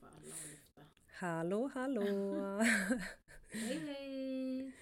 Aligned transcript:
får 0.00 0.06
alla 0.06 0.16
att 0.16 0.50
lyfta. 0.50 0.82
Hallå, 1.12 1.70
hallå! 1.74 2.02
Hej 3.52 3.78
hej! 3.86 4.72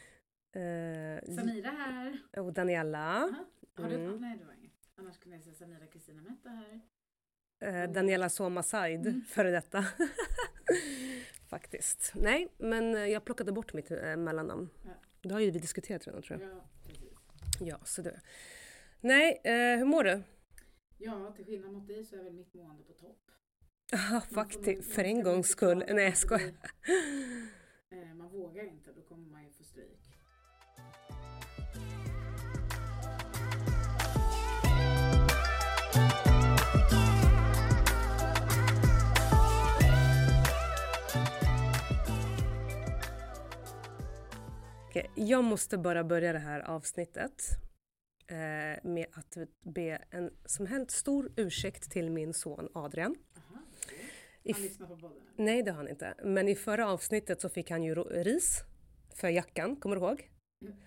Eh, 0.53 1.35
Samira 1.37 1.71
här. 1.71 2.19
och 2.37 2.53
Daniela. 2.53 3.08
Aha. 3.16 3.44
Har 3.74 3.88
du, 3.88 3.94
Mm. 3.94 4.21
Nej, 4.21 4.38
det 4.38 4.44
var 4.44 4.52
inget. 4.52 4.72
Annars 4.96 5.18
kunde 5.18 5.37
jag 5.37 5.44
säga 5.44 5.54
Samira 5.54 5.87
Kristina 5.87 6.22
Metta 6.22 6.48
här. 6.48 6.80
Eh, 7.84 7.92
Daniela 7.92 8.29
Soma 8.29 8.62
Said, 8.62 9.06
Mm. 9.06 9.24
före 9.29 9.50
detta. 9.50 9.84
Faktiskt. 11.48 12.12
Nej, 12.14 12.48
men 12.59 12.95
eh, 12.95 13.01
jag 13.07 13.25
plockade 13.25 13.53
bort 13.53 13.73
mitt 13.73 13.91
eh, 13.91 14.17
mellannamn. 14.17 14.69
Ja. 14.85 14.91
Det 15.23 15.33
har 15.35 15.41
ju 15.41 15.51
vi 15.51 15.59
diskuterat 15.59 16.07
redan 16.07 16.23
tror 16.23 16.41
jag. 16.41 16.51
Ja, 16.51 16.64
precis. 16.87 17.12
Ja, 17.61 17.79
så 17.85 18.03
det. 18.03 18.21
Nej, 19.01 19.41
eh, 19.45 19.79
hur 19.79 19.85
mår 19.85 20.05
du? 20.05 20.23
Ja, 20.98 21.33
till 21.37 21.45
skillnad 21.45 21.73
mot 21.73 21.87
dig 21.89 22.05
så 22.05 22.17
är 22.17 22.23
väl 22.23 22.33
mitt 22.33 22.55
mående 22.55 22.83
på 22.85 22.93
topp. 22.93 23.30
Ja, 23.91 24.23
faktiskt. 24.34 24.95
För 24.95 25.05
en 25.05 25.23
gångs 25.23 25.48
skull. 25.48 25.84
Nej, 25.88 26.05
jag 26.05 26.16
skojar. 26.16 26.52
Eh, 27.93 28.15
Man 28.15 28.29
vågar 28.29 28.65
inte, 28.65 28.93
då 28.93 29.02
kommer 29.02 29.30
man 29.30 29.45
ju 29.45 29.51
få 29.51 29.65
stryk. 29.65 30.01
Jag 45.15 45.45
måste 45.45 45.79
bara 45.79 46.05
börja 46.05 46.32
det 46.32 46.38
här 46.38 46.60
avsnittet 46.60 47.43
eh, 48.29 48.84
med 48.91 49.07
att 49.12 49.37
be 49.65 49.98
en 50.10 50.30
som 50.45 50.66
helst 50.66 50.91
stor 50.96 51.32
ursäkt 51.37 51.91
till 51.91 52.10
min 52.10 52.34
son 52.34 52.68
Adrian. 52.74 53.16
Han 54.52 54.62
lyssnar 54.62 54.86
på 54.86 54.96
podden? 54.96 55.23
Nej, 55.36 55.62
det 55.62 55.70
har 55.70 55.77
han 55.77 55.88
inte. 55.88 56.14
Men 56.24 56.48
i 56.48 56.54
förra 56.54 56.91
avsnittet 56.91 57.41
så 57.41 57.48
fick 57.48 57.71
han 57.71 57.82
ju 57.82 57.95
ris 57.95 58.62
för 59.15 59.29
jackan, 59.29 59.76
kommer 59.76 59.96
du 59.96 60.02
ihåg? 60.02 60.30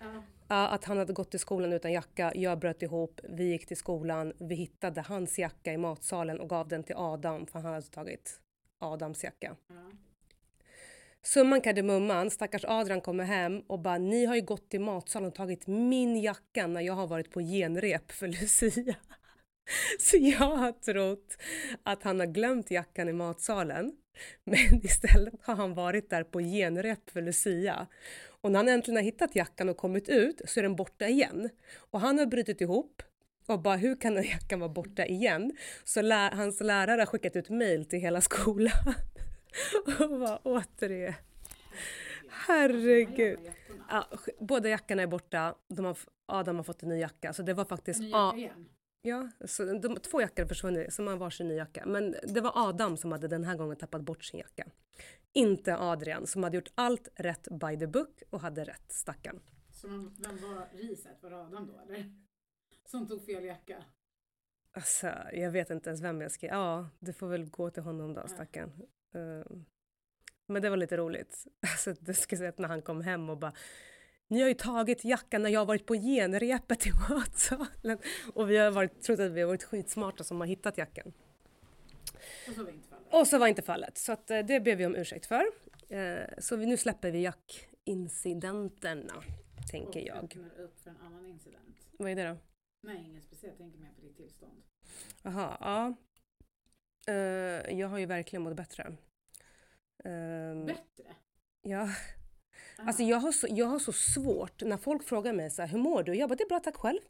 Ja, 0.00 0.22
Ja, 0.52 0.68
att 0.68 0.84
han 0.84 0.98
hade 0.98 1.12
gått 1.12 1.30
till 1.30 1.40
skolan 1.40 1.72
utan 1.72 1.92
jacka, 1.92 2.32
jag 2.34 2.58
bröt 2.58 2.82
ihop, 2.82 3.20
vi 3.28 3.44
gick 3.44 3.66
till 3.66 3.76
skolan, 3.76 4.32
vi 4.38 4.54
hittade 4.54 5.00
hans 5.00 5.38
jacka 5.38 5.72
i 5.72 5.76
matsalen 5.78 6.40
och 6.40 6.48
gav 6.48 6.68
den 6.68 6.84
till 6.84 6.96
Adam 6.96 7.46
för 7.46 7.58
han 7.58 7.72
hade 7.72 7.86
tagit 7.86 8.40
Adams 8.78 9.24
jacka. 9.24 9.56
ja. 9.68 9.90
Summan 11.22 11.60
kardemumman, 11.60 12.30
stackars 12.30 12.64
Adrian 12.64 13.00
kommer 13.00 13.24
hem 13.24 13.60
och 13.60 13.78
bara 13.78 13.98
ni 13.98 14.24
har 14.24 14.34
ju 14.34 14.40
gått 14.42 14.70
till 14.70 14.80
matsalen 14.80 15.28
och 15.28 15.34
tagit 15.34 15.66
min 15.66 16.20
jacka 16.20 16.66
när 16.66 16.80
jag 16.80 16.94
har 16.94 17.06
varit 17.06 17.30
på 17.30 17.40
genrep 17.40 18.12
för 18.12 18.28
Lucia. 18.28 18.96
Så 20.00 20.16
jag 20.16 20.56
har 20.56 20.72
trott 20.72 21.36
att 21.82 22.02
han 22.02 22.20
har 22.20 22.26
glömt 22.26 22.70
jackan 22.70 23.08
i 23.08 23.12
matsalen. 23.12 23.92
Men 24.44 24.80
istället 24.84 25.34
har 25.42 25.54
han 25.54 25.74
varit 25.74 26.10
där 26.10 26.24
på 26.24 26.40
genrep 26.40 27.10
för 27.10 27.22
Lucia. 27.22 27.86
Och 28.42 28.52
när 28.52 28.58
han 28.58 28.68
äntligen 28.68 28.96
har 28.96 29.02
hittat 29.04 29.36
jackan 29.36 29.68
och 29.68 29.76
kommit 29.76 30.08
ut 30.08 30.40
så 30.44 30.60
är 30.60 30.62
den 30.62 30.76
borta 30.76 31.08
igen. 31.08 31.50
Och 31.90 32.00
han 32.00 32.18
har 32.18 32.26
brutit 32.26 32.60
ihop 32.60 33.02
och 33.46 33.60
bara 33.62 33.76
hur 33.76 33.96
kan 33.96 34.14
den 34.14 34.24
jackan 34.24 34.60
vara 34.60 34.68
borta 34.68 35.06
igen? 35.06 35.56
Så 35.84 36.02
lä- 36.02 36.30
hans 36.34 36.60
lärare 36.60 37.00
har 37.00 37.06
skickat 37.06 37.36
ut 37.36 37.48
mail 37.48 37.84
till 37.84 37.98
hela 37.98 38.20
skolan. 38.20 38.94
och 39.98 40.10
bara 40.20 40.38
återigen. 40.38 41.14
Herregud. 42.46 43.38
Ja, 43.88 44.06
båda 44.40 44.68
jackorna 44.68 45.02
är 45.02 45.06
borta. 45.06 45.54
De 45.68 45.84
har, 45.84 45.98
Adam 46.26 46.56
har 46.56 46.62
fått 46.62 46.82
en 46.82 46.88
ny 46.88 46.98
jacka. 46.98 47.32
Så 47.32 47.42
det 47.42 47.54
var 47.54 47.64
faktiskt... 47.64 48.00
En 48.00 48.04
ny 48.06 48.10
jacka 48.10 48.36
igen? 48.38 48.68
Ja, 49.02 49.28
så 49.44 49.64
de, 49.64 49.96
två 49.96 50.20
jackor 50.20 50.42
har 50.42 50.48
försvunnit, 50.48 50.92
så 50.94 51.02
man 51.02 51.12
har 51.12 51.18
varsin 51.18 51.48
ny 51.48 51.54
jacka. 51.54 51.86
Men 51.86 52.14
det 52.22 52.40
var 52.40 52.52
Adam 52.54 52.96
som 52.96 53.12
hade 53.12 53.28
den 53.28 53.44
här 53.44 53.56
gången 53.56 53.76
tappat 53.76 54.02
bort 54.02 54.24
sin 54.24 54.40
jacka. 54.40 54.66
Inte 55.32 55.76
Adrian 55.76 56.26
som 56.26 56.42
hade 56.42 56.56
gjort 56.56 56.72
allt 56.74 57.08
rätt 57.14 57.48
by 57.50 57.78
the 57.78 57.86
book 57.86 58.22
och 58.30 58.40
hade 58.40 58.64
rätt, 58.64 58.92
stackarn. 58.92 59.40
Så 59.72 59.88
man, 59.88 60.16
vem 60.18 60.36
var 60.36 60.68
riset? 60.72 61.22
Var 61.22 61.30
det 61.30 61.36
Adam 61.36 61.66
då 61.66 61.80
eller? 61.80 62.12
Som 62.84 63.08
tog 63.08 63.26
fel 63.26 63.44
jacka? 63.44 63.84
Alltså, 64.72 65.12
jag 65.32 65.50
vet 65.50 65.70
inte 65.70 65.90
ens 65.90 66.02
vem 66.02 66.20
jag 66.20 66.32
ska... 66.32 66.46
Ja, 66.46 66.88
det 66.98 67.12
får 67.12 67.28
väl 67.28 67.50
gå 67.50 67.70
till 67.70 67.82
honom 67.82 68.14
då, 68.14 68.28
stackarn. 68.28 68.72
Ehm, 69.14 69.64
men 70.46 70.62
det 70.62 70.70
var 70.70 70.76
lite 70.76 70.96
roligt. 70.96 71.46
Alltså, 71.60 71.94
det 72.00 72.14
ska 72.14 72.36
säga 72.36 72.48
att 72.48 72.58
när 72.58 72.68
han 72.68 72.82
kom 72.82 73.00
hem 73.00 73.30
och 73.30 73.38
bara 73.38 73.52
ni 74.30 74.40
har 74.40 74.48
ju 74.48 74.54
tagit 74.54 75.04
jackan 75.04 75.42
när 75.42 75.50
jag 75.50 75.60
har 75.60 75.66
varit 75.66 75.86
på 75.86 75.94
genrepet 75.94 76.86
i 76.86 76.90
matsalen. 77.10 77.98
Och 78.34 78.50
vi 78.50 78.56
har 78.56 78.70
varit, 78.70 79.02
trott 79.02 79.20
att 79.20 79.32
vi 79.32 79.40
har 79.40 79.48
varit 79.48 79.62
skitsmarta 79.62 80.24
som 80.24 80.40
har 80.40 80.46
hittat 80.46 80.78
jackan. 80.78 81.12
Och 82.48 82.54
så 82.54 82.62
var 82.64 82.70
inte 82.70 82.88
fallet. 82.88 83.14
Och 83.14 83.26
så 83.26 83.38
var 83.38 83.46
inte 83.46 83.62
fallet, 83.62 83.98
så 83.98 84.12
att, 84.12 84.30
eh, 84.30 84.38
det 84.38 84.60
ber 84.60 84.76
vi 84.76 84.86
om 84.86 84.96
ursäkt 84.96 85.26
för. 85.26 85.44
Eh, 85.88 86.24
så 86.38 86.56
vi, 86.56 86.66
nu 86.66 86.76
släpper 86.76 87.10
vi 87.10 87.20
jackincidenterna, 87.22 89.22
tänker 89.70 90.00
och 90.00 90.06
jag. 90.06 90.24
öppnar 90.24 90.60
upp 90.60 90.80
för 90.80 90.90
en 90.90 90.96
annan 90.96 91.26
incident. 91.26 91.76
Vad 91.98 92.10
är 92.10 92.16
det 92.16 92.28
då? 92.28 92.36
Nej, 92.82 93.04
inget 93.06 93.24
speciellt. 93.24 93.54
Jag 93.58 93.60
tänker 93.66 93.78
mer 93.78 93.92
på 93.94 94.00
ditt 94.00 94.16
tillstånd. 94.16 94.62
Jaha, 95.22 95.56
ja. 95.60 95.94
Eh, 97.12 97.78
jag 97.78 97.88
har 97.88 97.98
ju 97.98 98.06
verkligen 98.06 98.42
mått 98.42 98.56
bättre. 98.56 98.96
Ehm, 100.04 100.66
Bättre? 100.66 101.14
ja. 101.62 101.88
Alltså 102.86 103.02
jag 103.02 103.18
har, 103.20 103.32
så, 103.32 103.46
jag 103.50 103.66
har 103.66 103.78
så 103.78 103.92
svårt 103.92 104.62
när 104.62 104.76
folk 104.76 105.04
frågar 105.04 105.32
mig 105.32 105.50
så 105.50 105.62
här, 105.62 105.68
hur 105.68 105.78
mår 105.78 106.02
du? 106.02 106.14
Jag 106.14 106.28
bara, 106.28 106.34
det 106.36 106.44
är 106.44 106.48
bra 106.48 106.60
tack 106.60 106.76
själv. 106.76 107.00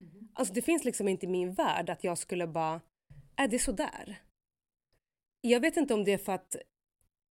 Mhm. 0.00 0.28
Alltså 0.34 0.54
det 0.54 0.62
finns 0.62 0.84
liksom 0.84 1.08
inte 1.08 1.26
i 1.26 1.28
min 1.28 1.54
värld 1.54 1.90
att 1.90 2.04
jag 2.04 2.18
skulle 2.18 2.46
bara, 2.46 2.80
är 3.36 3.48
det 3.48 3.58
sådär? 3.58 4.22
Jag 5.40 5.60
vet 5.60 5.76
inte 5.76 5.94
om 5.94 6.04
det 6.04 6.12
är 6.12 6.18
för 6.18 6.32
att, 6.32 6.56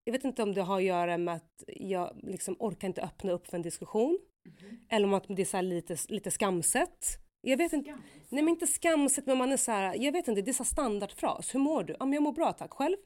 jag 0.03 0.13
vet 0.13 0.23
inte 0.23 0.44
om 0.44 0.53
det 0.53 0.61
har 0.61 0.78
att 0.78 0.84
göra 0.84 1.17
med 1.17 1.35
att 1.35 1.63
jag 1.67 2.19
liksom 2.23 2.55
orkar 2.59 2.88
inte 2.88 3.01
öppna 3.01 3.31
upp 3.31 3.47
för 3.47 3.57
en 3.57 3.61
diskussion. 3.61 4.19
Mhm. 4.45 4.85
Eller 4.89 5.07
om 5.07 5.13
att 5.13 5.25
det 5.28 5.41
är 5.41 5.45
så 5.45 5.61
lite, 5.61 5.97
lite 6.09 6.31
skamset. 6.31 7.17
Jag 7.41 7.57
vet 7.57 7.73
inte, 7.73 7.89
Skams. 7.91 8.03
nej 8.29 8.44
men 8.44 8.50
inte 8.50 8.67
skamset 8.67 9.25
men 9.25 9.38
man 9.38 9.51
är 9.51 9.57
så 9.57 9.72
här, 9.72 9.95
jag 9.95 10.11
vet 10.11 10.28
inte, 10.28 10.41
det 10.41 10.51
är 10.51 10.53
så 10.53 10.63
standardfras. 10.63 11.55
Hur 11.55 11.59
mår 11.59 11.84
du? 11.84 11.95
Ja 12.00 12.05
men 12.05 12.13
jag 12.13 12.23
mår 12.23 12.31
bra 12.31 12.53
tack, 12.53 12.73
själv? 12.73 12.97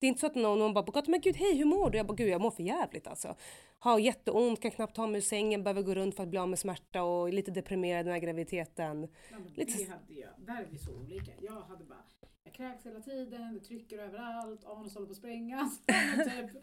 Det 0.00 0.06
är 0.06 0.08
inte 0.08 0.20
så 0.20 0.26
att 0.26 0.34
någon, 0.34 0.58
någon 0.58 0.74
bara 0.74 0.84
på 0.84 0.92
gatan, 0.92 1.10
men 1.10 1.20
gud 1.20 1.36
hej 1.36 1.56
hur 1.56 1.64
mår 1.64 1.90
du? 1.90 1.98
Jag 1.98 2.06
bara 2.06 2.14
gud 2.14 2.28
jag 2.28 2.40
mår 2.40 2.50
för 2.50 2.62
jävligt 2.62 3.06
alltså. 3.06 3.34
Har 3.78 3.98
jätteont, 3.98 4.60
kan 4.62 4.70
knappt 4.70 4.96
ta 4.96 5.06
mig 5.06 5.16
ur 5.18 5.22
sängen, 5.22 5.62
behöver 5.64 5.82
gå 5.82 5.94
runt 5.94 6.16
för 6.16 6.22
att 6.22 6.28
bli 6.28 6.38
av 6.38 6.48
med 6.48 6.58
smärta 6.58 7.02
och 7.02 7.28
är 7.28 7.32
lite 7.32 7.50
deprimerad 7.50 8.06
den 8.06 8.12
här 8.12 8.20
graviditeten. 8.20 9.08
Ja, 9.30 9.36
lite- 9.54 9.78
Det 9.78 9.84
hade 9.90 10.14
jag. 10.14 10.30
Där 10.38 10.62
är 10.62 10.68
vi 10.70 10.78
så 10.78 10.94
olika. 10.96 11.32
Jag 11.40 11.60
hade 11.60 11.84
bara, 11.84 12.04
jag 12.44 12.54
kräks 12.54 12.86
hela 12.86 13.00
tiden, 13.00 13.54
det 13.54 13.60
trycker 13.60 13.98
överallt, 13.98 14.64
anus 14.64 14.94
håller 14.94 15.06
på 15.06 15.10
att 15.12 15.16
sprängas. 15.16 15.80
typ. 15.86 16.62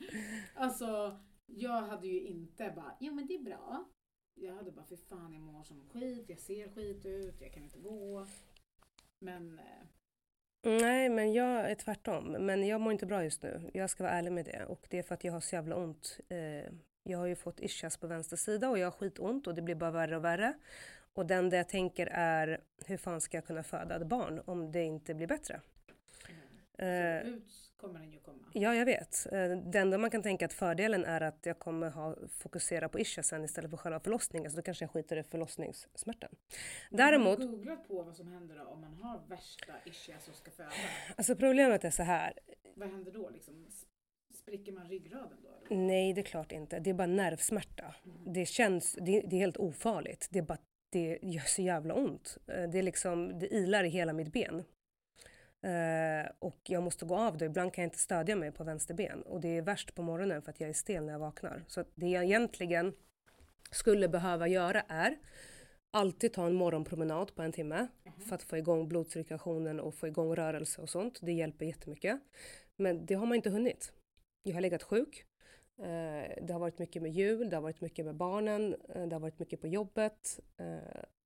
Alltså, 0.56 1.17
jag 1.46 1.81
hade 1.81 2.07
ju 2.07 2.22
inte 2.22 2.73
bara, 2.75 2.96
jo 3.00 3.13
men 3.13 3.28
det 3.28 3.35
är 3.35 3.44
bra. 3.44 3.85
Jag 4.38 4.56
hade 4.56 4.72
bara, 4.72 4.85
för 4.85 4.96
fan 4.96 5.34
jag 5.34 5.41
mår 5.41 5.63
som 5.63 5.81
skit, 5.90 6.25
jag 6.29 6.40
ser 6.40 6.69
skit 6.69 7.06
ut, 7.06 7.41
jag 7.41 7.53
kan 7.53 7.63
inte 7.63 7.79
gå. 7.79 8.25
Men 9.19 9.59
eh, 9.59 9.63
Nej, 10.65 11.09
men 11.09 11.33
jag 11.33 11.71
är 11.71 11.75
tvärtom. 11.75 12.31
Men 12.31 12.67
jag 12.67 12.81
mår 12.81 12.91
inte 12.91 13.05
bra 13.05 13.23
just 13.23 13.43
nu. 13.43 13.69
Jag 13.73 13.89
ska 13.89 14.03
vara 14.03 14.13
ärlig 14.13 14.31
med 14.31 14.45
det. 14.45 14.65
Och 14.65 14.87
det 14.89 14.99
är 14.99 15.03
för 15.03 15.13
att 15.13 15.23
jag 15.23 15.33
har 15.33 15.39
så 15.39 15.55
jävla 15.55 15.75
ont. 15.75 16.19
Eh, 16.29 16.71
jag 17.03 17.17
har 17.17 17.25
ju 17.25 17.35
fått 17.35 17.59
ischias 17.59 17.97
på 17.97 18.07
vänster 18.07 18.37
sida 18.37 18.69
och 18.69 18.79
jag 18.79 18.85
har 18.85 18.91
skitont 18.91 19.47
och 19.47 19.55
det 19.55 19.61
blir 19.61 19.75
bara 19.75 19.91
värre 19.91 20.17
och 20.17 20.23
värre. 20.23 20.53
Och 21.13 21.25
den 21.25 21.49
det 21.49 21.57
jag 21.57 21.69
tänker 21.69 22.07
är, 22.11 22.61
hur 22.85 22.97
fan 22.97 23.21
ska 23.21 23.37
jag 23.37 23.45
kunna 23.45 23.63
föda 23.63 23.95
ett 23.95 24.07
barn 24.07 24.41
om 24.45 24.71
det 24.71 24.83
inte 24.83 25.13
blir 25.13 25.27
bättre? 25.27 25.61
Eh, 26.77 27.21
så 27.23 27.29
ut 27.29 27.74
kommer 27.85 28.00
den 28.00 28.12
ju 28.12 28.19
komma. 28.19 28.44
Ja, 28.53 28.75
jag 28.75 28.85
vet. 28.85 29.28
Eh, 29.31 29.50
Det 29.72 29.79
enda 29.79 29.97
man 29.97 30.09
kan 30.09 30.22
tänka 30.22 30.46
att 30.46 30.53
fördelen 30.53 31.06
är 31.06 31.22
att 31.22 31.46
jag 31.46 31.59
kommer 31.59 31.90
ha 31.90 32.16
fokusera 32.29 32.90
på 32.90 33.00
ischiasen 33.00 33.44
istället 33.44 33.69
för 33.72 33.78
själva 33.78 34.00
förlossningen. 34.00 34.51
Så 34.51 34.57
då 34.57 34.62
kanske 34.63 34.84
jag 34.84 34.91
skiter 34.91 35.18
i 35.18 35.23
förlossningssmärtan. 35.23 36.29
Däremot, 36.91 37.40
Har 37.40 37.46
du 37.46 37.51
googlat 37.51 37.88
på 37.88 38.01
vad 38.03 38.16
som 38.16 38.28
händer 38.28 38.56
då 38.56 38.63
om 38.66 38.81
man 38.81 38.94
har 38.94 39.22
värsta 39.28 39.73
ischias 39.85 40.28
och 40.28 40.35
ska 40.35 40.51
föda? 40.51 40.69
alltså 41.18 41.35
problemet 41.35 41.84
är 41.85 41.90
så 41.91 42.03
här. 42.03 42.34
Vad 42.75 42.90
händer 42.90 43.12
då 43.12 43.29
liksom? 43.29 43.67
Spricker 44.34 44.72
man 44.72 44.88
ryggraden 44.90 45.38
då? 45.43 45.49
Eller? 45.76 45.81
Nej, 45.88 46.14
det 46.14 46.22
är 46.22 46.26
klart 46.26 46.52
inte. 46.52 46.79
Det 46.79 46.90
är 46.90 46.93
bara 46.93 47.08
nervsmärta. 47.08 47.96
Det 48.26 48.46
känns, 48.46 48.93
det, 49.02 49.22
det 49.22 49.35
är 49.35 49.40
helt 49.40 49.58
ofarligt. 49.58 50.28
Det 50.31 50.40
är 50.40 50.43
bara 50.43 50.58
det 50.90 51.20
gör 51.22 51.41
så 51.41 51.61
jävla 51.61 51.93
ont. 51.93 52.38
Eh, 52.47 52.70
Det 52.70 52.79
är 52.79 52.84
liksom, 52.84 53.40
det 53.40 53.47
ilar 53.53 53.84
i 53.84 53.90
hela 53.90 54.14
mitt 54.14 54.34
ben. 54.34 54.64
Eh, 55.66 56.32
och 56.40 56.59
jag 56.64 56.84
måste 56.84 57.06
gå 57.06 57.16
av 57.16 57.38
det. 57.38 57.46
Ibland 57.46 57.73
kan 57.73 57.82
jag 57.82 57.88
inte 57.88 58.00
stödja 58.00 58.35
mig 58.35 58.52
på 58.52 58.64
vänster 58.64 58.94
ben. 58.94 59.22
Och 59.22 59.41
det 59.41 59.58
är 59.58 59.62
värst 59.62 59.96
på 59.96 60.02
morgonen 60.02 60.41
för 60.41 60.50
att 60.50 60.59
jag 60.59 60.70
är 60.70 60.73
stel 60.73 61.03
när 61.06 61.12
jag 61.14 61.20
vaknar. 61.20 61.64
Så 61.67 61.84
det 61.96 62.08
jag 62.09 62.23
egentligen 62.23 62.94
skulle 63.72 64.08
behöva 64.08 64.47
göra 64.47 64.82
är 64.82 65.17
alltid 65.91 66.34
ta 66.34 66.46
en 66.46 66.53
morgonpromenad 66.53 67.35
på 67.35 67.41
en 67.41 67.52
timme 67.52 67.88
för 68.28 68.35
att 68.35 68.44
få 68.44 68.58
igång 68.58 68.88
blodcirkulationen 68.88 69.79
och 69.79 69.96
få 69.96 70.08
igång 70.08 70.35
rörelse 70.35 70.82
och 70.82 70.90
sånt. 70.90 71.20
Det 71.22 71.32
hjälper 71.32 71.66
jättemycket. 71.66 72.20
Men 72.76 73.06
det 73.06 73.14
har 73.14 73.26
man 73.26 73.35
inte 73.35 73.50
hunnit. 73.50 73.94
Jag 74.44 74.53
har 74.53 74.62
legat 74.62 74.84
sjuk. 74.84 75.26
Eh, 75.78 76.44
Det 76.46 76.50
har 76.53 76.59
varit 76.59 76.79
mycket 76.79 77.02
med 77.02 77.12
jul, 77.12 77.50
det 77.50 77.56
har 77.56 77.62
varit 77.62 77.82
mycket 77.82 78.06
med 78.06 78.16
barnen, 78.16 78.76
eh, 78.90 79.08
det 79.08 79.16
har 79.16 79.20
varit 79.20 79.40
mycket 79.40 79.62
på 79.62 79.67
jobbet. 79.67 80.40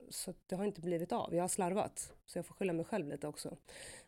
Så 0.10 0.34
det 0.48 0.56
har 0.56 0.66
inte 0.66 0.82
blivit 0.82 1.12
av. 1.12 1.36
Jag 1.36 1.44
har 1.44 1.48
slarvat. 1.48 2.14
Så 2.26 2.38
jag 2.38 2.46
får 2.46 2.56
skylla 2.56 2.74
mig 2.74 2.86
själv 2.86 3.08
lite 3.08 3.28
också. 3.28 3.58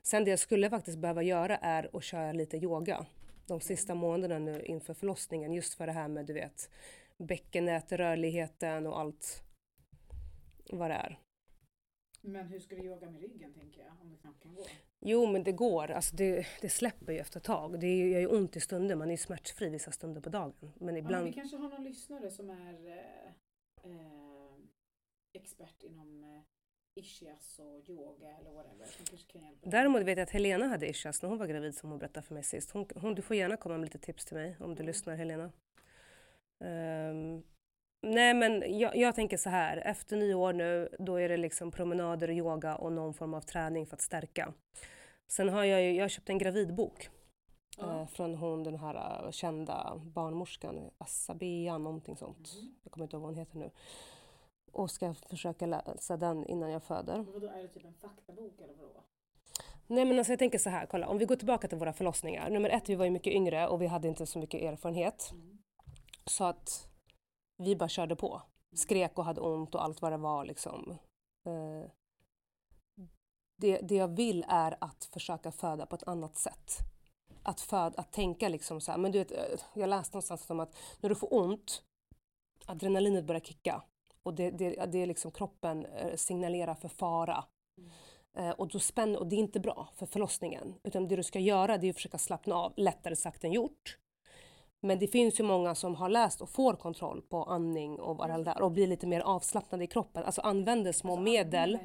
Sen 0.01 0.23
det 0.23 0.29
jag 0.29 0.39
skulle 0.39 0.69
faktiskt 0.69 0.97
behöva 0.97 1.23
göra 1.23 1.57
är 1.57 1.89
att 1.97 2.03
köra 2.03 2.31
lite 2.31 2.57
yoga. 2.57 3.05
de 3.47 3.61
sista 3.61 3.95
månaderna 3.95 4.45
nu 4.51 4.61
inför 4.61 4.93
förlossningen 4.93 5.53
just 5.53 5.73
för 5.73 5.85
det 5.85 5.91
här 5.91 6.07
med 6.07 6.25
du 6.25 6.33
vet 6.33 6.69
bäckenet, 7.17 7.91
rörligheten 7.91 8.87
och 8.87 8.99
allt 8.99 9.43
vad 10.71 10.89
det 10.89 10.95
är. 10.95 11.19
Men 12.21 12.47
hur 12.47 12.59
ska 12.59 12.75
du 12.75 12.83
yoga 12.83 13.09
med 13.09 13.21
ryggen 13.21 13.53
tänker 13.53 13.81
jag, 13.81 14.01
om 14.01 14.09
du 14.09 14.17
knappt 14.17 14.43
kan 14.43 14.55
gå? 14.55 14.65
Jo 14.99 15.25
men 15.31 15.43
det 15.43 15.51
går, 15.51 15.91
alltså 15.91 16.15
det, 16.15 16.47
det 16.61 16.69
släpper 16.69 17.13
ju 17.13 17.19
efter 17.19 17.39
ett 17.39 17.43
tag. 17.43 17.79
Det 17.79 17.97
gör 17.97 18.19
ju 18.19 18.27
ont 18.27 18.55
i 18.55 18.59
stunder, 18.59 18.95
man 18.95 19.07
är 19.07 19.11
ju 19.11 19.17
smärtfri 19.17 19.69
vissa 19.69 19.91
stunder 19.91 20.21
på 20.21 20.29
dagen. 20.29 20.53
Men 20.61 20.71
Ja, 20.73 20.85
men 20.85 20.97
ibland... 20.97 21.25
vi 21.25 21.33
kanske 21.33 21.57
har 21.57 21.69
någon 21.69 21.83
lyssnare 21.83 22.29
som 22.29 22.49
är 22.49 22.87
eh, 22.87 23.91
eh, 23.91 24.40
expert 25.33 25.83
inom 25.83 26.23
eh, 26.23 26.41
ischias 26.95 27.59
och 27.59 27.89
yoga 27.89 28.37
eller 28.39 28.51
whatever. 28.51 28.85
Som 28.85 29.05
kanske 29.05 29.31
kan 29.31 29.41
hjälpa 29.41 29.61
dig. 29.61 29.71
Däremot 29.71 30.01
vet 30.03 30.17
jag 30.17 30.23
att 30.23 30.29
Helena 30.29 30.67
hade 30.67 30.87
ischias 30.89 31.21
när 31.21 31.29
hon 31.29 31.37
var 31.37 31.47
gravid 31.47 31.75
som 31.77 31.89
hon 31.89 31.99
berättade 31.99 32.25
för 32.25 32.33
mig 32.33 32.43
sist. 32.43 32.71
Hon, 32.71 32.85
hon, 32.95 33.15
du 33.15 33.21
får 33.21 33.35
gärna 33.35 33.57
komma 33.57 33.77
med 33.77 33.85
lite 33.85 33.99
tips 33.99 34.25
till 34.25 34.37
mig 34.37 34.57
om 34.59 34.69
du 34.75 34.81
Mm. 34.81 34.85
lyssnar 34.87 35.15
Helena. 35.15 35.51
Ehm, 36.63 37.43
nej 38.07 38.33
men 38.33 38.79
jag, 38.79 38.95
jag 38.95 39.15
tänker 39.15 39.37
så 39.37 39.49
här, 39.49 39.77
efter 39.77 40.17
nyår 40.17 40.53
nu 40.53 40.89
då 40.99 41.15
är 41.15 41.29
det 41.29 41.37
liksom 41.37 41.71
promenader 41.71 42.27
och 42.27 42.33
yoga 42.35 42.75
och 42.75 42.91
någon 42.93 43.13
form 43.13 43.33
av 43.33 43.41
träning 43.41 43.85
för 43.85 43.95
att 43.95 44.01
stärka. 44.01 44.53
Sen 45.31 45.49
har 45.49 45.63
jag 45.63 45.81
ju, 45.83 45.91
jag 45.95 46.11
köpt 46.11 46.29
en 46.29 46.37
gravidbok 46.37 47.09
eh, 47.79 48.07
från 48.07 48.35
hon 48.35 48.63
den 48.63 48.75
här 48.75 49.25
eh, 49.25 49.31
kända 49.31 50.01
barnmorskan, 50.05 50.89
Assabea 50.97 51.77
någonting 51.77 52.17
sånt. 52.17 52.53
Mhm. 52.55 52.75
Jag 52.83 52.91
kommer 52.91 53.05
inte 53.05 53.15
ihåg 53.15 53.21
vad 53.21 53.29
hon 53.29 53.39
heter 53.39 53.57
nu. 53.57 53.71
Och 54.71 54.91
ska 54.91 55.13
försöka 55.13 55.65
läsa 55.65 56.17
den 56.17 56.45
innan 56.45 56.71
jag 56.71 56.83
föder. 56.83 57.19
Vadå, 57.19 57.47
är 57.47 57.61
det 57.61 57.67
typ 57.67 57.85
en 57.85 57.93
faktabok 57.93 58.61
eller 58.61 58.73
vadå? 58.73 59.03
Nej 59.87 60.05
men 60.05 60.17
alltså 60.17 60.31
jag 60.31 60.39
tänker 60.39 60.57
så 60.59 60.69
här, 60.69 60.85
kolla 60.85 61.07
om 61.07 61.17
vi 61.17 61.25
går 61.25 61.35
tillbaka 61.35 61.67
till 61.67 61.77
våra 61.77 61.93
förlossningar. 61.93 62.49
Nummer 62.49 62.69
ett, 62.69 62.89
vi 62.89 62.95
var 62.95 63.05
ju 63.05 63.11
mycket 63.11 63.33
yngre 63.33 63.67
och 63.67 63.81
vi 63.81 63.87
hade 63.87 64.07
inte 64.07 64.25
så 64.25 64.39
mycket 64.39 64.61
erfarenhet. 64.61 65.29
Mm. 65.31 65.57
Så 66.25 66.43
att 66.43 66.87
vi 67.57 67.75
bara 67.75 67.89
körde 67.89 68.15
på. 68.15 68.41
Skrek 68.75 69.17
och 69.17 69.25
hade 69.25 69.41
ont 69.41 69.75
och 69.75 69.83
allt 69.83 70.01
vad 70.01 70.11
det 70.11 70.17
var 70.17 70.45
liksom. 70.45 70.97
Eh, 71.47 71.91
Det, 73.61 73.77
det 73.77 73.95
jag 73.95 74.07
vill 74.07 74.45
är 74.47 74.77
att 74.81 75.05
försöka 75.05 75.51
föda 75.51 75.85
på 75.85 75.95
ett 75.95 76.07
annat 76.07 76.35
sätt. 76.35 76.77
Att, 77.43 77.61
föd, 77.61 77.93
att 77.97 78.11
tänka 78.11 78.49
liksom 78.49 78.81
så 78.81 78.91
här, 78.91 78.99
men 78.99 79.11
du 79.11 79.19
vet, 79.19 79.31
eh, 79.31 79.59
jag 79.73 79.89
läste 79.89 80.15
någonstans 80.15 80.49
om 80.49 80.59
att 80.59 80.75
när 81.01 81.09
du 81.09 81.15
får 81.15 81.33
ont, 81.33 81.83
adrenalinet 82.65 83.25
börjar 83.25 83.41
kicka. 83.41 83.83
Och 84.23 84.33
det, 84.33 84.51
det, 84.51 84.85
det 84.91 84.97
är 84.97 85.05
liksom 85.05 85.31
kroppen 85.31 85.85
eh, 85.85 86.15
signalerar 86.15 86.75
för 86.75 86.87
fara. 86.87 87.45
Mm. 87.77 87.91
Eh, 88.37 88.49
och, 88.51 88.67
då 88.67 88.79
spänner, 88.79 89.19
och 89.19 89.27
det 89.27 89.35
är 89.35 89.39
inte 89.39 89.59
bra 89.59 89.89
för 89.95 90.05
förlossningen. 90.05 90.75
Utan 90.83 91.07
det 91.07 91.15
du 91.15 91.23
ska 91.23 91.39
göra 91.39 91.77
det 91.77 91.87
är 91.87 91.89
att 91.89 91.95
försöka 91.95 92.17
slappna 92.17 92.55
av, 92.55 92.73
lättare 92.77 93.15
sagt 93.15 93.43
än 93.43 93.51
gjort. 93.51 93.97
Men 94.83 94.99
det 94.99 95.07
finns 95.07 95.39
ju 95.39 95.43
många 95.43 95.75
som 95.75 95.95
har 95.95 96.09
läst 96.09 96.41
och 96.41 96.49
får 96.49 96.73
kontroll 96.73 97.21
på 97.21 97.43
andning 97.43 97.99
och 97.99 98.17
vad 98.17 98.29
det 98.29 98.43
där 98.43 98.61
och 98.61 98.71
blir 98.71 98.87
lite 98.87 99.07
mer 99.07 99.21
avslappnade 99.21 99.83
i 99.83 99.87
kroppen. 99.87 100.23
Alltså 100.23 100.41
använder 100.41 100.91
små 100.91 101.11
Alltså, 101.11 101.23
medel. 101.23 101.79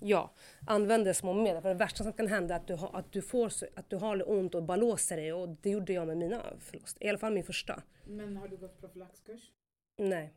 Ja, 0.00 0.34
använder 0.66 1.12
små 1.12 1.32
medel. 1.32 1.62
För 1.62 1.68
det 1.68 1.74
värsta 1.74 2.04
som 2.04 2.12
kan 2.12 2.26
hända 2.26 2.54
är 2.54 2.58
att 2.58 2.66
du, 2.66 2.74
har, 2.74 2.90
att 2.92 3.12
du, 3.12 3.22
får, 3.22 3.52
att 3.76 3.90
du 3.90 3.96
har 3.96 4.30
ont 4.30 4.54
och 4.54 4.62
bara 4.62 4.76
låser 4.76 5.16
dig. 5.16 5.32
Och 5.32 5.48
det 5.48 5.70
gjorde 5.70 5.92
jag 5.92 6.06
med 6.06 6.16
mina 6.16 6.42
förlossningar. 6.60 7.06
I 7.06 7.08
alla 7.08 7.18
fall 7.18 7.32
min 7.32 7.44
första. 7.44 7.82
Men 8.06 8.36
har 8.36 8.48
du 8.48 8.56
gått 8.56 8.80
profylaxkurs? 8.80 9.50
Nej. 9.96 10.34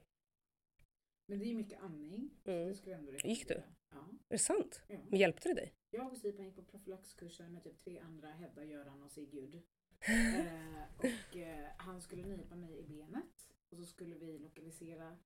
Men 1.26 1.40
det 1.40 1.46
är 1.46 1.56
mycket 1.56 1.80
andning. 1.82 2.30
Mm. 2.44 2.68
Det 2.68 2.76
skulle 2.76 2.96
ändå 2.96 3.12
Gick 3.24 3.48
du? 3.48 3.64
Ja. 3.92 3.98
Är 4.30 4.34
det 4.34 4.38
sant? 4.38 4.84
ja. 4.88 5.00
Men 5.10 5.20
hjälpte 5.20 5.50
det 5.50 5.54
dig? 5.56 5.74
Jag 5.90 6.12
och 6.12 6.18
Sipan 6.18 6.46
gick 6.46 6.56
på 6.56 6.64
profylaxkurser 6.64 7.50
med 7.50 7.64
typ 7.64 7.80
tre 7.84 8.00
andra, 8.00 8.28
Hedda, 8.32 8.64
Göran 8.66 9.04
och 9.04 9.12
Sigurd. 9.12 9.56
eh, 10.08 10.84
och 10.98 11.38
eh, 11.38 11.68
han 11.78 12.02
skulle 12.02 12.26
nypa 12.26 12.56
mig 12.56 12.80
i 12.80 12.84
benet 12.84 13.50
och 13.70 13.78
så 13.78 13.86
skulle 13.86 14.16
vi 14.16 14.40
lokalisera, 14.40 15.18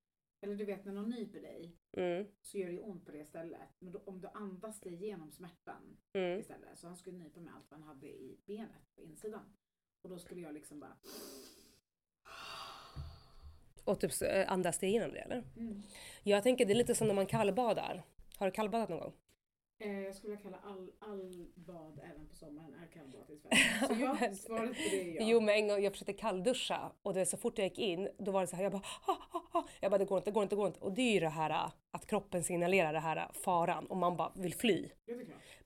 eller 0.41 0.55
du 0.55 0.65
vet 0.65 0.85
när 0.85 0.93
någon 0.93 1.09
nyper 1.09 1.41
dig 1.41 1.77
Mm. 1.97 2.27
så 2.41 2.57
gör 2.57 2.71
det 2.71 2.79
ont 2.79 3.05
på 3.05 3.11
det 3.11 3.25
stället. 3.25 3.69
Men 3.79 3.91
då, 3.93 3.99
om 3.99 4.21
du 4.21 4.27
andas 4.27 4.79
dig 4.81 4.93
igenom 4.93 5.31
smärtan 5.31 5.97
Mm. 6.13 6.39
istället. 6.39 6.79
Så 6.79 6.87
han 6.87 6.95
skulle 6.97 7.17
nypa 7.17 7.39
med 7.39 7.55
allt 7.55 7.71
vad 7.71 7.79
han 7.79 7.87
hade 7.89 8.07
i 8.07 8.39
benet 8.45 8.95
på 8.95 9.03
insidan. 9.03 9.57
Och 10.01 10.09
då 10.09 10.19
skulle 10.19 10.41
jag 10.41 10.53
liksom 10.53 10.79
bara 10.79 10.97
Och 13.87 13.99
typ 13.99 14.11
eh, 14.21 14.51
andas 14.51 14.77
det 14.77 14.87
igenom 14.87 15.11
det 15.13 15.19
eller? 15.19 15.43
mm. 15.57 15.83
Jag 16.23 16.43
tänker 16.43 16.65
det 16.65 16.73
är 16.73 16.75
lite 16.75 16.95
som 16.95 17.07
när 17.07 17.13
man 17.15 17.25
kallbadar. 17.25 18.03
Har 18.37 18.45
du 18.45 18.51
kallbadat 18.51 18.89
någon 18.89 18.99
gång? 18.99 19.13
eh, 19.79 19.99
Jag 19.99 20.15
skulle 20.15 20.35
vilja 20.35 20.43
kalla 20.43 20.57
all, 20.65 20.91
all 20.99 21.47
bad 21.55 21.99
även 22.11 22.27
på 22.27 22.35
sommaren 22.35 22.73
är 22.73 22.87
kallbad 22.93 23.29
i 23.29 23.37
Sverige. 23.37 23.87
Så 23.87 23.93
ja, 24.27 24.35
svaret 24.35 24.69
på 24.69 24.89
det 24.91 25.01
är 25.01 25.15
ja. 25.15 25.21
Jo 25.27 25.39
men 25.41 25.55
en 25.55 25.67
gång 25.67 25.83
jag 25.83 25.93
försökte 25.93 26.13
kallduscha 26.13 26.91
och 27.01 27.13
det, 27.13 27.25
så 27.25 27.37
fort 27.37 27.57
jag 27.57 27.67
gick 27.67 27.79
in 27.79 28.09
då 28.17 28.31
var 28.31 28.41
det 28.41 28.47
så 28.47 28.55
här, 28.55 28.63
jag 28.63 28.71
bara, 28.71 28.81
ha, 29.05 29.17
ha, 29.31 29.41
ha. 29.53 29.67
jag 29.79 29.91
bara 29.91 29.97
det 29.97 30.05
går 30.05 30.17
inte, 30.17 30.29
det 30.29 30.33
går 30.33 30.43
inte, 30.43 30.55
det 30.55 30.59
går 30.59 30.67
inte. 30.67 30.79
Och 30.79 30.91
det 30.93 31.01
är 31.01 31.13
ju 31.13 31.19
det 31.19 31.29
här 31.29 31.49
äh, 31.49 31.69
att 31.91 32.05
kroppen 32.07 32.43
signalerar 32.43 32.93
det 32.93 32.99
här 32.99 33.31
faran 33.33 33.85
och 33.85 33.97
man 33.97 34.17
bara 34.17 34.31
vill 34.35 34.53
fly. 34.53 34.89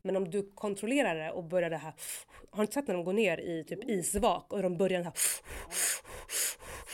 Men 0.02 0.16
om 0.16 0.30
du 0.32 0.52
kontrollerar 0.56 1.16
det 1.16 1.32
och 1.32 1.44
börjar 1.44 1.70
det 1.70 1.78
här, 1.78 1.94
har 2.50 2.58
du 2.58 2.62
inte 2.62 2.74
sett 2.74 2.88
när 2.88 2.96
de 2.96 3.04
går 3.04 3.14
ner 3.14 3.38
i 3.38 3.64
typ 3.64 3.90
isvak 3.90 4.54
och 4.54 4.64
de 4.64 4.78
börjar 4.78 4.98
den 5.00 5.06
här, 5.06 5.14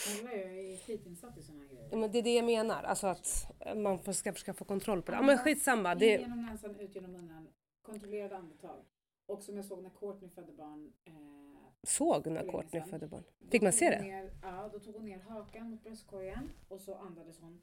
jag 0.06 0.34
är 0.34 0.76
skitinsatt 0.76 1.38
i 1.38 1.42
såna 1.42 1.58
här 1.58 1.68
grejer. 1.68 1.88
Ja, 1.90 1.96
men 1.96 2.12
det 2.12 2.18
är 2.18 2.22
det 2.22 2.34
jag 2.34 2.44
menar, 2.44 2.82
alltså 2.82 3.06
att 3.06 3.46
man 3.76 3.98
får, 3.98 4.12
ska 4.12 4.32
försöka 4.32 4.54
få 4.54 4.64
kontroll 4.64 5.02
på 5.02 5.10
det. 5.10 5.16
Ja 5.16 5.22
men 5.22 5.38
skitsamma, 5.38 5.92
In 5.92 5.98
det, 5.98 6.06
genom 6.06 6.42
näsan, 6.42 6.80
ut 6.80 6.94
genom 6.94 7.12
munnen. 7.12 7.48
Kontrollerade 7.82 8.36
andetag. 8.36 8.84
Och 9.26 9.42
som 9.42 9.56
jag 9.56 9.64
såg 9.64 9.82
när 9.82 9.90
Courtney 9.90 10.30
födde 10.30 10.52
barn. 10.52 10.92
Eh, 11.04 11.12
såg 11.82 12.26
när 12.26 12.48
Courtney 12.50 12.82
födde 12.82 13.06
barn. 13.06 13.24
Fick 13.50 13.62
man 13.62 13.72
se 13.72 13.84
hon 13.84 13.92
det? 13.94 14.02
Ner, 14.02 14.30
ja, 14.42 14.70
då 14.72 14.78
tog 14.78 14.94
hon 14.94 15.04
ner 15.04 15.18
hakan 15.18 15.70
mot 15.70 15.82
bröstkorgen 15.82 16.50
och 16.68 16.80
så 16.80 16.94
andades 16.94 17.38
hon. 17.40 17.60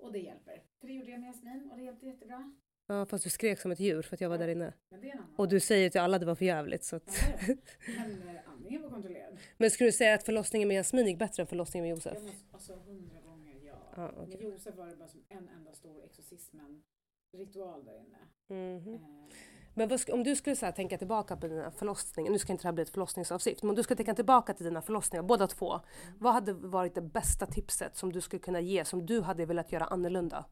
Och 0.00 0.12
det 0.12 0.18
hjälper. 0.18 0.62
För 0.80 0.86
det 0.86 0.92
gjorde 0.92 1.10
jag 1.10 1.20
med 1.20 1.28
Jasmin 1.28 1.70
och 1.70 1.76
det 1.76 1.82
hjälpte 1.82 2.06
jättebra. 2.06 2.52
Ja 2.90 3.06
fast 3.06 3.24
du 3.24 3.30
skrek 3.30 3.60
som 3.60 3.70
ett 3.70 3.80
djur 3.80 4.02
för 4.02 4.16
att 4.16 4.20
jag 4.20 4.28
var 4.28 4.38
där 4.38 4.48
inne. 4.48 4.72
Men 4.90 5.00
det 5.00 5.08
är 5.08 5.12
en 5.12 5.18
annan 5.18 5.34
Och 5.36 5.48
du 5.48 5.60
säger 5.60 5.90
till 5.90 6.00
alla 6.00 6.16
att 6.16 6.20
det 6.20 6.26
var 6.26 6.34
för 6.34 6.44
jävligt 6.44 6.84
så 6.84 6.96
att... 6.96 7.06
det. 7.06 7.56
Men 7.98 8.28
eh, 8.28 8.40
andningen 8.48 8.82
var 8.82 8.90
kontrollerad. 8.90 9.38
Men 9.56 9.70
skulle 9.70 9.88
du 9.88 9.92
säga 9.92 10.14
att 10.14 10.22
förlossningen 10.22 10.68
med 10.68 10.76
Jasmin 10.76 11.06
gick 11.06 11.18
bättre 11.18 11.42
än 11.42 11.46
förlossningen 11.46 11.82
med 11.82 11.90
Josef? 11.90 12.14
Jag 12.14 12.22
måste, 12.22 12.38
alltså 12.52 12.72
hundra 12.86 13.20
gånger 13.20 13.54
ja. 13.66 13.72
Ja, 13.96 14.12
okej. 14.16 14.36
Med 14.36 14.42
Josef 14.42 14.76
var 14.76 14.86
det 14.86 14.96
bara 14.96 15.08
som 15.08 15.20
en 15.28 15.48
enda 15.48 15.72
stor 15.74 16.04
exorcismen 16.04 16.82
ritual 17.36 17.84
där 17.84 17.94
inne. 17.94 18.18
Mhm. 18.78 18.94
Eh, 18.94 19.00
Men 19.74 19.88
vad, 19.88 19.98
sk- 19.98 20.10
om 20.12 20.24
du 20.24 20.36
skulle 20.36 20.56
så 20.56 20.64
här, 20.66 20.72
tänka 20.72 20.98
tillbaka 20.98 21.36
på 21.36 21.48
dina 21.48 21.70
förlossningar, 21.70 22.30
nu 22.32 22.38
ska 22.38 22.52
inte 22.52 22.62
det 22.62 22.68
här 22.68 22.72
bli 22.72 22.82
ett 22.82 22.90
förlossningsavsnitt, 22.90 23.62
men 23.62 23.70
om 23.70 23.76
du 23.76 23.82
skulle 23.82 23.96
tänka 23.96 24.14
tillbaka 24.14 24.54
till 24.54 24.64
dina 24.64 24.82
förlossningar, 24.82 25.22
båda 25.22 25.46
två. 25.46 25.80
Vad 26.18 26.32
hade 26.32 26.52
varit 26.52 26.94
det 26.94 27.00
bästa 27.02 27.46
tipset 27.46 27.96
som 27.96 28.12
du 28.12 28.20
skulle 28.20 28.40
kunna 28.40 28.60
ge, 28.60 28.84
som 28.84 29.06
du 29.06 29.20
hade 29.20 29.46
velat 29.46 29.72
göra 29.72 29.84
annorlunda? 29.84 30.44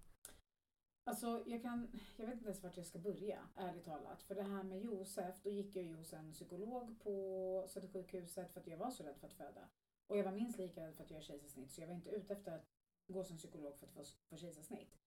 Alltså 1.09 1.43
jag 1.47 1.63
kan, 1.63 1.89
jag 2.17 2.27
vet 2.27 2.35
inte 2.35 2.45
ens 2.47 2.63
vart 2.63 2.77
jag 2.77 2.87
ska 2.87 2.99
börja, 2.99 3.49
ärligt 3.57 3.85
talat. 3.85 4.23
För 4.23 4.35
det 4.35 4.43
här 4.43 4.63
med 4.63 4.81
Josef, 4.81 5.43
då 5.43 5.51
gick 5.51 5.77
jag 5.77 5.85
ju 5.85 5.95
hos 5.95 6.13
en 6.13 6.33
psykolog 6.33 7.01
på 7.01 7.65
Södersjukhuset 7.69 8.53
för 8.53 8.61
att 8.61 8.67
jag 8.67 8.77
var 8.77 8.91
så 8.91 9.03
rädd 9.03 9.17
för 9.19 9.27
att 9.27 9.33
föda. 9.35 9.69
Och 10.07 10.17
jag 10.17 10.25
var 10.25 10.33
minst 10.33 10.59
lika 10.59 10.87
rädd 10.87 10.95
för 10.97 11.05
att 11.05 11.11
göra 11.11 11.23
kejsarsnitt, 11.23 11.71
så 11.73 11.81
jag 11.81 11.89
var 11.89 11.95
inte 11.95 12.11
ute 12.11 12.33
efter 12.35 12.53
att 12.53 12.67
gå 13.09 13.25
som 13.25 13.37
psykolog 13.37 13.77
för 13.79 13.87
att 13.87 13.93
få, 13.93 14.05
få 14.29 14.37
kejsarsnitt. 14.37 14.99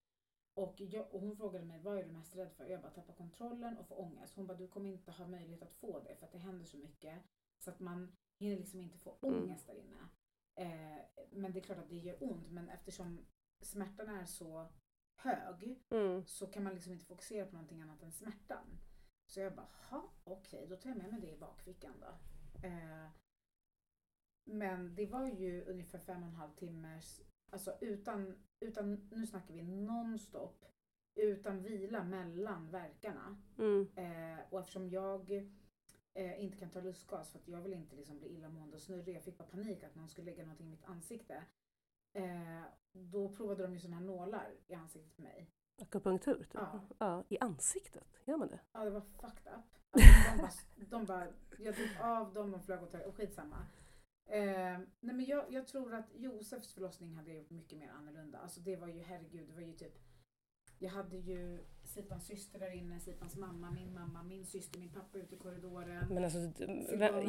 Och, 0.54 0.82
jag, 0.82 1.14
och 1.14 1.22
hon 1.22 1.36
frågade 1.36 1.66
mig, 1.66 1.80
vad 1.80 1.98
är 1.98 2.04
du 2.04 2.12
mest 2.12 2.36
rädd 2.36 2.52
för? 2.52 2.66
Jag 2.66 2.82
bara, 2.82 2.92
tappa 2.92 3.14
kontrollen 3.14 3.78
och 3.78 3.88
få 3.88 3.96
ångest. 3.96 4.36
Hon 4.36 4.48
bara, 4.48 4.58
du 4.58 4.68
kommer 4.68 4.90
inte 4.90 5.12
ha 5.12 5.28
möjlighet 5.28 5.62
att 5.62 5.74
få 5.74 6.00
det 6.00 6.16
för 6.16 6.26
att 6.26 6.32
det 6.32 6.38
händer 6.38 6.66
så 6.66 6.78
mycket. 6.78 7.24
Så 7.58 7.70
att 7.70 7.80
man 7.80 8.16
hinner 8.40 8.58
liksom 8.58 8.82
inte 8.82 8.98
få 8.98 9.18
Mm. 9.22 9.44
ångest 9.44 9.68
där 9.68 9.76
inne. 9.76 10.10
Eh, 10.56 11.06
men 11.32 11.52
det 11.54 11.60
är 11.60 11.64
klart 11.64 11.78
att 11.78 11.90
det 11.90 11.96
gör 11.96 12.24
ont, 12.24 12.52
men 12.52 12.70
eftersom 12.70 13.26
smärtan 13.62 14.10
är 14.10 14.26
så 14.26 14.68
hög 15.22 15.80
Mm. 15.90 16.26
så 16.26 16.48
kan 16.48 16.64
man 16.64 16.74
liksom 16.74 16.94
inte 16.94 17.06
fokusera 17.06 17.46
på 17.46 17.52
någonting 17.52 17.82
annat 17.82 18.04
än 18.04 18.12
smärtan. 18.12 18.80
Så 19.26 19.40
jag 19.40 19.56
bara, 19.56 19.68
ha 19.90 20.12
okej, 20.24 20.68
då 20.70 20.76
tar 20.76 20.90
jag 20.90 20.98
med 20.98 21.12
mig 21.12 21.22
det 21.22 21.32
i 21.32 21.38
bakfickan 21.38 21.94
då. 22.00 22.18
Eh, 22.68 23.08
men 24.44 24.96
det 24.96 25.06
var 25.06 25.26
ju 25.26 25.66
ungefär 25.66 26.00
fem 26.00 26.24
och 26.24 26.30
en 26.30 26.36
halv 26.36 26.52
timmes, 26.52 27.22
alltså 27.50 27.78
utan, 27.82 28.44
utan 28.60 29.10
nu 29.12 29.28
snackar 29.28 29.54
vi 29.54 29.64
nonstop, 29.64 30.66
utan 31.16 31.62
vila 31.62 32.04
mellan 32.04 32.72
verkarna. 32.72 33.42
Mm. 33.58 33.88
Eh, 33.96 34.40
och 34.50 34.60
eftersom 34.60 34.90
jag 34.90 35.32
eh, 36.14 36.44
inte 36.44 36.58
kan 36.58 36.70
ta 36.70 36.82
lustgas 36.82 37.32
för 37.32 37.40
att 37.40 37.48
jag 37.48 37.62
vill 37.62 37.74
inte 37.74 37.96
liksom 37.96 38.20
bli 38.20 38.28
illamående 38.30 38.76
och 38.76 38.82
snurrig, 38.82 39.16
jag 39.16 39.24
fick 39.24 39.38
bara 39.38 39.48
panik 39.48 39.84
att 39.84 39.96
någon 39.96 40.10
skulle 40.10 40.32
lägga 40.32 40.44
någonting 40.44 40.68
i 40.68 40.72
mitt 40.72 40.86
ansikte. 40.86 41.44
Eh, 42.14 42.64
då 43.12 43.30
provade 43.30 43.64
de 43.64 43.74
ju 43.74 43.80
sådana 43.80 43.98
här 43.98 44.06
nålar 44.06 44.52
i 44.68 44.74
ansiktet 44.74 45.16
på 45.16 45.22
mig. 45.22 45.50
Akupunktur? 45.82 46.38
Typ. 46.38 46.54
Ja. 46.54 46.82
ja. 46.98 47.24
I 47.30 47.38
ansiktet? 47.40 48.20
Gör 48.26 48.38
man 48.38 48.48
det? 48.48 48.60
Ja, 48.72 48.84
det 48.84 48.90
var 48.90 49.02
fucked 49.02 49.54
up. 49.54 49.80
Alltså, 49.92 50.10
de, 50.32 50.38
bara, 50.38 50.52
de 50.90 51.06
bara, 51.06 51.28
jag 51.60 51.76
tog 51.76 51.88
av 52.02 52.34
dem 52.34 52.54
och 52.54 52.66
flög 52.66 52.84
åt 52.84 52.94
höger, 52.94 53.08
och 53.08 53.16
skitsamma. 53.16 53.66
Eh, 54.26 54.80
nej 55.00 55.16
men 55.16 55.26
jag, 55.26 55.46
jag 55.50 55.68
tror 55.68 55.94
att 55.94 56.10
Josefs 56.16 56.74
förlossning 56.74 57.16
hade 57.16 57.30
jag 57.30 57.38
gjort 57.38 57.50
mycket 57.50 57.80
mer 57.80 57.90
annorlunda. 57.90 58.38
Alltså 58.38 58.60
det 58.60 58.76
var 58.76 58.88
ju, 58.88 59.02
herregud, 59.02 59.48
det 59.48 59.54
var 59.54 59.62
ju 59.62 59.74
typ 59.74 60.00
Jag 60.82 60.90
hade 60.90 61.18
ju 61.18 61.60
Sipans 61.84 62.26
syster 62.28 62.60
där 62.60 62.72
inne, 62.76 63.00
Sipans 63.00 63.36
mamma, 63.36 63.72
min 63.72 63.94
mamma, 63.94 64.24
min 64.24 64.46
syster, 64.46 64.80
min 64.80 64.90
pappa 64.90 65.18
ute 65.18 65.36
i 65.36 65.38
korridoren. 65.38 66.06
Men 66.10 66.24
alltså, 66.24 66.40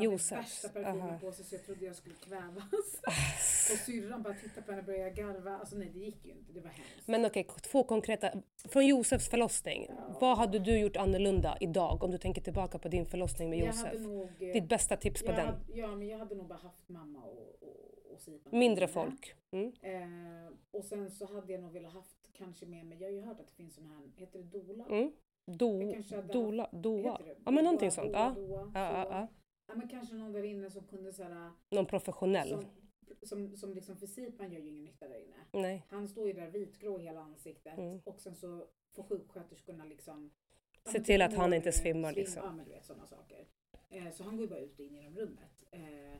Josefs. 0.02 0.64
värsta 0.64 0.68
parfymen 0.68 1.20
på 1.20 1.32
sig 1.32 1.44
så 1.44 1.54
jag 1.54 1.64
trodde 1.64 1.84
jag 1.84 1.96
skulle 1.96 2.14
kvävas. 2.14 2.64
och 3.72 3.78
syrran 3.86 4.22
bara 4.22 4.34
tittade 4.34 4.62
på 4.62 4.72
henne 4.72 4.80
och 4.80 4.86
började 4.86 5.10
garva. 5.10 5.58
Alltså 5.58 5.76
nej, 5.76 5.90
det 5.94 5.98
gick 5.98 6.24
ju 6.24 6.30
inte. 6.30 6.52
Det 6.52 6.60
var 6.60 6.70
hemskt. 6.70 7.08
Men 7.08 7.24
okej, 7.26 7.46
två 7.62 7.84
konkreta. 7.84 8.30
Från 8.68 8.86
Josefs 8.86 9.28
förlossning, 9.28 9.86
Ja. 9.88 10.16
vad 10.20 10.38
hade 10.38 10.58
du 10.58 10.78
gjort 10.78 10.96
annorlunda 10.96 11.56
idag 11.60 12.02
om 12.04 12.10
du 12.10 12.18
tänker 12.18 12.42
tillbaka 12.42 12.78
på 12.78 12.88
din 12.88 13.06
förlossning 13.06 13.50
med 13.50 13.58
jag 13.58 13.66
Josef? 13.66 14.00
nog... 14.00 14.22
eh, 14.42 14.52
Ditt 14.52 14.68
bästa 14.68 14.96
tips 14.96 15.22
på 15.22 15.32
den? 15.32 15.46
hade, 15.46 15.58
ja, 15.74 15.86
men 15.96 16.08
jag 16.08 16.18
hade 16.18 16.34
nog 16.34 16.46
bara 16.46 16.58
haft 16.58 16.88
mamma 16.88 17.18
och, 17.22 17.58
och, 17.62 18.12
och 18.14 18.20
Sipan. 18.20 18.58
Mindre 18.58 18.88
folk? 18.88 19.34
Mm. 19.50 19.72
Eh, 19.82 20.52
och 20.70 20.84
sen 20.84 21.10
så 21.10 21.34
hade 21.34 21.52
jag 21.52 21.60
nog 21.62 21.72
velat 21.72 21.92
haft 21.92 22.16
kanske 22.44 22.66
med 22.66 22.86
mig, 22.86 22.98
jag 23.00 23.08
har 23.08 23.12
ju 23.12 23.20
hört 23.20 23.40
att 23.40 23.46
det 23.46 23.54
finns 23.54 23.74
sån 23.74 23.86
här, 23.86 24.10
heter 24.16 24.38
det 24.38 24.58
dola? 24.58 24.84
Mm. 24.86 25.12
Do, 25.46 25.92
dola, 26.32 26.68
doa? 26.72 27.20
Ja 27.44 27.50
men 27.50 27.64
någonting 27.64 27.90
sånt. 27.90 28.12
doa, 28.12 28.30
doa, 28.34 28.70
Ja, 28.74 28.92
ja, 28.92 29.28
ja. 29.66 29.74
Men 29.74 29.88
kanske 29.88 30.14
någon 30.14 30.32
där 30.32 30.42
inne 30.42 30.70
som 30.70 30.84
kunde 30.86 31.12
såhär, 31.12 31.50
Någon 31.70 31.86
professionell? 31.86 32.48
som, 32.48 32.64
som, 33.22 33.56
som 33.56 33.74
liksom 33.74 33.96
för 33.96 34.06
Sipan 34.06 34.52
gör 34.52 34.60
ju 34.60 34.68
ingen 34.68 34.84
nytta 34.84 35.08
där 35.08 35.18
inne. 35.18 35.36
Nej. 35.62 35.86
Han 35.88 36.08
står 36.08 36.26
ju 36.26 36.32
där 36.32 36.50
vitgrå 36.50 37.00
i 37.00 37.02
hela 37.02 37.20
ansiktet 37.20 37.78
Mm. 37.78 38.00
och 38.04 38.20
sen 38.20 38.34
så 38.34 38.66
får 38.94 39.02
sjuksköterskorna 39.02 39.84
liksom 39.84 40.30
Se 40.84 40.92
till 41.00 41.04
typ 41.20 41.22
att 41.28 41.34
han 41.34 41.52
inte 41.54 41.72
svimmar, 41.72 42.12
svim- 42.12 42.14
liksom. 42.16 42.42
Ja 42.44 42.52
men 42.52 42.64
du 42.64 42.70
vet 42.72 42.84
sådana 42.84 43.06
saker. 43.06 43.46
Eh, 43.90 44.10
så 44.10 44.24
han 44.24 44.36
går 44.36 44.44
ju 44.44 44.50
bara 44.50 44.60
ut 44.60 44.78
och 44.78 44.84
in 44.84 44.94
genom 44.94 45.16
rummet. 45.16 45.64
Eh, 45.70 46.16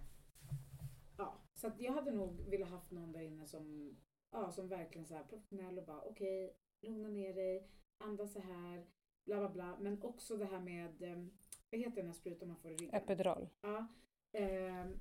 ja, 1.19 1.35
så 1.55 1.67
att 1.67 1.81
jag 1.81 1.93
hade 1.93 2.11
nog 2.11 2.41
velat 2.51 2.69
haft 2.71 2.91
någon 2.91 3.13
där 3.13 3.21
inne 3.21 3.47
som, 3.47 3.97
ja, 4.31 4.53
som 4.53 4.69
verkligen 4.69 5.07
så 5.07 5.15
här 5.15 5.25
professionell 5.25 5.79
och 5.79 5.85
bara 5.85 6.01
okej, 6.01 6.57
lugna 6.81 7.09
ner 7.09 7.35
dig, 7.35 7.69
andas 7.99 8.33
så 8.33 8.41
här, 8.41 8.85
bla 9.25 9.39
bla 9.39 9.49
bla. 9.49 9.79
Men 9.81 10.03
också 10.03 10.37
det 10.37 10.45
här 10.45 10.61
med, 10.61 11.03
eh, 11.03 11.25
vad 11.71 11.81
heter 11.81 11.97
den 11.97 12.07
här 12.07 12.13
sprutan 12.13 12.49
man 12.49 12.57
får 12.57 12.71
i 12.71 12.75
ryggen? 12.75 12.95
Epidural? 12.95 13.49
Ja. 13.63 13.87
ehm, 14.33 14.99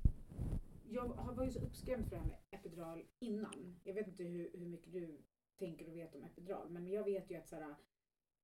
jag 0.91 1.01
har- 1.05 1.33
var 1.33 1.43
ju 1.45 1.51
så 1.51 1.59
uppskrämd 1.59 2.03
för 2.09 2.15
det 2.15 2.21
här 2.21 2.27
med 2.27 2.37
epidural 2.51 3.03
innan. 3.19 3.79
Jag 3.83 3.93
vet 3.93 4.07
inte 4.07 4.23
hur, 4.23 4.49
hur 4.53 4.65
mycket 4.65 4.91
du 4.93 5.21
tänker 5.57 5.87
och 5.87 5.95
vet 5.95 6.15
om 6.15 6.23
epidural, 6.23 6.69
men 6.69 6.87
jag 6.87 7.03
vet 7.03 7.31
ju 7.31 7.35
att 7.35 7.47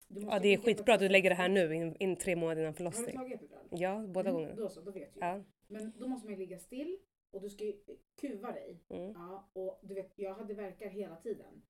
du 0.07 0.21
måste 0.21 0.35
Ja 0.35 0.39
det 0.39 0.47
är 0.53 0.57
skitbra 0.57 0.93
att 0.93 0.99
du 0.99 1.09
lägger 1.09 1.29
det 1.29 1.35
här 1.35 1.49
nu, 1.49 1.73
in, 1.75 1.95
in 1.99 2.15
tre 2.15 2.35
månader 2.35 2.61
innan 2.61 2.65
Har 2.65 2.71
du 2.73 2.77
förlossning. 2.77 3.15
tagit 3.15 3.33
epidural? 3.35 3.65
Ja, 3.71 4.05
båda 4.07 4.29
Mm, 4.29 4.33
gångerna. 4.33 4.55
Då 4.61 4.69
så, 4.69 4.81
då 4.81 4.91
vet 4.91 5.13
du. 5.13 5.19
Ja. 5.19 5.43
Men 5.67 5.93
då 5.97 6.07
måste 6.07 6.25
man 6.27 6.33
ju 6.33 6.39
ligga 6.39 6.59
still 6.59 6.97
och 7.35 7.41
du 7.41 7.49
ska 7.49 7.63
ju 7.63 7.73
kuva 8.21 8.51
dig. 8.51 8.79
Mm. 8.89 9.11
Ja, 9.15 9.49
och 9.53 9.79
du 9.83 9.93
vet, 9.93 10.11
jag 10.15 10.33
hade 10.35 10.53
verkar 10.53 10.89
hela 10.89 11.15
tiden. 11.15 11.61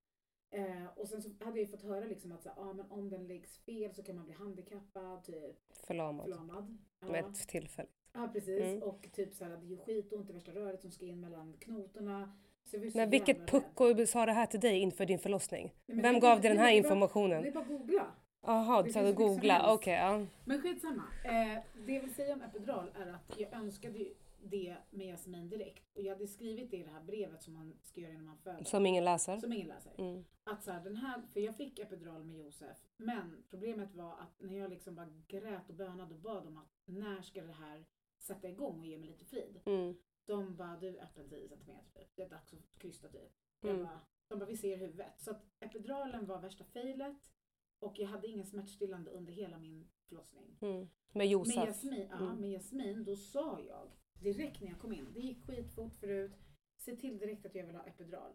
Eh, 0.52 0.86
och 0.96 1.08
sen 1.08 1.22
så 1.22 1.30
hade 1.46 1.60
jag 1.60 1.70
fått 1.72 1.82
höra 1.82 2.06
liksom 2.06 2.32
att 2.32 2.44
så, 2.44 2.50
ah, 2.50 2.74
men 2.74 2.92
om 2.92 3.10
den 3.10 3.28
läggs 3.28 3.58
fel 3.58 3.94
så 3.94 4.04
kan 4.04 4.16
man 4.16 4.26
bli 4.26 4.34
handikappad, 4.34 5.24
typ 5.24 5.56
Förlamad. 5.88 6.26
förlamad. 6.26 6.78
Ja. 7.00 7.08
Med 7.08 7.26
ett 7.26 7.48
tillfälle. 7.48 7.90
Ja 8.14 8.30
precis 8.34 8.62
Mm. 8.62 8.84
och 8.84 9.08
typ 9.14 9.34
så 9.34 9.44
här, 9.46 9.58
det 9.58 9.66
gör 9.66 9.78
skitont 9.78 10.30
i 10.30 10.34
värsta 10.34 10.52
röret 10.52 10.82
som 10.82 10.92
ska 10.92 11.06
in 11.06 11.20
mellan 11.20 11.54
knotorna. 11.60 12.38
Så 12.64 12.78
Men 12.96 13.10
vilket 13.10 13.48
pucko 13.48 14.06
sa 14.06 14.26
det 14.26 14.32
här 14.32 14.46
till 14.46 14.60
dig 14.60 14.80
inför 14.80 15.06
din 15.06 15.20
förlossning? 15.20 15.74
Nej, 15.86 16.02
Vem 16.02 16.20
gav 16.20 16.42
dig 16.42 16.50
den 16.50 16.58
här 16.58 16.66
det 16.72 16.78
är 16.78 16.82
bara- 16.82 16.88
informationen? 16.94 17.42
Det 17.42 17.48
är 17.48 17.52
bara 17.52 17.60
att 17.64 17.68
googla. 17.68 18.06
Jaha, 18.42 18.84
du 18.84 18.92
sa 18.92 18.94
finns 18.94 18.94
du 18.94 19.00
hur 19.00 19.08
mycket 19.08 19.18
som 19.18 19.28
googla, 19.36 19.74
okej. 19.74 19.94
ja. 19.94 20.26
Men 20.46 20.62
skitsamma. 20.62 21.04
Eh, 21.26 21.60
det 21.86 21.94
jag 21.94 22.02
vill 22.02 22.14
säga 22.14 22.34
om 22.34 22.42
epidural 22.42 22.92
är 22.96 23.08
att 23.08 23.40
jag 23.40 23.54
önskade 23.54 23.98
ju 24.00 24.14
det 24.50 24.78
med 24.90 25.08
Jasmin 25.08 25.50
direkt. 25.50 25.96
Och 25.96 26.02
jag 26.02 26.14
hade 26.14 26.28
skrivit 26.28 26.72
det 26.72 26.78
i 26.78 26.84
det 26.84 26.90
här 26.90 27.04
brevet 27.04 27.44
som 27.44 27.54
man 27.54 27.80
ska 27.84 28.02
göra 28.02 28.12
innan 28.12 28.26
man 28.26 28.38
föder. 28.38 28.64
Som 28.64 28.86
ingen 28.86 29.04
läser? 29.04 29.38
Som 29.38 29.54
ingen 29.54 29.68
läser. 29.68 29.92
Mm. 29.98 30.26
Att 30.44 30.64
så 30.64 30.72
här, 30.72 30.84
den 30.84 30.96
här, 30.96 31.22
för 31.34 31.40
jag 31.40 31.58
fick 31.58 31.80
epidural 31.80 32.24
med 32.24 32.38
Josef. 32.38 32.78
Men 32.98 33.44
problemet 33.50 33.94
var 33.96 34.12
att 34.14 34.42
när 34.42 34.58
jag 34.58 34.70
liksom 34.70 34.96
bara 34.96 35.24
grät 35.28 35.70
och 35.70 35.76
bönade 35.76 36.14
och 36.14 36.20
bad 36.20 36.48
om 36.48 36.58
att 36.58 36.82
när 36.86 37.22
ska 37.22 37.42
det 37.44 37.52
här 37.54 37.86
sätta 38.20 38.50
igång 38.50 38.80
och 38.80 38.86
ge 38.86 38.98
mig 38.98 39.10
lite 39.10 39.26
frid. 39.26 39.62
Mm. 39.66 39.96
De 40.26 40.56
bara, 40.56 40.78
du 40.78 41.00
öppen 41.00 41.30
10 41.30 41.48
cm 41.48 41.78
typ. 41.94 42.16
Det 42.16 42.22
är 42.24 42.30
dags 42.30 42.54
att 42.54 42.80
krysta 42.80 43.08
typ. 43.08 43.32
Mm. 43.64 43.84
bara, 43.84 44.00
de 44.28 44.40
bara, 44.40 44.46
vi 44.46 44.58
ser 44.58 44.78
huvudet. 44.78 45.14
Så 45.22 45.32
att 45.32 45.46
epiduralen 45.60 46.26
var 46.26 46.42
värsta 46.42 46.64
failet. 46.64 47.32
Och 47.80 48.00
jag 48.00 48.08
hade 48.08 48.28
ingen 48.28 48.46
smärtstillande 48.46 49.12
under 49.12 49.34
hela 49.34 49.58
min 49.58 49.88
förlossning. 50.08 50.58
Mm. 50.62 50.78
Med 50.80 50.90
Med 51.12 51.28
Josef? 51.28 51.56
Jasmin, 51.68 52.08
ja, 52.12 52.18
Mm. 52.18 52.42
med 52.42 52.52
Jasmin, 52.52 53.04
då 53.04 53.16
sa 53.16 53.60
jag 53.60 53.92
direkt 54.20 54.62
när 54.62 54.70
jag 54.70 54.80
kom 54.80 54.94
in, 54.94 55.14
det 55.14 55.20
gick 55.20 55.46
skitfort 55.46 55.96
förut, 55.96 56.32
se 56.78 56.96
till 56.96 57.18
direkt 57.20 57.46
att 57.46 57.56
jag 57.56 57.66
vill 57.66 57.76
ha 57.76 57.84
epidural. 57.84 58.32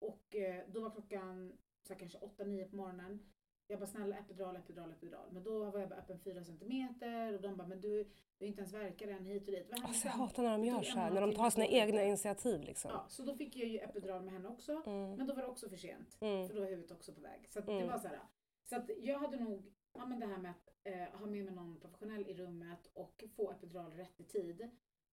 Och 0.00 0.36
eh, 0.36 0.64
då 0.68 0.80
var 0.80 0.90
klockan 0.90 1.58
så 1.82 1.92
här, 1.92 2.00
kanske 2.00 2.18
8-9 2.18 2.70
på 2.70 2.76
morgonen. 2.76 3.32
Jag 3.70 3.80
bara 3.80 3.86
snälla 3.86 4.16
epidural, 4.18 4.56
epidural, 4.56 4.90
epidural. 4.92 5.32
Men 5.32 5.42
då 5.42 5.70
var 5.70 5.80
jag 5.80 5.88
bara 5.88 5.98
öppen 5.98 6.18
4 6.20 6.44
centimeter 6.44 7.34
och 7.34 7.40
de 7.40 7.56
bara 7.56 7.68
men 7.68 7.80
du, 7.80 8.04
du 8.38 8.44
är 8.44 8.48
inte 8.48 8.60
ens 8.60 8.74
verkar 8.74 9.08
än 9.08 9.24
hit 9.26 9.46
och 9.48 9.52
dit. 9.52 9.66
Vad 9.70 9.84
Alltså, 9.84 10.06
jag 10.06 10.12
hatar 10.12 10.42
när 10.42 10.50
de 10.58 10.64
gör 10.64 10.82
så 10.82 10.98
här, 10.98 11.10
när 11.10 11.20
de 11.20 11.32
tar 11.32 11.40
halv 11.42 11.50
sina 11.50 11.66
egna 11.66 12.02
initiativ 12.02 12.60
liksom. 12.62 12.90
Ja, 12.90 13.06
så 13.08 13.22
då 13.22 13.34
fick 13.34 13.56
jag 13.56 13.68
ju 13.68 13.78
epidural 13.78 14.22
med 14.24 14.32
henne 14.34 14.48
också. 14.48 14.82
Mm. 14.86 15.14
Men 15.14 15.26
då 15.26 15.34
var 15.34 15.42
det 15.42 15.48
också 15.48 15.68
för 15.68 15.76
sent. 15.76 16.16
Mm. 16.20 16.48
För 16.48 16.54
då 16.54 16.60
var 16.60 16.68
huvudet 16.68 16.90
också 16.90 17.12
på 17.14 17.20
väg. 17.20 17.46
Så 17.50 17.58
att 17.58 17.66
det 17.66 17.72
Mm. 17.72 17.88
var 17.88 17.98
så 17.98 18.08
här. 18.08 18.20
Så 18.64 18.76
att 18.76 18.90
jag 18.98 19.18
hade 19.18 19.36
nog, 19.40 19.72
ja 19.92 20.06
men 20.06 20.20
det 20.20 20.26
här 20.26 20.38
med 20.38 20.50
att 20.50 20.68
eh, 20.84 21.18
ha 21.20 21.26
med 21.26 21.44
mig 21.44 21.54
någon 21.54 21.80
professionell 21.80 22.26
i 22.28 22.34
rummet 22.34 22.90
och 22.94 23.24
få 23.36 23.50
epidural 23.50 23.92
rätt 23.92 24.20
i 24.20 24.24
tid. 24.24 24.70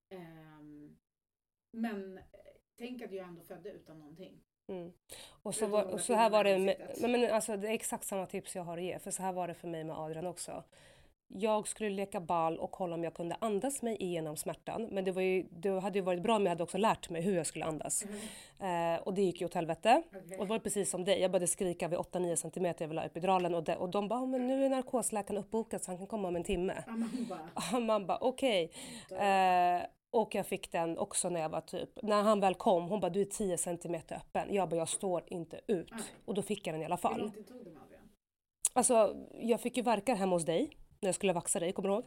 Ehm, 0.09 0.97
men 1.71 2.17
eh, 2.17 2.23
tänk 2.77 3.01
att 3.01 3.11
jag 3.11 3.27
ändå 3.27 3.41
födde 3.41 3.69
utan 3.69 3.99
någonting. 3.99 4.41
Mm. 4.67 4.91
Och 5.43 5.55
så, 5.55 5.67
var, 5.67 5.83
och 5.83 6.01
så 6.01 6.13
här 6.13 6.29
var 6.29 6.43
det 6.43 6.57
med, 6.59 6.75
men 7.01 7.31
alltså, 7.33 7.57
det 7.57 7.67
är 7.67 7.71
exakt 7.73 8.03
samma 8.03 8.25
tips 8.25 8.55
jag 8.55 8.63
har 8.63 8.77
att 8.77 8.83
ge, 8.83 8.99
för 8.99 9.11
så 9.11 9.23
här 9.23 9.33
var 9.33 9.47
det 9.47 9.53
för 9.53 9.67
mig 9.67 9.83
med 9.83 9.97
Adrian 9.97 10.27
också. 10.27 10.63
Jag 11.27 11.67
skulle 11.67 11.89
leka 11.89 12.19
ball 12.21 12.57
och 12.59 12.71
kolla 12.71 12.95
om 12.95 13.03
jag 13.03 13.13
kunde 13.13 13.35
andas 13.41 13.81
mig 13.81 13.97
igenom 14.03 14.37
smärtan. 14.37 14.87
Men 14.91 15.03
det, 15.03 15.11
var 15.11 15.21
ju, 15.21 15.45
det 15.51 15.79
hade 15.79 15.99
ju 15.99 16.05
varit 16.05 16.21
bra 16.21 16.35
om 16.35 16.43
jag 16.43 16.49
hade 16.49 16.63
också 16.63 16.77
lärt 16.77 17.09
mig 17.09 17.21
hur 17.21 17.35
jag 17.35 17.47
skulle 17.47 17.65
andas. 17.65 18.03
Eh, 18.59 18.95
och 19.03 19.13
det 19.13 19.21
gick 19.21 19.41
ju 19.41 19.45
åt 19.45 19.53
helvete. 19.53 20.03
Okej. 20.07 20.37
Och 20.37 20.45
det 20.45 20.49
var 20.49 20.59
precis 20.59 20.89
som 20.89 21.05
dig, 21.05 21.19
jag 21.21 21.31
började 21.31 21.47
skrika 21.47 21.87
vid 21.87 21.99
8-9 21.99 22.35
cm, 22.35 22.73
jag 22.79 22.87
vill 22.87 22.97
ha 22.97 23.05
epiduralen 23.05 23.55
och, 23.55 23.63
de, 23.63 23.73
och 23.73 23.89
de 23.89 24.07
bara, 24.07 24.19
"Ja, 24.19 24.25
men 24.25 24.47
nu 24.47 24.65
är 24.65 24.69
narkosläkaren 24.69 25.39
uppbokad 25.39 25.83
så 25.83 25.91
han 25.91 25.97
kan 25.97 26.07
komma 26.07 26.27
om 26.27 26.35
en 26.35 26.43
timme. 26.43 26.83
Man 27.81 28.05
bara, 28.07 28.17
okej. 28.21 28.71
Eh, 29.11 29.81
och 30.21 30.35
jag 30.35 30.45
fick 30.45 30.71
den 30.71 30.97
också 30.97 31.29
när 31.29 31.41
jag 31.41 31.49
var 31.49 31.61
typ, 31.61 31.89
när 32.03 32.23
han 32.23 32.39
väl 32.39 32.55
kom, 32.55 32.83
hon 32.89 32.99
bara 32.99 33.09
du 33.09 33.21
är 33.21 33.25
10 33.25 33.57
cm 33.57 33.95
öppen. 33.95 34.53
Jag 34.53 34.69
bara 34.69 34.75
jag 34.77 34.89
står 34.89 35.23
inte 35.27 35.61
ut. 35.67 35.91
Nej. 35.91 36.01
Och 36.25 36.33
då 36.33 36.41
fick 36.41 36.67
jag 36.67 36.73
den 36.75 36.81
i 36.81 36.85
alla 36.85 36.95
Hur 36.95 37.01
fall. 37.01 37.19
lång 37.21 37.31
tid 37.31 37.47
tog 37.47 37.57
det 37.65 37.71
med 37.71 37.81
Adrian? 37.83 38.09
Alltså 38.73 39.15
jag 39.41 39.61
fick 39.61 39.77
ju 39.77 39.83
verkar 39.83 40.15
hemma 40.15 40.35
hos 40.35 40.45
dig 40.45 40.69
när 40.99 41.07
jag 41.07 41.15
skulle 41.15 41.33
vaxa 41.33 41.59
dig, 41.59 41.71
kommer 41.73 41.89
du 41.89 41.95
ihåg? 41.95 42.05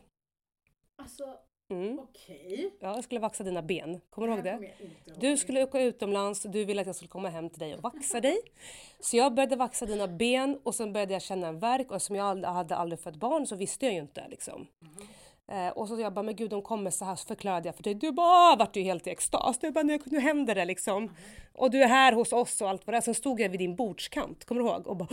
Alltså 1.02 1.38
Mm. 1.70 1.98
okej. 1.98 2.70
Ja, 2.80 2.94
jag 2.94 3.04
skulle 3.04 3.20
vaxa 3.20 3.44
dina 3.44 3.62
ben, 3.62 4.00
kommer 4.10 4.28
du 4.28 4.34
ihåg 4.34 4.44
det? 4.44 4.70
Du 5.20 5.36
skulle 5.36 5.62
åka 5.64 5.80
utomlands, 5.80 6.42
du 6.42 6.64
ville 6.64 6.80
att 6.80 6.86
jag 6.86 6.96
skulle 6.96 7.08
komma 7.08 7.28
hem 7.28 7.50
till 7.50 7.58
dig 7.58 7.74
och 7.74 7.82
vaxa 7.82 8.20
dig. 8.20 8.36
Så 9.00 9.16
jag 9.16 9.34
började 9.34 9.56
vaxa 9.56 9.86
dina 9.86 10.08
ben 10.08 10.60
och 10.62 10.74
sen 10.74 10.92
började 10.92 11.12
jag 11.12 11.22
känna 11.22 11.46
en 11.48 11.58
värk 11.58 11.90
och 11.90 11.96
eftersom 11.96 12.16
jag 12.16 12.24
ald- 12.36 12.46
hade 12.52 12.76
aldrig 12.76 13.00
fött 13.00 13.16
barn 13.16 13.46
så 13.46 13.56
visste 13.56 13.84
jag 13.86 13.94
ju 13.94 14.00
inte 14.00 14.28
liksom. 14.28 14.66
Mhm. 14.78 15.08
Eh, 15.48 15.68
och 15.68 15.88
så 15.88 16.00
jag 16.00 16.12
bara, 16.14 16.22
men 16.22 16.36
gud 16.36 16.50
de 16.50 16.62
kommer 16.62 16.90
så 16.90 17.04
här, 17.04 17.16
så 17.16 17.26
förklarade 17.26 17.68
jag 17.68 17.76
för 17.76 17.82
dig. 17.82 17.94
Du 17.94 18.12
bara, 18.12 18.26
"Ah", 18.52 18.56
vart 18.58 18.76
ju 18.76 18.82
helt 18.82 19.06
i 19.06 19.10
extas. 19.10 19.58
Du 19.58 19.70
bara, 19.70 19.82
nu, 19.84 19.98
nu 20.06 20.20
händer 20.20 20.54
det 20.54 20.64
liksom. 20.64 21.14
Och 21.54 21.70
du 21.70 21.82
är 21.82 21.88
här 21.88 22.12
hos 22.12 22.32
oss 22.32 22.60
och 22.60 22.68
allt 22.68 22.86
vad 22.86 22.94
det 22.94 22.96
är. 22.96 23.00
Sen 23.00 23.14
stod 23.14 23.40
jag 23.40 23.48
vid 23.48 23.60
din 23.60 23.76
bordskant, 23.76 24.44
kommer 24.44 24.60
du 24.62 24.68
ihåg? 24.68 24.86
Och 24.86 24.96
bara, 24.96 25.08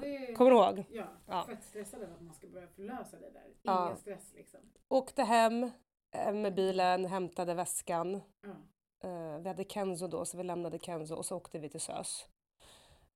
Ja, 0.00 0.06
är... 0.06 0.34
kommer 0.34 0.50
du 0.50 0.56
ihåg? 0.56 0.84
Ja, 0.90 1.04
Ja. 1.28 1.44
fett 1.48 1.64
stressad 1.64 2.02
över 2.02 2.14
att 2.14 2.20
man 2.22 2.34
ska 2.34 2.46
börja 2.46 2.66
förlösa 2.66 3.16
det 3.16 3.30
där. 3.30 3.42
Ingen 3.44 3.88
Ja. 3.88 3.96
stress 4.00 4.32
liksom. 4.36 4.60
Åkte 4.88 5.22
hem 5.22 5.70
eh, 6.16 6.32
med 6.32 6.54
bilen, 6.54 7.04
hämtade 7.04 7.54
väskan. 7.54 8.20
Ja. 8.42 8.50
Eh, 9.08 9.38
vi 9.38 9.48
hade 9.48 9.64
Kenzo 9.64 10.06
då, 10.08 10.24
så 10.24 10.36
vi 10.36 10.42
lämnade 10.44 10.78
Kenzo 10.78 11.14
och 11.14 11.26
så 11.26 11.36
åkte 11.36 11.58
vi 11.58 11.68
till 11.68 11.80
SÖS. 11.80 12.26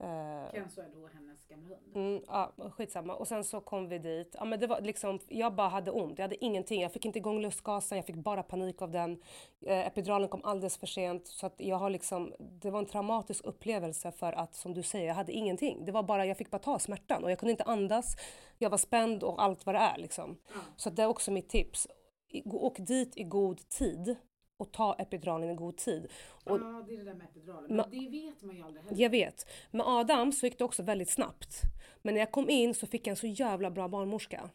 Eh, 0.00 0.50
Kenzo 0.52 0.81
är 0.81 0.88
då 0.95 1.07
hennes 1.07 1.45
gamla 1.47 1.76
hund. 1.76 1.97
Mm, 1.97 2.23
ja, 2.26 2.52
skitsamma. 2.76 3.14
Och 3.14 3.28
sen 3.28 3.45
så 3.45 3.61
kom 3.61 3.88
vi 3.88 3.99
dit. 3.99 4.35
Ja, 4.38 4.45
men 4.45 4.61
det 4.61 4.67
var 4.67 4.81
liksom, 4.81 5.19
jag 5.28 5.55
bara 5.55 5.69
hade 5.69 5.90
ont. 5.90 6.19
Jag 6.19 6.25
hade 6.25 6.45
ingenting. 6.45 6.81
Jag 6.83 6.93
fick 6.93 7.05
inte 7.05 7.19
igång 7.19 7.40
lustgasen. 7.40 7.99
Jag 7.99 8.05
fick 8.07 8.17
bara 8.17 8.43
panik 8.43 8.83
av 8.83 8.90
den. 8.90 9.23
Eh, 9.67 9.87
epiduralen 9.87 10.28
kom 10.28 10.40
alldeles 10.45 10.76
för 10.78 10.87
sent. 10.87 11.26
Så 11.26 11.47
att 11.47 11.55
jag 11.57 11.76
har 11.76 11.90
liksom, 11.90 12.33
det 12.38 12.71
var 12.71 12.78
en 12.78 12.87
traumatisk 12.87 13.45
upplevelse 13.45 14.12
för 14.12 14.33
att, 14.33 14.55
som 14.55 14.75
du 14.75 14.83
säger, 14.83 15.07
jag 15.07 15.14
hade 15.14 15.33
ingenting. 15.33 15.85
Det 15.85 15.93
var 15.93 16.02
bara, 16.02 16.26
jag 16.26 16.37
fick 16.37 16.50
bara 16.50 16.59
ta 16.59 16.78
smärtan 16.78 17.25
och 17.25 17.31
jag 17.31 17.38
kunde 17.38 17.50
inte 17.50 17.64
andas. 17.64 18.17
Jag 18.59 18.71
var 18.71 18.78
spänd 18.78 19.23
och 19.23 19.43
allt 19.43 19.67
vad 19.67 19.75
det 19.75 19.78
är 19.78 19.99
liksom. 19.99 20.38
Ja. 20.55 20.61
Så 20.76 20.90
det 20.90 21.02
är 21.02 21.07
också 21.07 21.31
mitt 21.31 21.49
tips. 21.49 21.88
I- 22.31 22.43
Åk 22.50 22.76
dit 22.78 23.17
i 23.17 23.25
god 23.25 23.69
tid 23.69 24.17
och 24.59 24.73
ta 24.73 24.95
epiduralen 24.99 25.50
i 25.50 25.55
god 25.55 25.77
tid. 25.77 26.09
Ja, 26.45 26.85
det 26.88 26.95
är 26.95 26.99
det 26.99 27.05
där 27.05 27.15
med 27.15 27.27
epiduralen. 27.27 27.77
Men 27.77 27.91
det 27.91 28.09
vet 28.09 28.43
man 28.43 28.57
ju 28.57 28.62
aldrig 28.62 28.85
heller. 28.85 29.03
jag 29.03 29.11
vet. 29.11 29.47
Med 29.71 29.87
Adam 29.87 30.33
så 30.33 30.47
gick 30.47 30.59
det 30.59 30.65
också 30.65 30.83
väldigt 30.83 31.11
snabbt. 31.11 31.61
Men 32.03 32.15
när 32.15 32.21
jag 32.21 32.31
kom 32.31 32.50
in 32.50 32.75
så 32.75 32.87
fick 32.87 33.07
jag 33.07 33.11
en 33.11 33.17
så 33.17 33.27
jävla 33.27 33.71
bra 33.71 33.88
barnmorska. 33.88 34.50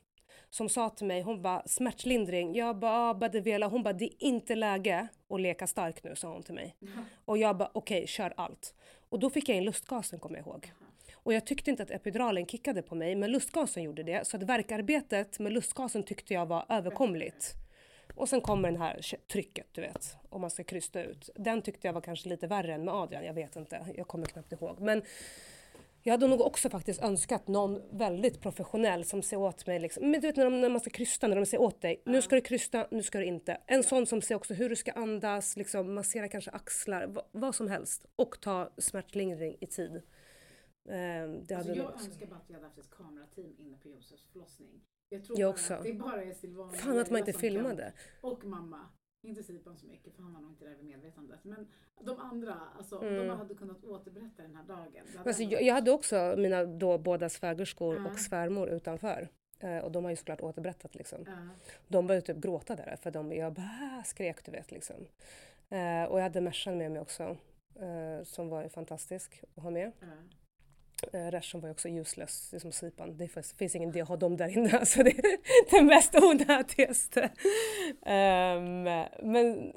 Som 0.49 0.69
sa 0.69 0.89
till 0.89 1.07
mig, 1.07 1.21
hon 1.21 1.41
bara 1.41 1.63
smärtlindring. 1.65 2.55
Jag 2.55 2.79
bara, 2.79 3.09
ah, 3.09 3.13
Badevela. 3.13 3.67
Hon 3.67 3.83
bara, 3.83 3.93
det 3.93 4.05
är 4.05 4.23
inte 4.23 4.55
läge 4.55 5.07
att 5.29 5.41
leka 5.41 5.67
stark 5.67 6.03
nu, 6.03 6.15
sa 6.15 6.33
hon 6.33 6.43
till 6.43 6.53
mig. 6.53 6.75
Och 7.25 7.37
jag 7.37 7.57
bara, 7.57 7.69
okej, 7.73 8.07
kör 8.07 8.33
allt. 8.37 8.75
Och 9.09 9.19
då 9.19 9.29
fick 9.29 9.49
jag 9.49 9.57
in 9.57 9.63
lustgasen, 9.65 10.19
kommer 10.19 10.37
jag 10.37 10.47
ihåg. 10.47 10.71
Och 11.13 11.33
jag 11.33 11.45
tyckte 11.45 11.69
inte 11.71 11.83
att 11.83 11.91
epiduralen 11.91 12.45
kickade 12.45 12.81
på 12.81 12.95
mig, 12.95 13.15
men 13.15 13.31
lustgasen 13.31 13.83
gjorde 13.83 14.03
det. 14.03 14.27
Så 14.27 14.37
att 14.37 14.43
verkarbetet 14.43 15.39
med 15.39 15.53
lustgasen 15.53 16.03
tyckte 16.03 16.33
jag 16.33 16.45
var 16.45 16.65
överkomligt. 16.69 17.53
Och 18.15 18.29
sen 18.29 18.41
kommer 18.41 18.71
den 18.71 18.81
här 18.81 19.01
trycket, 19.31 19.67
du 19.71 19.81
vet, 19.81 20.17
om 20.29 20.41
man 20.41 20.49
ska 20.49 20.63
krysta 20.63 21.03
ut. 21.03 21.29
Den 21.35 21.61
tyckte 21.61 21.87
jag 21.87 21.93
var 21.93 22.01
kanske 22.01 22.29
lite 22.29 22.47
värre 22.47 22.73
än 22.73 22.85
med 22.85 22.93
Adrian, 22.93 23.25
jag 23.25 23.33
vet 23.33 23.55
inte, 23.55 23.85
jag 23.95 24.07
kommer 24.07 24.25
knappt 24.25 24.51
ihåg. 24.51 24.79
Men 24.79 25.03
jag 26.05 26.13
hade 26.13 26.27
nog 26.27 26.41
också 26.41 26.69
faktiskt 26.69 27.03
önskat 27.03 27.47
någon 27.47 27.97
väldigt 27.97 28.41
professionell 28.41 29.05
som 29.05 29.21
ser 29.21 29.37
åt 29.37 29.67
mig. 29.67 29.79
Liksom. 29.79 30.11
Men 30.11 30.21
du 30.21 30.27
vet 30.27 30.35
när, 30.35 30.43
de, 30.45 30.61
när 30.61 30.69
man 30.69 30.79
ska 30.79 30.89
krysta, 30.89 31.27
när 31.27 31.35
de 31.35 31.45
säger 31.45 31.61
åt 31.61 31.81
dig. 31.81 32.01
Nu 32.05 32.21
ska 32.21 32.35
du 32.35 32.41
krysta, 32.41 32.87
nu 32.91 33.03
ska 33.03 33.19
du 33.19 33.25
inte. 33.25 33.57
En 33.65 33.83
sån 33.83 34.05
som 34.05 34.21
ser 34.21 34.35
också 34.35 34.53
hur 34.53 34.69
du 34.69 34.75
ska 34.75 34.91
andas, 34.91 35.57
liksom, 35.57 35.93
massera 35.93 36.27
kanske 36.27 36.51
axlar, 36.51 37.15
vad, 37.31 37.55
som 37.55 37.67
helst. 37.67 38.05
Och 38.15 38.41
ta 38.41 38.69
smärtlindring 38.77 39.57
i 39.59 39.67
tid. 39.67 40.01
Ehm, 40.89 41.45
det 41.45 41.55
hade 41.55 41.69
Alltså, 41.69 41.73
jag 41.73 41.93
önskar 41.93 42.27
bara 42.27 42.35
att 42.35 42.49
vi 42.49 42.53
hade 42.53 42.65
haft 42.65 42.77
ett 42.77 42.89
kamerateam 42.89 43.55
inne 43.57 43.77
på 43.77 43.89
Josefs 43.89 44.23
förlossning. 44.31 44.81
Jag 45.13 45.23
tror 45.23 45.39
Jag 45.39 45.49
också. 45.49 45.73
att 45.73 45.83
det 45.83 45.93
bara 45.93 46.23
är 46.23 46.33
Silvana 46.33 46.73
Fan 46.73 46.97
att 46.99 47.09
man 47.09 47.19
inte 47.19 47.33
filmade. 47.33 47.93
Kan, 48.21 48.31
och 48.31 48.43
mamma. 48.43 48.79
Inte 49.21 49.43
Sipan 49.43 49.77
så 49.77 49.87
mycket 49.87 50.15
för 50.15 50.23
han 50.23 50.33
var 50.33 50.41
nog 50.41 50.51
inte 50.51 50.65
där 50.65 50.75
vid 50.75 50.85
medvetandet. 50.85 51.43
Men 51.43 51.67
de 52.01 52.19
andra, 52.19 52.53
alltså 52.77 53.01
Mm. 53.01 53.27
de 53.27 53.37
hade 53.37 53.55
kunnat 53.55 53.83
återberätta 53.83 54.41
den 54.43 54.55
här 54.55 54.63
dagen. 54.63 55.05
hade 55.17 55.29
Alltså, 55.29 55.43
jag, 55.43 55.61
jag 55.63 55.73
hade 55.73 55.91
också 55.91 56.35
mina 56.37 56.65
då 56.65 56.97
båda 56.97 57.29
svägerskor 57.29 57.95
Ja. 57.97 58.11
och 58.11 58.19
svärmor 58.19 58.69
utanför. 58.69 59.27
Eh, 59.59 59.77
och 59.77 59.91
de 59.91 60.03
har 60.03 60.11
ju 60.11 60.15
såklart 60.17 60.41
återberättat 60.41 60.95
liksom. 60.95 61.23
Ja. 61.25 61.31
De 61.87 62.07
började 62.07 62.25
typ 62.27 62.37
gråta 62.37 62.75
där 62.75 62.95
för 63.01 63.11
de, 63.11 63.31
jag 63.31 63.53
bara 63.53 64.03
skrek 64.05 64.45
du 64.45 64.51
vet 64.51 64.71
liksom. 64.71 64.95
Eh, 65.69 66.03
och 66.03 66.17
jag 66.19 66.23
hade 66.23 66.41
Mersan 66.41 66.77
med 66.77 66.91
mig 66.91 67.01
också. 67.01 67.37
Eh, 67.75 68.23
som 68.23 68.49
var 68.49 68.67
fantastisk 68.69 69.43
att 69.55 69.63
ha 69.63 69.69
med. 69.69 69.91
Eh, 71.13 71.31
Reschen 71.31 71.61
var 71.61 71.67
ju 71.67 71.71
också 71.71 71.89
useless, 71.89 72.49
det 72.49 72.57
är 72.57 72.59
som 72.59 72.71
Sipan. 72.71 73.17
Det 73.17 73.27
finns, 73.27 73.53
finns 73.53 73.75
ingen 73.75 73.89
idé 73.89 74.01
att 74.01 74.07
ha 74.07 74.17
dem 74.17 74.37
där 74.37 74.47
inne. 74.57 74.69
Alltså 74.79 75.03
det 75.03 75.09
är 75.11 75.71
det 75.71 75.83
mest 75.83 76.15
onödigaste. 76.15 77.29
Ehm, 78.05 78.83
men 79.23 79.73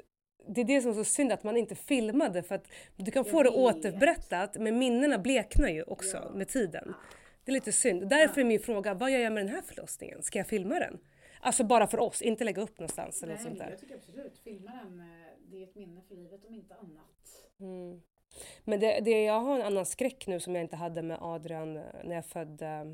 det 0.47 0.61
är 0.61 0.65
det 0.65 0.81
som 0.81 0.91
är 0.91 0.95
så 0.95 1.03
synd 1.03 1.31
att 1.31 1.43
man 1.43 1.57
inte 1.57 1.75
filmade 1.75 2.43
för 2.43 2.55
att 2.55 2.67
du 2.95 3.11
kan 3.11 3.25
få 3.25 3.43
det 3.43 3.49
återberättat 3.49 4.57
men 4.59 4.77
minnena 4.79 5.17
bleknar 5.17 5.69
ju 5.69 5.83
också 5.83 6.17
Ja. 6.17 6.31
med 6.35 6.47
tiden. 6.47 6.93
Det 7.43 7.51
är 7.51 7.53
lite 7.53 7.71
synd. 7.71 8.09
Därför 8.09 8.41
är 8.41 8.45
min 8.45 8.59
fråga, 8.59 8.93
vad 8.93 9.11
gör 9.11 9.19
jag 9.19 9.33
med 9.33 9.45
den 9.45 9.53
här 9.55 9.61
förlossningen? 9.61 10.23
Ska 10.23 10.39
jag 10.39 10.47
filma 10.47 10.79
den? 10.79 10.99
Alltså 11.39 11.63
bara 11.63 11.87
för 11.87 11.99
oss, 11.99 12.21
inte 12.21 12.43
lägga 12.43 12.61
upp 12.61 12.79
någonstans 12.79 13.23
eller 13.23 13.33
Nej, 13.33 13.43
något 13.43 13.47
sånt 13.49 13.59
där. 13.59 13.69
jag 13.69 13.79
tycker 13.79 13.95
absolut. 13.95 14.37
Filma 14.43 14.71
den, 14.71 14.99
eh, 14.99 15.05
det 15.51 15.57
är 15.57 15.63
ett 15.63 15.75
minne 15.75 16.01
för 16.07 16.15
livet 16.15 16.45
om 16.45 16.53
inte 16.55 16.75
annat. 16.75 17.45
Mm. 17.59 18.01
Men 18.63 18.79
det, 18.79 18.99
det, 18.99 19.23
jag 19.23 19.39
har 19.39 19.55
en 19.59 19.65
annan 19.65 19.85
skräck 19.85 20.27
nu 20.27 20.39
som 20.39 20.55
jag 20.55 20.63
inte 20.63 20.75
hade 20.75 21.01
med 21.01 21.17
Adrian 21.21 21.77
eh, 21.77 21.83
när 22.03 22.15
jag 22.15 22.25
födde 22.25 22.67
eh, 22.67 22.85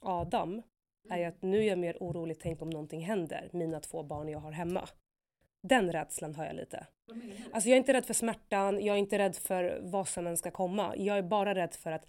Adam. 0.00 0.62
Är 1.10 1.18
ju 1.18 1.24
att 1.24 1.42
nu 1.42 1.58
är 1.58 1.68
jag 1.68 1.78
mer 1.78 1.96
orolig, 2.00 2.38
tänk 2.40 2.62
om 2.62 2.70
någonting 2.70 3.00
händer 3.00 3.48
mina 3.52 3.80
två 3.80 4.02
barn 4.02 4.28
jag 4.28 4.38
har 4.38 4.52
hemma. 4.52 4.88
Den 5.62 5.92
rädslan 5.92 6.34
har 6.34 6.44
jag 6.46 6.56
lite. 6.56 6.86
Alltså 7.52 7.68
jag 7.68 7.74
är 7.74 7.78
inte 7.78 7.92
rädd 7.92 8.04
för 8.04 8.14
smärtan, 8.14 8.84
jag 8.84 8.94
är 8.94 8.98
inte 8.98 9.18
rädd 9.18 9.36
för 9.36 9.78
vad 9.82 10.08
som 10.08 10.26
än 10.26 10.36
ska 10.36 10.50
komma. 10.50 10.94
Jag 10.96 11.18
är 11.18 11.22
bara 11.22 11.54
rädd 11.54 11.74
för 11.74 11.92
att 11.92 12.06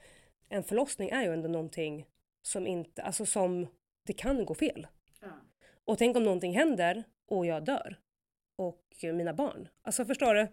en 0.49 0.63
förlossning 0.63 1.09
är 1.09 1.23
ju 1.23 1.33
ändå 1.33 1.49
någonting 1.49 2.05
som 2.41 2.67
inte, 2.67 3.03
alltså 3.03 3.25
som 3.25 3.67
det 4.05 4.13
kan 4.13 4.45
gå 4.45 4.53
fel. 4.53 4.87
ja. 5.21 5.27
Och 5.85 5.97
tänk 5.97 6.17
om 6.17 6.23
någonting 6.23 6.57
händer 6.57 7.03
och 7.27 7.45
jag 7.45 7.65
dör. 7.65 7.99
Och 8.55 8.85
mina 9.01 9.33
barn. 9.33 9.67
Alltså 9.81 10.05
förstår 10.05 10.33
du? 10.33 10.47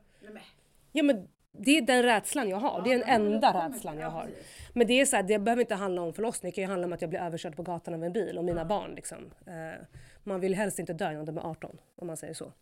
Ja 0.92 1.02
men 1.02 1.28
det 1.58 1.70
är 1.78 1.82
den 1.82 2.02
rädslan 2.02 2.48
jag 2.48 2.56
har. 2.56 2.82
Det 2.84 2.92
är 2.92 2.98
den 2.98 3.06
men- 3.22 3.32
enda 3.34 3.68
rädslan 3.68 3.96
ja, 3.96 4.02
jag 4.02 4.10
har. 4.10 4.28
Men 4.72 4.86
det 4.86 5.00
är 5.00 5.04
så 5.06 5.16
här, 5.16 5.22
det 5.22 5.38
behöver 5.38 5.60
inte 5.62 5.74
handla 5.74 6.02
om 6.02 6.12
förlossning. 6.12 6.50
Det 6.50 6.54
kan 6.54 6.62
ju 6.64 6.68
handla 6.68 6.86
om 6.86 6.92
att 6.92 7.00
jag 7.00 7.10
blir 7.10 7.20
överkörd 7.20 7.56
på 7.56 7.62
gatan 7.62 7.94
av 7.94 8.04
en 8.04 8.12
bil 8.12 8.38
och 8.38 8.44
mina 8.44 8.64
barn 8.64 8.94
liksom. 8.94 9.30
Eh, 9.46 9.84
man 10.24 10.40
vill 10.40 10.54
helst 10.54 10.78
inte 10.78 10.92
dö 10.92 11.12
innan 11.12 11.24
de 11.24 11.38
är 11.38 11.42
18 11.50 11.78
om 11.96 12.06
man 12.06 12.16
säger 12.16 12.34
så. 12.34 12.52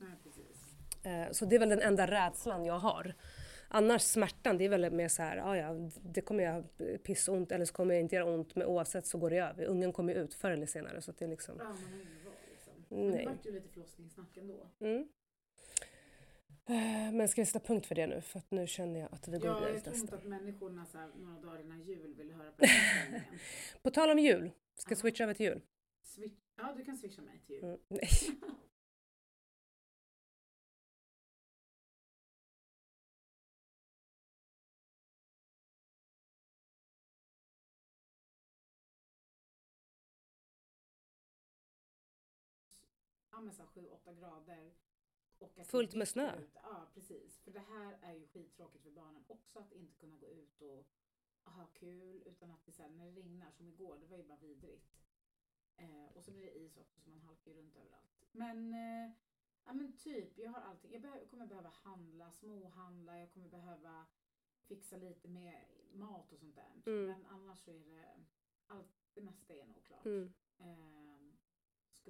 Eh, 1.03 1.31
så 1.31 1.45
det 1.45 1.57
är 1.57 1.61
väl 1.61 1.69
den 1.69 1.83
enda 1.83 2.07
rädslan 2.07 2.65
jag 2.65 2.79
har. 2.79 3.15
Annars 3.69 4.03
smärtan, 4.03 4.59
det 4.59 4.65
är 4.65 4.69
väl 4.69 4.91
mer 4.91 5.09
så 5.09 5.23
här, 5.23 5.37
ja 5.37 5.57
ja, 5.57 5.91
det 6.03 6.21
kommer 6.21 6.45
jag 6.45 6.65
pissont 7.03 7.53
eller 7.53 7.65
så 7.65 7.75
kommer 7.75 7.95
jag 7.95 8.01
inte 8.01 8.15
göra 8.17 8.25
ont 8.25 8.55
men 8.57 8.67
oavsett 8.67 9.07
så 9.07 9.19
går 9.19 9.31
det 9.31 9.39
över. 9.39 9.65
Ungen 9.65 9.93
kommer 9.93 10.15
ju 10.15 10.21
ut 10.21 10.35
förr 10.35 10.51
eller 10.51 10.67
senare 10.67 11.01
så 11.03 11.13
det 11.19 11.25
är 11.25 11.29
liksom, 11.29 11.55
Ja, 11.59 11.65
man 11.65 11.73
har 11.77 11.95
ingen 11.95 12.25
val 12.25 12.33
liksom. 12.51 12.73
Men 12.89 13.11
Nej. 13.11 13.19
det 13.25 13.31
vart 13.31 13.47
ju 13.47 13.53
lite 13.53 13.69
förlossningssnack 13.69 14.37
ändå. 14.37 14.55
mm. 14.81 15.09
Eh, 16.69 17.13
Men 17.13 17.29
ska 17.29 17.41
vi 17.43 17.47
sätta 17.47 17.67
punkt 17.67 17.87
för 17.87 17.95
det 17.95 18.07
nu? 18.07 18.21
För 18.21 18.39
att 18.39 18.51
nu 18.51 18.67
känner 18.67 19.01
jag 19.01 19.09
att 19.13 19.29
vi 19.29 19.39
går 19.39 19.47
Ja, 19.51 19.55
vidare 19.55 19.73
jag 19.75 19.83
till 19.85 19.93
tror 19.93 19.97
inte 20.05 20.17
att 20.17 20.25
människorna 20.25 20.87
så 20.87 20.99
här, 20.99 21.11
några 21.17 21.41
dagar 21.41 21.61
innan 21.61 21.83
jul 21.83 22.15
vill 22.15 22.33
höra 22.33 22.51
på 22.53 22.67
stämningen. 23.01 23.39
På 23.83 23.91
tal 23.91 24.11
om 24.11 24.19
jul, 24.19 24.51
ska 24.75 24.91
jag 24.93 24.97
Ja. 24.97 25.01
switcha 25.01 25.25
över 25.25 25.35
till 25.35 25.47
jul? 25.47 25.61
Swi- 26.05 26.37
Ja, 26.57 26.75
du 26.77 26.85
kan 26.85 26.97
swisha 26.97 27.23
mig 27.23 27.41
till 27.47 27.55
jul. 27.55 27.65
Mm. 27.65 27.79
Nej. 27.89 28.09
Ja, 43.31 43.41
men 43.41 43.55
så 43.55 43.63
här 43.63 43.69
7-8 43.69 44.21
grader. 44.21 44.73
Fullt 45.65 45.95
med 45.95 46.09
snö. 46.09 46.41
ute. 46.41 46.61
Ja, 46.63 46.91
precis. 46.95 47.41
För 47.41 47.51
det 47.51 47.61
här 47.61 47.99
är 48.03 48.13
ju 48.13 48.27
skittråkigt 48.27 48.85
för 48.85 48.91
barnen 48.91 49.25
också 49.29 49.59
att 49.59 49.73
inte 49.73 49.95
kunna 49.95 50.17
gå 50.17 50.27
ut 50.27 50.61
och 50.61 50.87
ha 51.45 51.67
kul 51.67 52.23
utan 52.27 52.51
att 52.51 52.67
det 52.67 52.79
här, 52.83 52.89
när 52.89 53.05
det 53.05 53.21
regnar 53.21 53.51
som 53.51 53.69
igår, 53.69 53.99
det 53.99 54.07
var 54.07 54.17
ju 54.17 54.23
bara 54.23 54.39
vidrigt. 54.39 54.97
Eh, 55.77 56.07
och 56.15 56.25
så 56.25 56.31
blir 56.31 56.47
det 56.47 56.59
is 56.59 56.77
också 56.77 57.01
så 57.01 57.11
man 57.11 57.21
halkar 57.21 57.51
ju 57.51 57.59
runt 57.59 57.77
överallt. 57.77 58.25
Men, 58.33 58.75
eh, 58.75 59.13
ja 59.65 59.73
men 59.73 59.97
typ, 59.97 60.39
jag 60.39 60.51
har 60.51 60.61
allting. 60.61 60.93
Jag 60.93 61.03
behöver, 61.03 61.27
kommer 61.27 61.47
behöva 61.47 61.69
handla, 61.69 62.33
småhandla, 62.33 63.19
jag 63.19 63.33
kommer 63.33 63.49
behöva 63.49 64.07
fixa 64.67 64.97
lite 64.97 65.29
med 65.29 65.65
mat 65.93 66.33
och 66.33 66.39
sånt 66.39 66.55
där. 66.55 66.83
Mm. 66.87 67.07
Men 67.07 67.27
annars 67.27 67.59
så 67.59 67.71
är 67.71 67.85
det, 67.85 68.25
allt, 68.67 69.11
det 69.15 69.21
mesta 69.21 69.55
är 69.55 69.67
nog 69.67 69.85
klart. 69.85 70.05
Mm. 70.05 70.33
Ehm, 70.59 71.06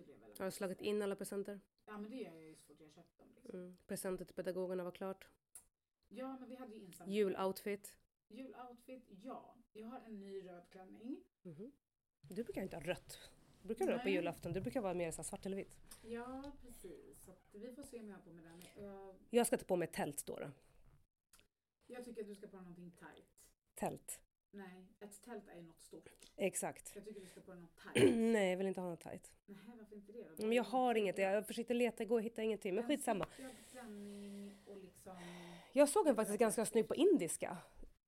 skulle 0.02 0.12
jag 0.12 0.28
väl 0.28 0.38
Har 0.38 0.44
du 0.44 0.50
slagit 0.50 0.80
in 0.80 1.02
alla 1.02 1.16
presenter? 1.16 1.60
Ja 1.86 1.98
men 1.98 2.10
det 2.10 2.16
gör 2.16 2.32
jag 2.34 2.42
ju 2.44 2.54
så 2.54 2.62
fort 2.64 2.80
jag 2.80 2.90
köpt 2.90 3.18
dem. 3.18 3.28
Liksom. 3.34 3.60
Mm. 3.60 3.76
Presenter 3.86 4.24
till 4.24 4.34
pedagogerna 4.34 4.84
var 4.84 4.90
klart. 4.90 5.28
Ja 6.08 6.36
men 6.38 6.48
vi 6.48 6.54
hade 6.54 6.74
ju 6.74 6.80
insamling. 6.80 7.16
Juloutfit. 7.16 7.94
Juloutfit, 8.28 9.04
ja. 9.24 9.56
Jag 9.72 9.86
har 9.86 10.00
en 10.00 10.20
ny 10.20 10.40
röd 10.40 10.62
klänning. 10.70 11.24
Mhm. 11.42 11.72
Du 12.22 12.44
brukar 12.44 12.62
inte 12.62 12.76
ha 12.76 12.82
rött. 12.82 13.30
Du 13.62 13.66
brukar 13.74 13.92
ha 13.92 13.98
på 13.98 14.08
julafton. 14.08 14.52
Du 14.52 14.60
brukar 14.60 14.80
vara 14.80 14.94
mer 14.94 15.10
så 15.10 15.22
svart 15.24 15.46
eller 15.46 15.56
vitt. 15.56 15.76
Ja 16.02 16.52
precis. 16.62 17.24
Så 17.24 17.58
vi 17.58 17.72
får 17.72 17.82
se 17.82 18.00
om 18.00 18.08
jag 18.08 18.16
har 18.16 18.22
på 18.22 18.32
mig 18.32 18.44
den. 18.44 18.84
Jag, 18.84 19.14
Jag 19.30 19.46
ska 19.46 19.56
ta 19.58 19.64
på 19.64 19.76
mig 19.76 19.88
tält 19.88 20.26
då. 20.26 20.38
då. 20.38 20.50
jag 21.86 22.04
tycker 22.04 22.20
att 22.22 22.28
du 22.28 22.34
ska 22.34 22.46
på 22.46 22.56
någonting 22.56 22.90
tight. 22.90 23.26
Tält. 23.74 24.20
Nej, 24.56 24.86
ett 25.00 25.22
tält 25.22 25.48
är 25.48 25.56
ju 25.56 25.62
något 25.62 25.82
stort. 25.82 26.08
Exakt. 26.36 26.92
Jag 26.94 27.04
tycker 27.04 27.20
du 27.20 27.26
ska 27.26 27.40
på 27.40 27.54
något 27.54 27.70
tight. 27.94 28.14
Nej, 28.16 28.50
jag 28.50 28.56
vill 28.56 28.66
inte 28.66 28.80
ha 28.80 28.88
något 28.90 29.00
tajt. 29.00 29.32
Nej, 29.46 29.58
varför 29.78 29.96
inte 29.96 30.12
det 30.12 30.22
då? 30.36 30.46
Men 30.46 30.52
jag 30.52 30.64
har 30.64 30.94
inget. 30.94 31.18
Jag 31.18 31.46
försökte 31.46 31.74
leta 31.74 32.02
igår 32.02 32.16
och 32.16 32.22
hittade 32.22 32.44
ingenting. 32.44 32.74
Men 32.74 32.84
En 32.84 32.88
skitsamma. 32.88 33.26
och 34.66 34.76
liksom... 34.76 35.16
Jag 35.72 35.88
såg 35.88 36.06
en 36.08 36.16
faktiskt 36.16 36.38
ganska 36.38 36.66
snygg 36.66 36.88
på 36.88 36.94
indiska. 36.94 37.58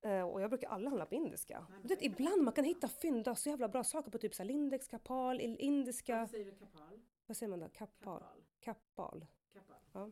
Eh, 0.01 0.21
och 0.21 0.41
jag 0.41 0.49
brukar 0.49 0.67
alla 0.69 0.89
handla 0.89 1.05
på 1.05 1.15
indiska. 1.15 1.65
men 1.69 1.81
Du 1.81 1.87
vet, 1.87 2.03
ibland 2.03 2.43
man 2.43 2.53
kan 2.53 2.65
hitta 2.65 2.87
fynd 2.87 3.27
av 3.27 3.35
så 3.35 3.49
jävla 3.49 3.67
bra 3.67 3.83
saker 3.83 4.11
på 4.11 4.17
typ 4.17 4.35
så 4.35 4.43
Lindex, 4.43 4.87
Kapal, 4.87 5.41
indiska. 5.41 6.19
Vad 6.19 6.29
säger 6.29 6.45
du 6.45 6.51
kapal? 6.55 6.99
Vad 7.25 7.37
säger 7.37 7.49
man 7.49 7.59
då? 7.59 7.69
Kapal? 7.69 8.19
Kapal. 8.19 8.43
Kapal. 8.59 9.25
Kapal. 9.53 9.77
Ja. 9.93 10.11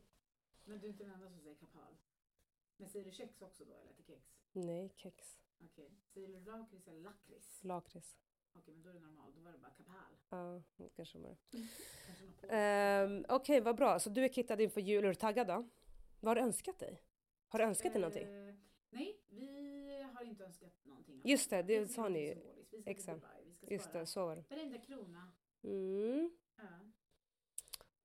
Men 0.65 0.79
du 0.79 0.85
är 0.85 0.89
inte 0.89 1.03
den 1.03 1.13
enda 1.13 1.29
som 1.29 1.39
säger 1.41 1.55
kapal. 1.55 1.95
Men 2.77 2.89
säger 2.89 3.05
du 3.05 3.11
kex 3.11 3.41
också 3.41 3.65
då 3.65 3.73
eller 3.73 3.93
till 3.93 4.05
kex? 4.05 4.21
Nej, 4.51 4.93
kex. 4.95 5.39
Okej. 5.59 5.91
Säger 6.13 6.27
du 6.27 6.39
lakrits 6.45 6.87
eller 6.87 7.01
lakrits? 7.01 7.63
Lakrits. 7.63 8.17
Okej, 8.53 8.73
men 8.73 8.83
då 8.83 8.89
är 8.89 8.93
det 8.93 8.99
normalt. 8.99 9.35
Då 9.35 9.41
var 9.41 9.51
det 9.51 9.57
bara 9.57 9.71
kapal. 9.71 9.95
Ja, 10.29 10.61
kanske 10.95 11.19
var 11.19 11.29
det. 11.51 11.67
Ehm, 12.49 13.25
Okej, 13.29 13.61
vad 13.61 13.75
bra. 13.75 13.99
Så 13.99 14.09
du 14.09 14.23
är 14.25 14.29
kittad 14.29 14.61
inför 14.61 14.81
jul. 14.81 15.03
Är 15.03 15.07
du 15.07 15.15
taggad 15.15 15.47
då? 15.47 15.67
Vad 16.19 16.29
har 16.29 16.35
du 16.35 16.41
önskat 16.41 16.79
dig? 16.79 17.01
Har 17.47 17.59
du 17.59 17.65
önskat 17.65 17.93
dig 17.93 18.01
någonting? 18.01 18.23
Eh, 18.27 18.55
nej, 18.89 19.21
vi 19.29 20.01
har 20.13 20.23
inte 20.23 20.43
önskat 20.45 20.85
någonting. 20.85 21.21
Just 21.25 21.49
det, 21.49 21.61
det 21.63 21.87
sa 21.87 22.09
ni 22.09 22.19
ju. 22.19 22.37
Exakt. 22.85 23.25
Just 23.61 23.93
det, 23.93 24.05
så 24.05 24.25
var 24.25 24.35
det. 24.35 24.43
varenda 24.49 24.77
krona. 24.77 25.31
Mm. 25.63 26.31
Ja. 26.55 26.63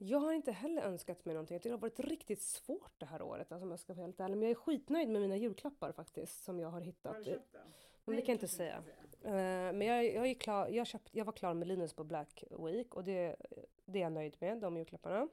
Jag 0.04 0.18
har 0.18 0.32
inte 0.32 0.52
heller 0.52 0.82
önskat 0.82 1.24
mig 1.24 1.34
någonting. 1.34 1.54
Jag 1.54 1.62
tycker 1.62 1.70
det 1.70 1.76
har 1.76 1.80
varit 1.80 2.00
riktigt 2.00 2.42
svårt 2.42 2.92
det 2.98 3.06
här 3.06 3.22
året, 3.22 3.52
alltså, 3.52 3.64
om 3.64 3.70
jag 3.70 3.80
ska 3.80 3.94
vara 3.94 4.06
helt 4.06 4.20
ärlig. 4.20 4.36
Men 4.36 4.42
jag 4.42 4.50
är 4.50 4.54
skitnöjd 4.54 5.08
med 5.08 5.22
mina 5.22 5.36
julklappar 5.36 5.92
faktiskt, 5.92 6.44
som 6.44 6.60
jag 6.60 6.68
har 6.68 6.72
Har 6.72 6.80
hittat. 6.80 7.16
du 7.18 7.24
köpt 7.24 7.52
den? 7.52 7.62
Men 8.04 8.16
det 8.16 8.22
kan 8.22 8.32
jag 8.32 8.36
inte 8.36 8.48
säga. 8.48 8.84
Eh, 9.22 9.32
men 9.32 9.80
jag, 9.82 10.04
jag, 10.14 10.26
är 10.26 10.34
klar, 10.34 10.68
jag, 10.68 10.86
köpt, 10.86 11.08
jag 11.14 11.24
var 11.24 11.32
klar 11.32 11.54
med 11.54 11.68
Linus 11.68 11.92
på 11.94 12.04
Black 12.04 12.44
Week 12.50 12.94
och 12.94 13.04
det, 13.04 13.36
det 13.84 13.98
är 13.98 14.02
jag 14.02 14.12
nöjd 14.12 14.36
med, 14.40 14.58
de 14.58 14.76
julklapparna. 14.76 15.28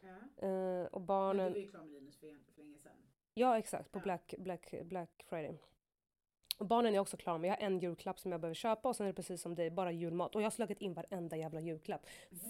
Ja. 0.00 0.46
Eh, 0.48 0.84
och 0.86 1.00
Men 1.00 1.06
barnen... 1.06 1.46
du 1.46 1.58
var 1.58 1.64
ju 1.64 1.70
klar 1.70 1.80
med 1.84 1.92
Linus 1.92 2.16
för, 2.16 2.38
för 2.54 2.62
länge 2.62 2.78
sedan. 2.78 2.92
Ja 3.34 3.58
exakt, 3.58 3.92
på 3.92 3.98
Ja. 3.98 4.02
Black, 4.02 4.34
Black, 4.38 4.74
Black 4.84 5.24
Friday. 5.28 5.58
Och 6.60 6.66
barnen 6.66 6.94
är 6.94 6.98
också 6.98 7.16
klara 7.16 7.38
med, 7.38 7.48
jag 7.48 7.56
har 7.56 7.62
en 7.62 7.78
julklapp 7.78 8.20
som 8.20 8.32
jag 8.32 8.40
behöver 8.40 8.54
köpa 8.54 8.88
och 8.88 8.96
sen 8.96 9.06
är 9.06 9.10
det 9.10 9.16
precis 9.16 9.42
som 9.42 9.54
dig, 9.54 9.70
bara 9.70 9.92
julmat. 9.92 10.34
Och 10.34 10.40
jag 10.40 10.46
har 10.46 10.50
slagit 10.50 10.80
in 10.80 10.94
varenda 10.94 11.36
jävla 11.36 11.60
julklapp. 11.60 12.06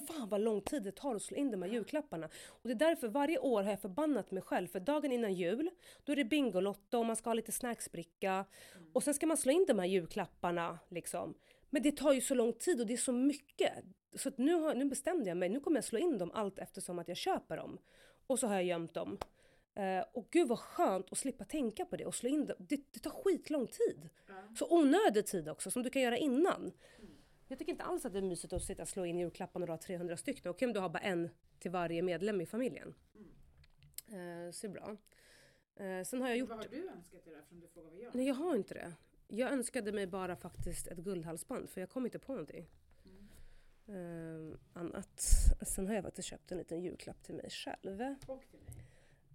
Fan 0.08 0.28
vad 0.28 0.40
lång 0.40 0.60
tid 0.60 0.82
det 0.82 0.92
tar 0.92 1.14
att 1.14 1.22
slå 1.22 1.36
in 1.36 1.50
de 1.50 1.62
här 1.62 1.68
julklapparna. 1.68 2.28
Och 2.48 2.68
det 2.68 2.70
är 2.70 2.74
därför 2.74 3.08
varje 3.08 3.38
år 3.38 3.62
har 3.62 3.70
jag 3.70 3.80
förbannat 3.80 4.30
mig 4.30 4.42
själv, 4.42 4.66
för 4.66 4.80
dagen 4.80 5.12
innan 5.12 5.34
jul, 5.34 5.70
då 6.04 6.12
är 6.12 6.16
det 6.16 6.24
Bingolotto 6.24 6.98
och 6.98 7.06
man 7.06 7.16
ska 7.16 7.30
ha 7.30 7.34
lite 7.34 7.52
snacksbricka. 7.52 8.44
Och 8.92 9.02
sen 9.02 9.14
ska 9.14 9.26
man 9.26 9.36
slå 9.36 9.52
in 9.52 9.64
de 9.68 9.78
här 9.78 9.86
julklapparna 9.86 10.78
liksom. 10.88 11.34
Men 11.70 11.82
det 11.82 11.92
tar 11.92 12.12
ju 12.12 12.20
så 12.20 12.34
lång 12.34 12.52
tid 12.52 12.80
och 12.80 12.86
det 12.86 12.92
är 12.92 12.96
så 12.96 13.12
mycket. 13.12 13.72
Så 14.14 14.28
att 14.28 14.38
nu, 14.38 14.54
har, 14.54 14.74
nu 14.74 14.84
bestämde 14.84 15.28
jag 15.28 15.36
mig, 15.36 15.48
nu 15.48 15.60
kommer 15.60 15.76
jag 15.76 15.84
slå 15.84 15.98
in 15.98 16.18
dem 16.18 16.30
allt 16.34 16.58
eftersom 16.58 16.98
att 16.98 17.08
jag 17.08 17.16
köper 17.16 17.56
dem. 17.56 17.78
Och 18.26 18.38
så 18.38 18.46
har 18.46 18.54
jag 18.54 18.64
gömt 18.64 18.94
dem. 18.94 19.18
Eh, 19.74 20.04
och 20.12 20.28
gud 20.30 20.48
vad 20.48 20.58
skönt 20.58 21.12
att 21.12 21.18
slippa 21.18 21.44
tänka 21.44 21.84
på 21.84 21.96
det 21.96 22.06
och 22.06 22.14
slå 22.14 22.28
in 22.28 22.46
det. 22.46 22.54
Det, 22.58 22.80
det 22.92 23.00
tar 23.00 23.10
skitlång 23.10 23.66
tid. 23.66 24.08
Så 24.58 24.66
onödig 24.70 25.26
tid 25.26 25.48
också, 25.48 25.70
som 25.70 25.82
du 25.82 25.90
kan 25.90 26.02
göra 26.02 26.16
innan. 26.16 26.72
Jag 27.48 27.58
tycker 27.58 27.72
inte 27.72 27.84
alls 27.84 28.04
att 28.04 28.12
det 28.12 28.18
är 28.18 28.22
mysigt 28.22 28.52
att 28.52 28.62
sitta 28.62 28.82
och 28.82 28.88
slå 28.88 29.04
in 29.04 29.18
julklapparna 29.18 29.64
och 29.64 29.68
ha 29.68 29.78
300 29.78 30.16
stycken. 30.16 30.50
Okej 30.50 30.66
om 30.66 30.72
du 30.72 30.80
har 30.80 30.88
bara 30.88 30.98
en 30.98 31.30
till 31.58 31.70
varje 31.70 32.02
medlem 32.02 32.40
i 32.40 32.46
familjen. 32.46 32.94
Eh, 34.08 34.50
så 34.52 34.66
det 34.66 34.68
är 34.68 34.68
bra. 34.68 34.96
Eh, 35.76 36.04
sen 36.04 36.20
har 36.20 36.28
jag 36.28 36.38
gjort... 36.38 36.48
Vad 36.48 36.58
har 36.58 36.68
du 36.68 36.88
önskat 36.88 37.24
dig 37.24 37.34
då, 37.34 37.38
eftersom 37.38 37.60
du 37.60 37.68
frågar 37.68 37.90
vad 37.90 37.98
jag 37.98 38.14
Nej 38.14 38.26
jag 38.26 38.34
har 38.34 38.56
inte 38.56 38.74
det. 38.74 38.92
Jag 39.28 39.52
önskade 39.52 39.92
mig 39.92 40.06
bara 40.06 40.36
faktiskt 40.36 40.86
ett 40.86 40.98
guldhalsband 40.98 41.70
för 41.70 41.80
jag 41.80 41.90
kom 41.90 42.04
inte 42.04 42.18
på 42.18 42.32
någonting. 42.32 42.70
Eh, 43.86 44.58
annat. 44.72 45.20
Sen 45.62 45.86
har 45.86 45.94
jag 45.94 46.04
faktiskt 46.04 46.28
köpt 46.28 46.52
en 46.52 46.58
liten 46.58 46.80
julklapp 46.80 47.22
till 47.22 47.34
mig 47.34 47.50
själv. 47.50 48.14
Och 48.26 48.42
till 48.50 48.60
mig. 48.60 48.79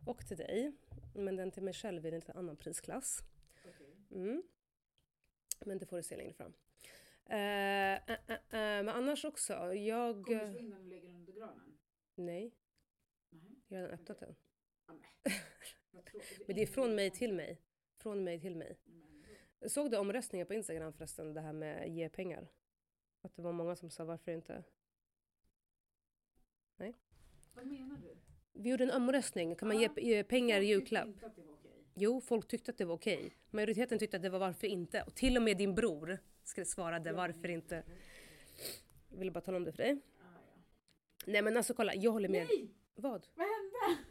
Och 0.05 0.27
till 0.27 0.37
dig. 0.37 0.71
Men 1.13 1.35
den 1.35 1.51
till 1.51 1.63
mig 1.63 1.73
själv 1.73 2.05
är 2.05 2.11
en 2.11 2.19
lite 2.19 2.33
annan 2.33 2.57
prisklass. 2.57 3.23
Mm. 4.11 4.43
Men 5.65 5.77
det 5.77 5.85
får 5.85 5.97
du 5.97 6.03
se 6.03 6.17
längre 6.17 6.33
fram. 6.33 6.53
Eh, 7.25 7.93
eh, 7.93 8.11
eh, 8.29 8.39
men 8.49 8.89
annars 8.89 9.25
också, 9.25 9.73
jag... 9.73 10.25
Kommer 10.25 10.45
du 10.45 10.51
slå 10.51 10.59
in 10.59 10.69
den 10.69 10.81
och 10.81 10.87
lägga 10.87 11.07
den 11.07 11.15
under 11.15 11.33
granen? 11.33 11.77
Nej, 12.15 12.55
Nej. 13.29 13.63
jag 13.67 13.77
har 13.77 13.83
redan 13.83 13.99
öppnat 13.99 14.19
den. 14.19 14.35
Men. 15.91 16.03
Det 16.55 16.61
är 16.61 16.67
från 16.67 16.95
mig 16.95 17.11
till 17.11 17.33
mig. 17.33 17.61
Från 17.97 18.23
mig 18.23 18.41
till 18.41 18.55
mig. 18.55 18.77
Ändå. 18.85 19.69
Såg 19.69 19.91
du 19.91 19.97
omröstningen 19.97 20.47
på 20.47 20.53
Instagram 20.53 20.93
förresten, 20.93 21.33
det 21.33 21.41
här 21.41 21.53
med 21.53 21.89
ge 21.89 22.09
pengar? 22.09 22.47
Att 23.21 23.35
det 23.35 23.41
var 23.41 23.51
många 23.51 23.75
som 23.75 23.89
sa 23.89 24.03
varför 24.03 24.31
inte? 24.31 24.63
Vad 27.55 27.67
menar 27.67 27.97
du? 27.97 28.17
Vi 28.57 28.69
gjorde 28.69 28.83
en 28.83 28.91
omröstning, 28.91 29.55
kan 29.55 29.67
man 29.67 29.79
ge 29.79 29.89
ge 29.97 30.23
pengar 30.23 30.61
i 30.61 30.65
julklapp? 30.65 31.07
inte 31.07 31.25
att 31.25 31.35
det 31.35 31.41
var 31.41 31.53
okej. 31.53 31.71
Jo, 31.95 32.21
folk 32.21 32.47
tyckte 32.47 32.71
att 32.71 32.77
det 32.77 32.85
var 32.85 32.95
okej. 32.95 33.37
Majoriteten 33.51 33.99
tyckte 33.99 34.17
att 34.17 34.23
det 34.23 34.29
var 34.29 34.39
varför 34.39 34.67
inte. 34.67 35.01
Och 35.01 35.15
till 35.15 35.37
och 35.37 35.43
med 35.43 35.57
din 35.57 35.75
bror 35.75 36.17
svarade 36.65 37.13
varför 37.13 37.49
inte. 37.49 37.83
Jag 39.09 39.17
ville 39.17 39.31
bara 39.31 39.41
tala 39.41 39.57
om 39.57 39.63
det 39.63 39.71
för 39.71 39.83
dig. 39.83 40.01
Ah. 40.19 40.23
Nej 41.25 41.41
men 41.41 41.57
alltså 41.57 41.73
kolla, 41.73 41.95
jag 41.95 42.11
håller 42.11 42.29
med. 42.29 42.47
Nej! 42.47 42.69
Vad? 42.95 43.27
Vad 43.35 43.47
hände? 43.47 44.01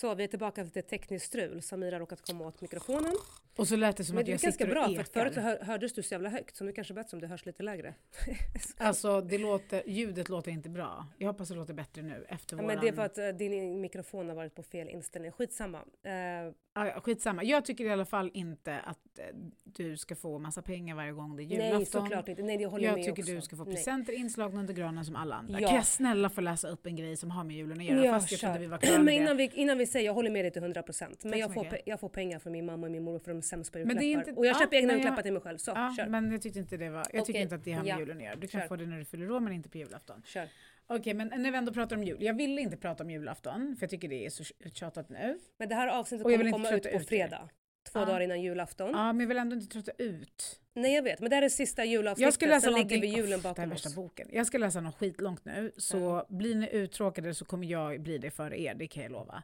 Så 0.00 0.14
vi 0.14 0.24
är 0.24 0.28
tillbaka 0.28 0.64
till 0.64 0.82
tekniskt 0.82 1.26
strul. 1.26 1.62
Samira 1.62 1.98
råkat 1.98 2.26
komma 2.26 2.46
åt 2.46 2.60
mikrofonen. 2.60 3.14
Och 3.56 3.68
så 3.68 3.76
lät 3.76 3.96
det 3.96 4.04
som 4.04 4.14
Men 4.14 4.22
att 4.22 4.28
jag 4.28 4.40
sitter 4.40 4.66
bra 4.66 4.80
och 4.80 4.86
för 4.86 4.92
ekar. 4.92 5.04
förut 5.04 5.34
så 5.34 5.40
hör, 5.40 5.58
hördes 5.58 5.92
du 5.92 6.02
så 6.02 6.14
jävla 6.14 6.28
högt 6.28 6.56
så 6.56 6.64
nu 6.64 6.72
kanske 6.72 6.94
bättre 6.94 7.16
om 7.16 7.20
det 7.20 7.26
hörs 7.26 7.46
lite 7.46 7.62
lägre. 7.62 7.94
Alltså 8.76 9.20
det 9.20 9.38
låter, 9.38 9.88
ljudet 9.88 10.28
låter 10.28 10.50
inte 10.50 10.68
bra. 10.68 11.06
Jag 11.18 11.26
hoppas 11.28 11.48
det 11.48 11.54
låter 11.54 11.74
bättre 11.74 12.02
nu 12.02 12.24
efter 12.28 12.56
Ja, 12.56 12.62
våran... 12.62 12.66
men 12.66 12.84
det 12.84 12.88
är 12.88 12.92
för 12.92 13.02
att 13.02 13.18
eh, 13.18 13.28
din 13.28 13.80
mikrofon 13.80 14.28
har 14.28 14.36
varit 14.36 14.54
på 14.54 14.62
fel 14.62 14.88
inställning. 14.88 15.32
Skitsamma. 15.32 15.78
Uh, 15.78 16.52
ja, 16.74 17.00
skitsamma. 17.00 17.44
Jag 17.44 17.64
tycker 17.64 17.84
i 17.84 17.90
alla 17.90 18.04
fall 18.04 18.30
inte 18.34 18.78
att 18.80 19.18
eh, 19.18 19.24
du 19.64 19.96
ska 19.96 20.16
få 20.16 20.38
massa 20.38 20.62
pengar 20.62 20.94
varje 20.94 21.12
gång 21.12 21.36
det 21.36 21.42
är 21.42 21.44
julafton. 21.44 21.76
nej 21.76 21.86
såklart 21.86 22.28
inte. 22.28 22.42
Nej 22.42 22.58
det 22.58 22.66
håller 22.66 22.84
jag 22.84 22.92
Jag 22.92 22.98
med 22.98 23.04
tycker 23.04 23.22
också. 23.22 23.34
du 23.34 23.40
ska 23.40 23.56
få 23.56 23.64
Nej. 23.64 23.74
presenter 23.74 24.12
inslagna 24.12 24.60
under 24.60 24.74
granen 24.74 25.04
som 25.04 25.16
alla 25.16 25.34
andra. 25.34 25.60
Ja. 25.60 25.68
Kan 25.68 25.76
jag 25.76 25.86
snälla 25.86 26.30
få 26.30 26.40
läsa 26.40 26.68
upp 26.68 26.86
en 26.86 26.96
grej 26.96 27.16
som 27.16 27.30
har 27.30 27.44
med 27.44 27.56
julen 27.56 27.78
att 27.78 27.84
göra? 27.84 28.04
Ja, 28.04 28.12
fast 28.12 28.30
jag 28.30 28.40
trodde 28.40 28.58
vi 28.58 28.66
var 28.66 28.78
klara 28.78 28.98
Men 29.02 29.14
innan 29.14 29.36
vi, 29.36 29.50
innan 29.54 29.78
vi 29.78 29.86
säger, 29.90 30.06
jag 30.06 30.14
håller 30.14 30.30
med 30.30 30.44
dig 30.44 30.50
till 30.52 30.62
100% 30.62 31.16
men 31.22 31.32
Tack 31.32 31.40
jag 31.40 31.54
får, 31.54 31.64
mycket. 31.64 31.80
jag 31.84 32.00
får 32.00 32.08
pengar 32.08 32.38
från 32.38 32.52
min 32.52 32.66
mamma 32.66 32.86
och 32.86 32.92
min 32.92 33.02
mormor 33.02 33.18
för 33.18 33.30
de 33.30 33.38
är 33.38 33.42
sämst 33.42 33.72
på 33.72 33.78
Men 33.78 33.88
julklappar. 33.88 34.28
inte- 34.28 34.32
och 34.38 34.46
jag 34.46 34.54
ja, 34.54 34.58
köper 34.60 34.76
egna 34.76 34.86
men 34.86 34.94
jag- 34.96 34.98
julklappar 35.00 35.22
till 35.22 35.32
mig 35.32 35.42
själv. 35.42 35.58
Så, 35.58 35.70
Ja, 35.70 35.94
kör. 35.96 36.06
men 36.06 36.32
jag 36.32 36.42
tyckte 36.42 36.58
inte 36.58 36.76
det 36.76 36.90
var... 36.90 36.98
Jag 36.98 37.06
tycker 37.10 37.22
Okej. 37.22 37.42
inte 37.42 37.54
att 37.54 37.64
det 37.64 37.72
har 37.72 37.82
med 37.84 37.90
Ja. 37.90 37.98
julen 37.98 38.16
att 38.16 38.22
göra. 38.24 38.36
Du 38.36 38.46
kan 38.48 38.60
Kör. 38.60 38.68
få 38.68 38.76
det 38.76 38.86
när 38.86 38.98
du 38.98 39.04
fyller 39.04 39.30
år 39.30 39.40
men 39.40 39.52
inte 39.52 39.68
på 39.68 39.78
julafton. 39.78 40.22
kör. 40.26 40.48
Okej, 40.86 41.14
men 41.14 41.28
när 41.36 41.50
vi 41.50 41.58
ändå 41.58 41.72
pratar 41.72 41.96
om 41.96 42.04
jul. 42.04 42.16
Jag 42.20 42.34
vill 42.34 42.58
inte 42.58 42.76
prata 42.76 43.04
om 43.04 43.10
julafton 43.10 43.76
för 43.78 43.84
jag 43.84 43.90
tycker 43.90 44.08
det 44.08 44.26
är 44.26 44.30
så 44.30 44.44
uttjatat 44.58 45.08
nu. 45.08 45.38
Men 45.58 45.68
det 45.68 45.74
här 45.74 45.88
avsnittet 45.88 46.24
kommer 46.24 46.50
komma 46.52 46.70
ut 46.70 46.82
på 46.82 46.88
ut 46.88 47.08
fredag. 47.08 47.48
Två 47.92 47.98
Ja. 47.98 48.04
dagar 48.04 48.20
innan 48.20 48.42
julafton. 48.42 48.90
Ja, 48.90 49.12
men 49.12 49.20
jag 49.20 49.28
vill 49.28 49.38
ändå 49.38 49.56
inte 49.56 49.66
trötta 49.72 49.92
ut. 49.98 50.60
Nej 50.74 50.94
jag 50.94 51.02
vet, 51.02 51.20
men 51.20 51.30
det 51.30 51.36
här 51.36 51.42
är 51.42 51.48
sista 51.48 51.84
julavsnittet. 51.84 52.24
Jag 52.26 52.34
ska 52.34 52.46
läsa 52.46 52.60
sen 52.60 52.72
lägger 52.72 52.84
någonting... 52.84 53.00
vi 53.00 53.06
julen 53.16 53.32
Uff, 53.38 53.42
det 53.42 53.48
här 53.48 53.54
bakom 53.54 53.64
är 53.64 53.68
värsta 53.68 53.90
boken. 53.90 54.28
Jag 54.32 54.46
ska 54.46 54.58
läsa 54.58 54.80
något 54.80 54.94
skitlångt 54.98 55.44
nu, 55.44 55.72
så 55.76 55.96
Ja. 55.98 56.26
blir 56.28 56.54
ni 56.54 56.68
uttråkade 56.72 57.34
så 57.34 57.44
kommer 57.44 57.66
jag 57.66 58.00
bli 58.00 58.18
det 58.18 58.30
för 58.30 58.54
er, 58.54 58.74
det 58.74 58.86
kan 58.86 59.02
jag 59.02 59.12
lova. 59.12 59.42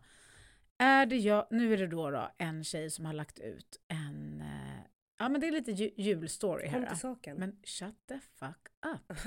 Är 0.78 1.06
det 1.06 1.16
jag, 1.16 1.46
nu 1.50 1.72
är 1.72 1.76
det 1.76 1.86
då, 1.86 2.10
då 2.10 2.30
en 2.38 2.64
tjej 2.64 2.90
som 2.90 3.04
har 3.06 3.12
lagt 3.12 3.38
ut 3.38 3.80
en, 3.88 4.40
eh, 4.40 4.80
ja 5.18 5.28
men 5.28 5.40
det 5.40 5.46
är 5.46 5.52
lite 5.52 5.72
ju, 5.72 5.90
julstory 5.96 6.70
Kom 6.70 6.80
här. 6.82 6.88
till 6.88 6.98
saken. 6.98 7.36
Men 7.36 7.56
shut 7.64 7.94
the 8.08 8.18
fuck 8.38 8.68
up. 8.94 9.18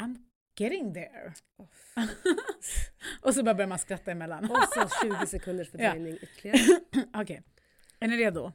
I'm 0.00 0.16
getting 0.58 0.94
there. 0.94 1.32
Åh, 1.56 1.66
Och 3.20 3.34
så 3.34 3.42
bara 3.42 3.54
börjar 3.54 3.68
man 3.68 3.78
skratta 3.78 4.10
emellan. 4.10 4.44
Och 4.50 4.56
så 4.74 4.88
20 5.20 5.26
sekunders 5.26 5.70
fördröjning 5.70 6.18
ytterligare. 6.22 6.58
Okej, 7.14 7.42
är 8.00 8.08
ni 8.08 8.16
redo? 8.16 8.52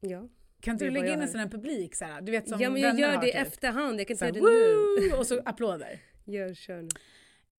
Ja. 0.00 0.28
Kan 0.60 0.72
inte 0.74 0.84
du 0.84 0.90
lägga 0.90 1.12
in 1.12 1.20
en 1.20 1.28
sån 1.28 1.40
här 1.40 1.48
publik 1.48 1.94
så 1.94 2.04
här? 2.04 2.20
Du 2.20 2.32
vet 2.32 2.48
som 2.48 2.60
ja 2.60 2.70
men 2.70 2.82
jag 2.82 2.98
gör 2.98 3.20
det 3.20 3.28
i 3.28 3.32
typ. 3.32 3.40
efterhand, 3.40 4.00
jag 4.00 4.06
kan 4.06 4.14
inte 4.14 4.24
göra 4.24 4.32
det 4.32 5.10
nu. 5.10 5.16
Och 5.16 5.26
så 5.26 5.40
applåder. 5.44 6.00
Gör, 6.24 6.54
kör 6.54 6.82
nu. 6.82 6.88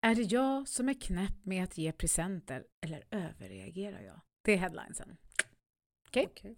Är 0.02 0.16
det 0.16 0.22
jag 0.22 0.68
som 0.68 0.90
är 0.90 0.94
knäpp 0.94 1.46
med 1.46 1.64
att 1.64 1.78
ge 1.78 1.92
presenter 1.92 2.64
eller 2.82 3.04
överreagerar 3.12 4.02
jag? 4.02 4.22
Det 4.42 4.52
är 4.54 4.58
headlinesen. 4.58 5.18
Okej. 6.08 6.28
Okej. 6.32 6.56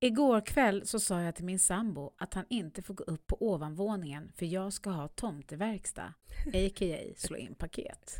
Igår 0.00 0.40
kväll 0.40 0.86
så 0.86 1.00
sa 1.00 1.20
jag 1.20 1.34
till 1.34 1.44
min 1.44 1.58
sambo 1.58 2.12
att 2.18 2.34
han 2.34 2.44
inte 2.50 2.82
får 2.82 2.94
gå 2.94 3.04
upp 3.04 3.26
på 3.26 3.36
ovanvåningen 3.40 4.32
för 4.36 4.46
jag 4.46 4.72
ska 4.72 4.90
ha 4.90 5.08
tomteverkstad, 5.08 6.14
a.k.a. 6.46 7.14
slå 7.16 7.36
in 7.36 7.54
paket. 7.54 8.14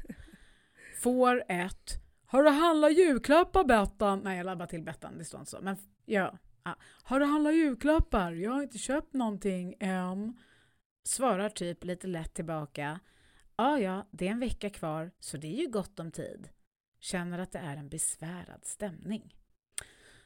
Får 1.03 1.45
ett 1.49 2.01
Har 2.27 2.43
du 2.43 2.51
handlat 2.51 2.99
julklappar 2.99 3.65
Bettan? 3.65 4.21
Nej 4.25 4.37
jag 4.37 4.47
labbar 4.47 4.67
till 4.67 4.83
Bettan, 4.83 5.19
det 5.19 5.25
står 5.25 5.41
inte 5.41 5.51
så. 5.51 5.61
Men 5.61 5.77
ja, 6.05 6.39
ja. 6.65 6.77
Har 7.03 7.21
du 7.21 7.27
handlat 7.27 7.55
julklappar? 7.55 8.33
Jag 8.33 8.51
har 8.51 8.63
inte 8.63 8.79
köpt 8.79 9.13
någonting 9.13 9.75
än. 9.81 10.39
Svarar 11.05 11.49
typ 11.49 11.85
lite 11.85 12.07
lätt 12.07 12.35
tillbaka. 12.35 13.01
Ja, 13.61 13.79
ja, 13.79 14.07
det 14.11 14.27
är 14.27 14.31
en 14.31 14.41
vecka 14.41 14.71
kvar 14.71 15.11
så 15.19 15.37
det 15.37 15.47
är 15.47 15.61
ju 15.61 15.71
gott 15.71 16.01
om 16.01 16.11
tid. 16.11 16.49
Känner 17.01 17.39
att 17.39 17.53
det 17.53 17.59
är 17.59 17.77
en 17.77 17.89
besvärad 17.89 18.65
stämning. 18.65 19.35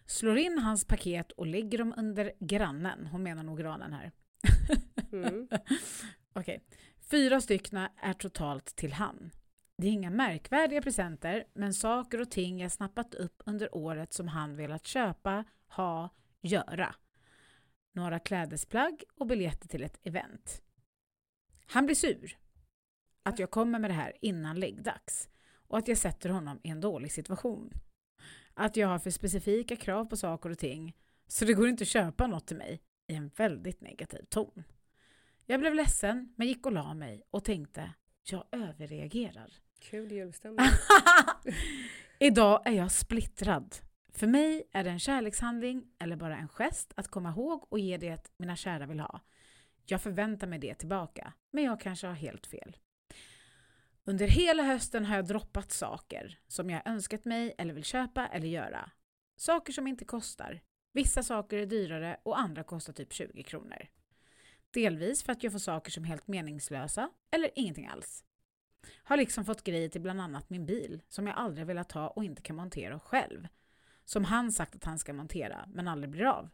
Slår 0.06 0.38
in 0.38 0.58
hans 0.58 0.84
paket 0.84 1.32
och 1.32 1.46
lägger 1.46 1.78
dem 1.78 1.94
under 1.96 2.32
grannen. 2.40 3.06
Hon 3.06 3.22
menar 3.22 3.42
nog 3.42 3.58
granen 3.58 3.92
här. 3.92 4.12
Mm. 5.12 5.48
Okej. 6.32 6.64
Fyra 7.10 7.40
styckna 7.40 7.92
är 8.02 8.12
totalt 8.12 8.76
till 8.76 8.92
han. 8.92 9.30
Det 9.76 9.86
är 9.86 9.92
inga 9.92 10.10
märkvärdiga 10.10 10.82
presenter, 10.82 11.44
men 11.54 11.74
saker 11.74 12.20
och 12.20 12.30
ting 12.30 12.60
jag 12.60 12.72
snappat 12.72 13.14
upp 13.14 13.42
under 13.46 13.74
året 13.74 14.12
som 14.12 14.28
han 14.28 14.56
velat 14.56 14.86
köpa, 14.86 15.44
ha, 15.68 16.08
göra. 16.40 16.94
Några 17.92 18.18
klädesplagg 18.18 19.04
och 19.14 19.26
biljetter 19.26 19.68
till 19.68 19.82
ett 19.82 20.00
event. 20.06 20.62
Han 21.66 21.86
blir 21.86 21.96
sur. 21.96 22.43
Att 23.26 23.38
jag 23.38 23.50
kommer 23.50 23.78
med 23.78 23.90
det 23.90 23.94
här 23.94 24.12
innan 24.20 24.60
läggdags 24.60 25.28
och 25.54 25.78
att 25.78 25.88
jag 25.88 25.98
sätter 25.98 26.28
honom 26.28 26.60
i 26.62 26.68
en 26.68 26.80
dålig 26.80 27.12
situation. 27.12 27.72
Att 28.54 28.76
jag 28.76 28.88
har 28.88 28.98
för 28.98 29.10
specifika 29.10 29.76
krav 29.76 30.04
på 30.04 30.16
saker 30.16 30.50
och 30.50 30.58
ting 30.58 30.96
så 31.26 31.44
det 31.44 31.54
går 31.54 31.68
inte 31.68 31.82
att 31.82 31.88
köpa 31.88 32.26
något 32.26 32.46
till 32.46 32.56
mig 32.56 32.80
i 33.06 33.14
en 33.14 33.28
väldigt 33.36 33.80
negativ 33.80 34.24
ton. 34.28 34.64
Jag 35.46 35.60
blev 35.60 35.74
ledsen 35.74 36.34
men 36.36 36.46
gick 36.46 36.66
och 36.66 36.72
la 36.72 36.94
mig 36.94 37.22
och 37.30 37.44
tänkte 37.44 37.94
jag 38.22 38.44
överreagerar. 38.52 39.52
Kul 39.80 40.12
julstämning. 40.12 40.66
Idag 42.18 42.62
är 42.64 42.72
jag 42.72 42.92
splittrad. 42.92 43.76
För 44.08 44.26
mig 44.26 44.62
är 44.72 44.84
det 44.84 44.90
en 44.90 44.98
kärlekshandling 44.98 45.84
eller 45.98 46.16
bara 46.16 46.36
en 46.36 46.48
gest 46.48 46.92
att 46.96 47.08
komma 47.08 47.30
ihåg 47.30 47.66
och 47.68 47.78
ge 47.78 47.96
det 47.96 48.32
mina 48.36 48.56
kära 48.56 48.86
vill 48.86 49.00
ha. 49.00 49.20
Jag 49.86 50.02
förväntar 50.02 50.46
mig 50.46 50.58
det 50.58 50.74
tillbaka, 50.74 51.32
men 51.50 51.64
jag 51.64 51.80
kanske 51.80 52.06
har 52.06 52.14
helt 52.14 52.46
fel. 52.46 52.76
Under 54.06 54.26
hela 54.26 54.62
hösten 54.62 55.04
har 55.04 55.16
jag 55.16 55.26
droppat 55.26 55.72
saker 55.72 56.38
som 56.48 56.70
jag 56.70 56.82
önskat 56.86 57.24
mig 57.24 57.54
eller 57.58 57.74
vill 57.74 57.84
köpa 57.84 58.26
eller 58.26 58.46
göra. 58.46 58.90
Saker 59.36 59.72
som 59.72 59.86
inte 59.86 60.04
kostar. 60.04 60.62
Vissa 60.92 61.22
saker 61.22 61.58
är 61.58 61.66
dyrare 61.66 62.20
och 62.22 62.40
andra 62.40 62.64
kostar 62.64 62.92
typ 62.92 63.12
20 63.12 63.42
kronor. 63.42 63.86
Delvis 64.70 65.22
för 65.22 65.32
att 65.32 65.42
jag 65.42 65.52
får 65.52 65.58
saker 65.58 65.90
som 65.90 66.04
är 66.04 66.08
helt 66.08 66.26
meningslösa 66.26 67.10
eller 67.30 67.50
ingenting 67.54 67.86
alls. 67.86 68.24
Har 69.02 69.16
liksom 69.16 69.44
fått 69.44 69.64
grejer 69.64 69.88
till 69.88 70.00
bland 70.00 70.20
annat 70.20 70.50
min 70.50 70.66
bil 70.66 71.02
som 71.08 71.26
jag 71.26 71.36
aldrig 71.36 71.66
velat 71.66 71.92
ha 71.92 72.08
och 72.08 72.24
inte 72.24 72.42
kan 72.42 72.56
montera 72.56 73.00
själv. 73.00 73.48
Som 74.04 74.24
han 74.24 74.52
sagt 74.52 74.74
att 74.74 74.84
han 74.84 74.98
ska 74.98 75.12
montera 75.12 75.68
men 75.68 75.88
aldrig 75.88 76.10
blir 76.10 76.24
av. 76.24 76.50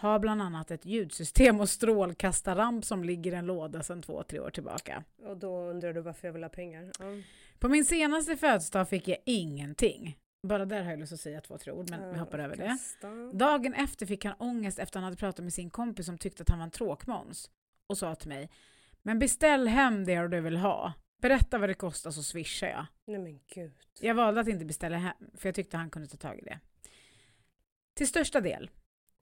Har 0.00 0.18
bland 0.18 0.42
annat 0.42 0.70
ett 0.70 0.86
ljudsystem 0.86 1.60
och 1.60 1.68
strålkastarramp 1.68 2.84
som 2.84 3.04
ligger 3.04 3.32
i 3.32 3.34
en 3.34 3.46
låda 3.46 3.82
sedan 3.82 4.02
två, 4.02 4.22
tre 4.22 4.40
år 4.40 4.50
tillbaka. 4.50 5.04
Och 5.26 5.36
då 5.36 5.60
undrar 5.60 5.92
du 5.92 6.00
varför 6.00 6.28
jag 6.28 6.32
vill 6.32 6.42
ha 6.42 6.48
pengar? 6.50 6.92
Ja. 6.98 7.04
På 7.58 7.68
min 7.68 7.84
senaste 7.84 8.36
födelsedag 8.36 8.88
fick 8.88 9.08
jag 9.08 9.18
ingenting. 9.24 10.18
Bara 10.42 10.64
där 10.64 10.82
har 10.82 10.90
jag 10.90 11.00
lust 11.00 11.12
att 11.12 11.20
säga 11.20 11.40
två, 11.40 11.58
tre 11.58 11.72
ord, 11.72 11.90
men 11.90 12.12
vi 12.12 12.18
hoppar 12.18 12.38
över 12.38 12.56
det. 12.56 12.78
Dagen 13.38 13.74
efter 13.74 14.06
fick 14.06 14.24
han 14.24 14.34
ångest 14.38 14.78
efter 14.78 14.90
att 14.90 14.94
han 14.94 15.04
hade 15.04 15.16
pratat 15.16 15.44
med 15.44 15.54
sin 15.54 15.70
kompis 15.70 16.06
som 16.06 16.18
tyckte 16.18 16.42
att 16.42 16.48
han 16.48 16.58
var 16.58 16.64
en 16.64 16.70
tråkmåns 16.70 17.50
och 17.86 17.98
sa 17.98 18.14
till 18.14 18.28
mig 18.28 18.50
Men 19.02 19.18
beställ 19.18 19.68
hem 19.68 20.04
det 20.04 20.28
du 20.28 20.40
vill 20.40 20.56
ha. 20.56 20.92
Berätta 21.22 21.58
vad 21.58 21.68
det 21.68 21.74
kostar 21.74 22.10
så 22.10 22.22
swishar 22.22 22.68
jag. 22.68 22.86
Nej 23.06 23.18
men 23.18 23.40
gud. 23.54 23.72
Jag 24.00 24.14
valde 24.14 24.40
att 24.40 24.48
inte 24.48 24.64
beställa 24.64 24.96
hem 24.96 25.16
för 25.34 25.48
jag 25.48 25.54
tyckte 25.54 25.76
han 25.76 25.90
kunde 25.90 26.08
ta 26.08 26.16
tag 26.16 26.38
i 26.38 26.42
det. 26.42 26.60
Till 27.94 28.08
största 28.08 28.40
del 28.40 28.70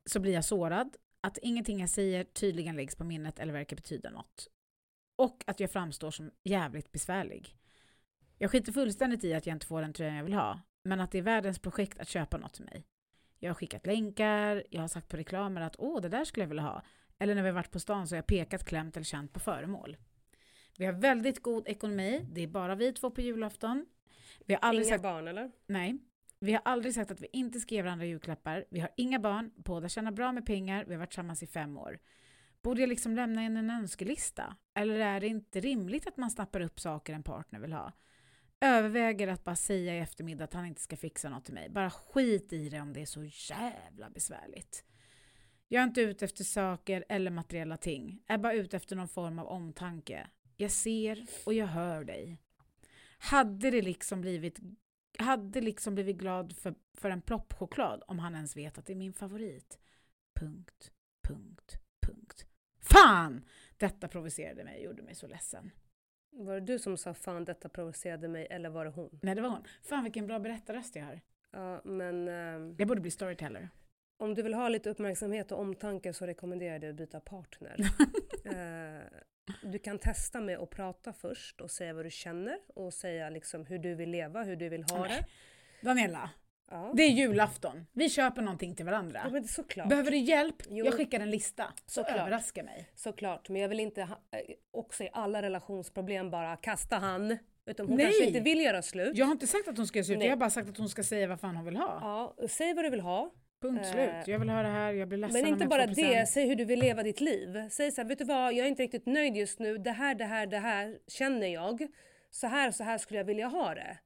så 0.07 0.21
blir 0.21 0.33
jag 0.33 0.45
sårad 0.45 0.97
att 1.21 1.39
ingenting 1.39 1.81
jag 1.81 1.91
säger 1.91 2.25
tydligen 2.25 2.77
läggs 2.77 2.97
på 2.97 3.05
minnet 3.05 3.39
eller 3.39 3.53
verkar 3.53 3.77
betyda 3.77 4.11
något. 4.11 4.49
Och 5.17 5.45
att 5.47 5.61
jag 5.61 5.71
framstår 5.71 6.11
som 6.11 6.31
jävligt 6.45 6.93
besvärlig. 6.93 7.57
Jag 8.39 8.51
skiter 8.51 8.73
fullständigt 8.73 9.25
i 9.25 9.35
att 9.35 9.47
jag 9.47 9.55
inte 9.55 9.67
får 9.67 9.81
den 9.81 9.93
tröjan 9.93 10.17
jag 10.17 10.25
vill 10.25 10.35
ha, 10.35 10.61
men 10.85 11.01
att 11.01 11.11
det 11.11 11.19
är 11.19 11.23
världens 11.23 11.59
projekt 11.59 11.99
att 11.99 12.09
köpa 12.09 12.37
något 12.37 12.55
till 12.55 12.65
mig. 12.65 12.87
Jag 13.39 13.51
har 13.51 13.55
skickat 13.55 13.87
länkar, 13.87 14.63
jag 14.71 14.81
har 14.81 14.89
sagt 14.89 15.09
på 15.09 15.17
reklamer 15.17 15.61
att 15.61 15.77
åh, 15.79 16.01
det 16.01 16.09
där 16.09 16.25
skulle 16.25 16.43
jag 16.45 16.49
vilja 16.49 16.63
ha. 16.63 16.83
Eller 17.19 17.35
när 17.35 17.43
vi 17.43 17.49
har 17.49 17.55
varit 17.55 17.71
på 17.71 17.81
stan 17.81 18.09
så 18.09 18.15
har 18.15 18.19
jag 18.19 18.27
pekat, 18.27 18.65
klämt 18.65 18.97
eller 18.97 19.05
känt 19.05 19.33
på 19.33 19.41
föremål. 19.41 19.97
Vi 20.79 20.87
har 20.87 20.93
väldigt 20.93 21.43
god 21.43 21.69
ekonomi, 21.69 22.27
det 22.33 22.41
är 22.41 22.47
bara 22.47 22.75
vi 22.75 22.93
två 22.93 23.11
på 23.11 23.21
julafton. 23.21 23.87
Vi 24.45 24.55
har 24.55 24.61
aldrig 24.61 24.87
Inga 24.87 24.95
sagt 24.95 25.03
barn 25.03 25.29
eller? 25.29 25.51
Nej. 25.67 25.99
Vi 26.39 26.53
har 26.53 26.63
aldrig 26.65 26.95
sagt 26.95 27.11
att 27.11 27.21
vi 27.21 27.29
inte 27.33 27.61
ska 27.61 27.75
ge 27.75 27.83
varandra 27.83 28.07
julklappar. 28.07 28.65
Vi 28.71 28.81
har 28.81 28.91
inga 28.97 29.19
barn, 29.19 29.51
båda 29.57 29.89
tjänar 29.89 30.13
bra 30.13 30.33
med 30.33 30.47
pengar, 30.47 30.85
vi 30.85 30.95
har 30.95 30.99
varit 30.99 31.11
tillsammans 31.11 31.43
i 31.43 31.47
fem 31.47 31.79
år. 31.79 31.99
Borde 32.63 32.81
jag 32.81 32.89
liksom 32.89 33.15
lämna 33.15 33.45
in 33.45 33.57
en 33.57 33.71
önskelista? 33.71 34.57
Eller 34.75 34.99
är 34.99 35.21
det 35.21 35.27
inte 35.27 35.61
rimligt 35.61 36.07
att 36.07 36.17
man 36.17 36.31
snappar 36.31 36.61
upp 36.61 36.81
saker 36.81 37.15
en 37.15 37.23
partner 37.23 37.61
vill 37.61 37.73
ha? 37.73 37.93
Överväger 38.61 39.29
att 39.29 39.45
bara 39.45 39.57
säga 39.57 39.95
i 39.95 39.99
eftermiddag 39.99 40.45
att 40.45 40.55
han 40.55 40.67
inte 40.67 40.81
ska 40.81 40.97
fixa 40.97 41.29
något 41.29 41.45
till 41.45 41.55
mig. 41.55 41.71
Bara 41.71 41.91
skit 41.91 42.53
i 42.53 42.69
det 42.69 42.81
om 42.81 42.93
det 42.93 43.03
är 43.03 43.07
så 43.07 43.25
jävla 43.25 44.11
besvärligt. 44.11 44.85
Jag 45.69 45.81
är 45.81 45.87
inte 45.87 46.01
ute 46.01 46.25
efter 46.25 46.45
saker 46.45 47.05
eller 47.09 47.31
materiella 47.31 47.77
ting. 47.77 48.23
Jag 48.27 48.35
är 48.35 48.39
bara 48.39 48.53
ute 48.53 48.77
efter 48.77 48.97
någon 48.97 49.09
form 49.09 49.39
av 49.39 49.47
omtanke. 49.47 50.27
Jag 50.57 50.71
ser 50.71 51.27
och 51.47 51.55
jag 51.55 51.67
hör 51.67 52.05
dig. 52.05 52.39
Hade 53.19 53.71
det 53.71 53.83
liksom 53.83 54.21
blivit 54.21 54.59
hade 55.19 55.61
liksom 55.61 55.95
blivit 55.95 56.17
glad 56.17 56.57
för, 56.57 56.75
för 56.95 57.11
en 57.11 57.23
ploppchoklad 57.23 58.03
om 58.07 58.19
han 58.19 58.35
ens 58.35 58.57
vet 58.57 58.79
att 58.79 58.87
det 58.87 58.93
är 58.93 58.97
min 58.97 59.13
favorit. 59.13 59.79
Punkt, 60.41 60.93
punkt, 61.29 61.77
punkt. 62.07 62.47
Fan! 62.81 63.45
Detta 63.77 64.09
provocerade 64.09 64.65
mig 64.65 64.79
och 64.79 64.85
gjorde 64.85 65.03
mig 65.03 65.15
så 65.15 65.27
ledsen. 65.27 65.71
Var 66.31 66.55
det 66.55 66.61
du 66.61 66.79
som 66.79 66.97
sa 66.97 67.15
fan 67.15 67.45
detta 67.45 67.69
provocerade 67.69 68.29
mig 68.29 68.47
eller 68.51 68.69
var 68.69 68.85
det 68.85 68.91
hon? 68.91 69.19
Nej, 69.23 69.35
det 69.35 69.43
var 69.43 69.49
hon. 69.49 69.65
Fan 69.83 70.03
vilken 70.05 70.27
bra 70.27 70.39
berättarröst 70.39 70.97
jag 70.97 71.05
har. 71.05 71.21
Ja 71.51 71.81
men 71.85 72.29
ehm, 72.29 72.75
Jag 72.79 72.89
borde 72.89 73.01
bli 73.01 73.11
storyteller. 73.11 73.69
om 74.17 74.35
du 74.35 74.43
vill 74.43 74.55
ha 74.55 74.69
lite 74.69 74.91
uppmärksamhet 74.91 75.53
och 75.53 75.61
omtanke 75.61 76.13
så 76.13 76.27
rekommenderar 76.27 76.73
jag 76.73 76.81
dig 76.81 76.91
att 76.91 76.97
byta 76.97 77.21
partner. 77.21 77.77
Eh, 78.45 79.03
du 79.63 79.79
kan 79.79 79.99
testa 79.99 80.41
med 80.41 80.59
att 80.59 80.71
prata 80.71 81.13
först 81.13 81.61
och 81.61 81.71
säga 81.71 81.95
vad 81.95 82.05
du 82.05 82.11
känner 82.11 82.59
och 82.75 82.95
säga 82.95 83.31
liksom 83.31 83.67
hur 83.67 83.79
du 83.79 83.95
vill 83.95 84.11
leva, 84.11 84.43
hur 84.43 84.57
du 84.57 84.69
vill 84.69 84.83
ha 84.83 84.99
Nej. 85.01 85.09
det. 85.09 85.27
Daniela, 85.89 86.31
Ja. 86.71 86.93
det 86.97 87.03
är 87.03 87.09
julafton. 87.11 87.87
Vi 87.93 88.11
köper 88.11 88.43
någonting 88.43 88.75
till 88.75 88.87
Ja, 88.87 88.93
varandra. 88.93 89.21
men 89.25 89.33
det 89.33 89.39
är 89.39 89.53
såklart. 89.53 89.89
Behöver 89.89 90.11
du 90.11 90.17
hjälp? 90.17 90.57
Jo. 90.69 90.85
Jag 90.85 90.95
skickar 90.95 91.21
en 91.21 91.31
lista. 91.31 91.73
Så 91.87 92.01
överraska 92.05 92.63
mig. 92.63 92.89
Såklart, 92.95 93.49
men 93.49 93.63
jag 93.63 93.69
vill 93.69 93.81
inte 93.81 94.03
ha, 94.03 94.15
eh, 94.31 94.41
också 94.71 95.05
i 95.05 95.09
alla 95.13 95.43
relationsproblem 95.43 96.31
bara 96.31 96.57
kasta 96.57 96.97
han. 96.97 97.39
Utan 97.67 97.87
hon 97.89 97.97
Nej. 97.97 98.07
kanske 98.07 98.25
inte 98.27 98.41
vill 98.41 98.61
göra 98.61 98.83
slut. 98.83 99.17
Jag 99.17 99.27
har 99.27 99.33
inte 99.33 99.47
sagt 99.47 99.69
att 99.69 99.77
hon 99.77 99.87
ska 99.87 100.05
se 100.05 100.13
ut, 100.13 100.19
Nej. 100.19 100.27
jag 100.27 100.33
har 100.33 100.37
bara 100.41 100.51
sagt 100.51 100.69
att 100.69 100.77
hon 100.79 100.89
ska 100.89 101.03
säga 101.03 101.27
vad 101.27 101.41
fan 101.41 101.57
hon 101.57 101.65
vill 101.65 101.77
ha. 101.77 101.99
Ja, 102.41 102.47
säg 102.49 102.75
vad 102.75 102.85
du 102.85 102.91
vill 102.91 103.01
ha. 103.01 103.31
Punkt 103.63 103.81
Eh, 103.85 103.91
slut. 103.93 104.27
Jag 104.29 104.39
vill 104.39 104.49
ha 104.49 104.63
det 104.63 104.69
här, 104.69 104.93
jag 104.93 105.09
blir 105.09 105.19
ledsen 105.19 105.43
Men 105.43 105.53
inte 105.53 105.67
bara 105.67 105.87
det, 105.87 106.27
säg 106.29 106.47
hur 106.49 106.55
du 106.57 106.65
vill 106.65 106.79
leva 106.81 107.03
ditt 107.03 107.21
liv. 107.21 107.69
Säg 107.71 107.93
så 107.93 108.01
här, 108.01 108.09
vet 108.09 108.19
du 108.19 108.25
vad, 108.25 108.53
jag 108.55 108.59
är 108.67 108.69
inte 108.69 108.83
riktigt 108.83 109.07
nöjd 109.07 109.37
just 109.37 109.59
nu. 109.59 109.79
Det 109.79 109.91
här, 109.91 110.15
det 110.15 110.25
här, 110.25 110.47
det 110.47 110.59
här 110.59 110.99
känner 111.07 111.47
jag. 111.47 111.87
Så 112.31 112.47
här, 112.47 112.71
så 112.71 112.85
här 112.85 112.99
skulle 112.99 113.19
jag 113.19 113.25
vilja 113.25 113.47
ha 113.47 113.75
det. 113.75 113.99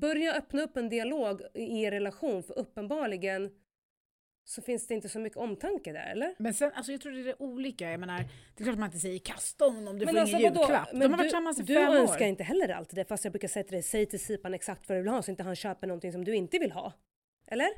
Börja 0.00 0.34
öppna 0.34 0.62
upp 0.62 0.76
en 0.76 0.88
dialog 0.88 1.42
i 1.54 1.82
er 1.82 1.90
relation, 1.90 2.42
för 2.42 2.58
uppenbarligen 2.58 3.50
så 4.44 4.62
finns 4.62 4.86
det 4.86 4.94
inte 4.94 5.08
så 5.08 5.18
mycket 5.18 5.38
omtanke 5.38 5.92
där, 5.92 6.10
eller? 6.10 6.34
Men 6.38 6.54
sen, 6.54 6.72
alltså 6.74 6.92
jag 6.92 7.00
tror 7.00 7.12
det 7.12 7.30
är 7.30 7.42
olika. 7.42 7.90
Jag 7.90 8.00
menar, 8.00 8.18
det 8.56 8.62
är 8.62 8.64
klart 8.64 8.78
man 8.78 8.86
inte 8.88 8.98
säger 8.98 9.18
kasta 9.18 9.64
honom, 9.64 9.98
du 9.98 10.04
Men 10.04 10.14
får 10.14 10.20
alltså, 10.20 10.36
ingen 10.38 10.54
julklapp. 10.54 10.88
Men 10.92 11.00
De 11.00 11.04
har 11.06 11.10
varit 11.10 11.18
du- 11.18 11.22
tillsammans 11.24 11.60
i 11.60 11.62
Du 11.62 11.74
fem 11.74 11.92
önskar 11.92 12.20
år. 12.24 12.28
inte 12.28 12.44
heller 12.44 12.68
alltid 12.68 12.98
det, 12.98 13.04
fast 13.04 13.24
jag 13.24 13.32
brukar 13.32 13.48
säga 13.48 13.62
till 13.64 13.72
dig, 13.72 13.82
säg 13.82 14.06
till 14.06 14.20
Sipan 14.20 14.54
exakt 14.54 14.88
vad 14.88 14.98
du 14.98 15.02
vill 15.02 15.10
ha 15.12 15.22
så 15.22 15.30
inte 15.30 15.42
han 15.42 15.56
köper 15.56 15.86
någonting 15.86 16.12
som 16.12 16.24
du 16.24 16.34
inte 16.36 16.58
vill 16.58 16.72
ha. 16.72 16.92
Eller? 17.46 17.68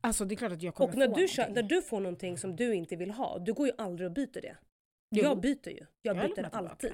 Alltså 0.00 0.24
det 0.24 0.34
är 0.34 0.36
klart 0.36 0.52
att 0.52 0.62
jag 0.62 0.74
kommer 0.74 0.92
Och 0.92 0.98
när 0.98 1.08
få 1.08 1.14
du, 1.14 1.28
kö- 1.28 1.48
när 1.48 1.62
du 1.62 1.82
får 1.82 2.00
någonting 2.00 2.38
som 2.38 2.56
du 2.56 2.74
inte 2.74 2.96
vill 2.96 3.10
ha, 3.10 3.38
du 3.38 3.52
går 3.52 3.66
ju 3.66 3.72
aldrig 3.78 4.06
och 4.06 4.12
byter 4.12 4.40
det. 4.40 4.56
Jo. 5.10 5.22
Jag 5.24 5.40
byter 5.40 5.68
ju. 5.68 5.76
Jag, 5.78 5.86
Jag 6.02 6.16
byter 6.16 6.22
lämnar 6.22 6.34
tillbaka. 6.50 6.58
alltid. 6.58 6.92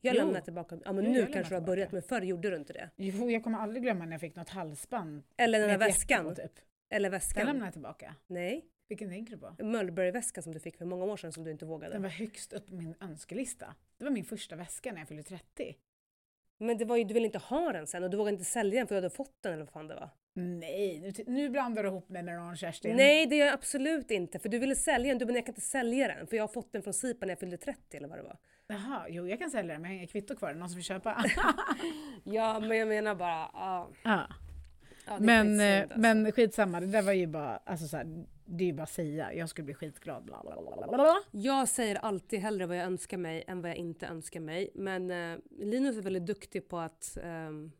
Jag 0.00 0.14
Jo. 0.16 0.24
lämnar 0.24 0.40
tillbaka. 0.40 0.78
Ja 0.84 0.92
men 0.92 1.04
Jo, 1.04 1.10
jag 1.10 1.12
nu 1.14 1.18
lämnar 1.20 1.32
kanske 1.34 1.54
du 1.54 1.58
har 1.60 1.66
börjat, 1.66 1.92
men 1.92 2.02
förr 2.02 2.22
gjorde 2.22 2.50
du 2.50 2.56
inte 2.56 2.72
det. 2.72 2.90
Jo, 2.96 3.30
jag 3.30 3.44
kommer 3.44 3.58
aldrig 3.58 3.82
glömma 3.82 4.04
när 4.04 4.12
jag 4.12 4.20
fick 4.20 4.36
något 4.36 4.48
halsband. 4.48 5.22
Eller 5.36 5.58
den 5.58 5.68
där 5.68 5.78
med 5.78 5.88
ett 5.88 6.10
hjärta 6.10 6.22
väskan. 6.22 6.34
Typ. 6.48 6.64
Eller 6.90 7.10
Den 7.10 7.18
väskan. 7.18 7.46
lämnar 7.46 7.66
jag 7.66 7.72
tillbaka. 7.72 8.14
Nej. 8.26 8.64
Vilken 8.88 9.08
tänker 9.08 9.32
du 9.36 9.38
på? 9.38 9.64
Mulberry-väskan 9.64 10.42
som 10.42 10.52
du 10.52 10.60
fick 10.60 10.76
för 10.76 10.84
många 10.84 11.04
år 11.04 11.16
sedan 11.16 11.32
som 11.32 11.44
du 11.44 11.50
inte 11.50 11.64
vågade. 11.66 11.92
Den 11.94 12.02
var 12.02 12.08
högst 12.10 12.52
upp 12.52 12.66
på 12.66 12.74
min 12.74 12.94
önskelista. 13.00 13.74
Det 13.98 14.04
var 14.04 14.10
min 14.10 14.24
första 14.24 14.56
väska 14.56 14.92
när 14.92 14.98
jag 14.98 15.08
fyllde 15.08 15.22
30. 15.22 15.76
Men 16.58 16.78
det 16.78 16.84
var 16.84 16.96
ju, 16.96 17.04
du 17.04 17.14
ville 17.14 17.26
inte 17.26 17.38
ha 17.38 17.72
den 17.72 17.86
sen 17.86 18.04
och 18.04 18.10
du 18.10 18.16
vågade 18.16 18.32
inte 18.34 18.44
sälja 18.44 18.80
den 18.80 18.86
för 18.86 18.94
du 18.94 18.96
hade 18.96 19.10
fått 19.10 19.36
den 19.42 19.52
eller 19.52 19.62
vad 19.64 19.72
fan 19.72 19.88
det 19.88 19.94
var. 19.94 20.10
Nej, 20.32 21.00
nu, 21.00 21.24
nu 21.26 21.48
blandar 21.48 21.82
du 21.82 21.88
ihop 21.88 22.08
mig 22.08 22.22
med 22.22 22.34
någon 22.34 22.56
Kerstin. 22.56 22.96
Nej 22.96 23.26
det 23.26 23.36
gör 23.36 23.46
jag 23.46 23.54
absolut 23.54 24.10
inte 24.10 24.38
för 24.38 24.48
du 24.48 24.58
ville 24.58 24.76
sälja 24.76 25.08
den, 25.08 25.18
du 25.18 25.26
men 25.26 25.34
jag 25.34 25.46
kan 25.46 25.52
inte 25.52 25.66
sälja 25.66 26.08
den 26.08 26.26
för 26.26 26.36
jag 26.36 26.42
har 26.42 26.48
fått 26.48 26.72
den 26.72 26.82
från 26.82 26.94
Sipa 26.94 27.26
när 27.26 27.32
jag 27.32 27.38
fyllde 27.38 27.56
30 27.56 27.96
eller 27.96 28.08
vad 28.08 28.18
det 28.18 28.22
var. 28.22 28.38
Jaha, 28.66 29.06
jo 29.08 29.28
jag 29.28 29.38
kan 29.38 29.50
sälja 29.50 29.72
den 29.72 29.82
men 29.82 29.90
jag 29.90 29.96
har 29.96 29.98
inget 29.98 30.12
kvitto 30.12 30.36
kvar. 30.36 30.54
Någon 30.54 30.68
som 30.68 30.76
vill 30.76 30.84
köpa? 30.84 31.24
Ja 32.24 32.60
men 32.60 32.78
jag 32.78 32.88
menar 32.88 33.14
bara, 33.14 33.50
ja. 33.52 33.90
ja. 34.02 34.26
ja 35.06 35.18
Men, 35.20 35.60
eh, 35.60 35.82
alltså. 35.82 35.98
men 35.98 36.32
skitsamma, 36.32 36.80
det 36.80 36.86
där 36.86 37.02
var 37.02 37.12
ju 37.12 37.26
bara, 37.26 37.56
alltså 37.56 37.88
så 37.88 37.96
här, 37.96 38.24
det 38.44 38.64
är 38.64 38.66
ju 38.66 38.72
bara 38.72 38.82
att 38.82 38.90
säga. 38.90 39.34
Jag 39.34 39.48
skulle 39.48 39.64
bli 39.64 39.74
skitglad. 39.74 40.24
Bla, 40.24 40.42
bla, 40.42 40.88
bla. 40.88 41.22
Jag 41.30 41.68
säger 41.68 41.96
alltid 41.96 42.40
hellre 42.40 42.66
vad 42.66 42.76
jag 42.76 42.84
önskar 42.84 43.18
mig 43.18 43.44
än 43.46 43.62
vad 43.62 43.70
jag 43.70 43.76
inte 43.76 44.06
önskar 44.06 44.40
mig. 44.40 44.70
Men 44.74 45.10
eh, 45.10 45.38
Linus 45.58 45.96
är 45.98 46.02
väldigt 46.02 46.26
duktig 46.26 46.68
på 46.68 46.78
att 46.78 47.18
ehm, 47.22 47.72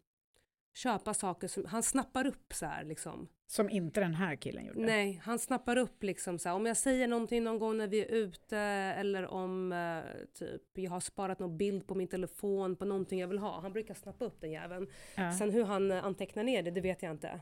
köpa 0.75 1.15
saker 1.15 1.49
som, 1.49 1.65
han 1.65 1.83
snappar 1.83 2.27
upp 2.27 2.53
så 2.53 2.67
här 2.67 2.85
liksom. 2.85 3.29
Som 3.47 3.71
inte 3.71 4.01
den 4.01 4.15
här 4.15 4.37
killen 4.37 4.67
gjorde. 4.67 4.81
Nej, 4.81 5.21
han 5.25 5.39
snappar 5.39 5.77
upp 5.77 6.03
liksom 6.03 6.39
så 6.39 6.49
här, 6.49 6.57
om 6.57 6.67
jag 6.67 6.77
säger 6.77 7.09
någonting 7.09 7.45
någon 7.45 7.59
gång 7.59 7.77
när 7.77 7.87
vi 7.87 8.01
är 8.01 8.07
ute 8.07 8.59
eller 8.59 9.27
om 9.27 9.73
eh, 9.73 10.27
typ 10.35 10.63
jag 10.73 10.91
har 10.91 11.01
sparat 11.01 11.39
någon 11.39 11.59
bild 11.59 11.87
på 11.87 11.95
min 11.95 12.09
telefon 12.09 12.77
på 12.77 12.85
någonting 12.85 13.21
jag 13.21 13.29
vill 13.29 13.39
ha. 13.39 13.61
Han 13.61 13.73
brukar 13.73 13.95
snappa 13.95 14.25
upp 14.25 14.41
den 14.41 14.53
jäveln. 14.53 14.87
Ja. 15.17 15.33
Sen 15.33 15.51
hur 15.51 15.65
han 15.65 15.91
eh, 15.91 16.05
antecknar 16.05 16.45
ner 16.45 16.63
det, 16.63 16.71
det 16.71 16.81
vet 16.81 17.03
jag 17.03 17.11
inte. 17.13 17.41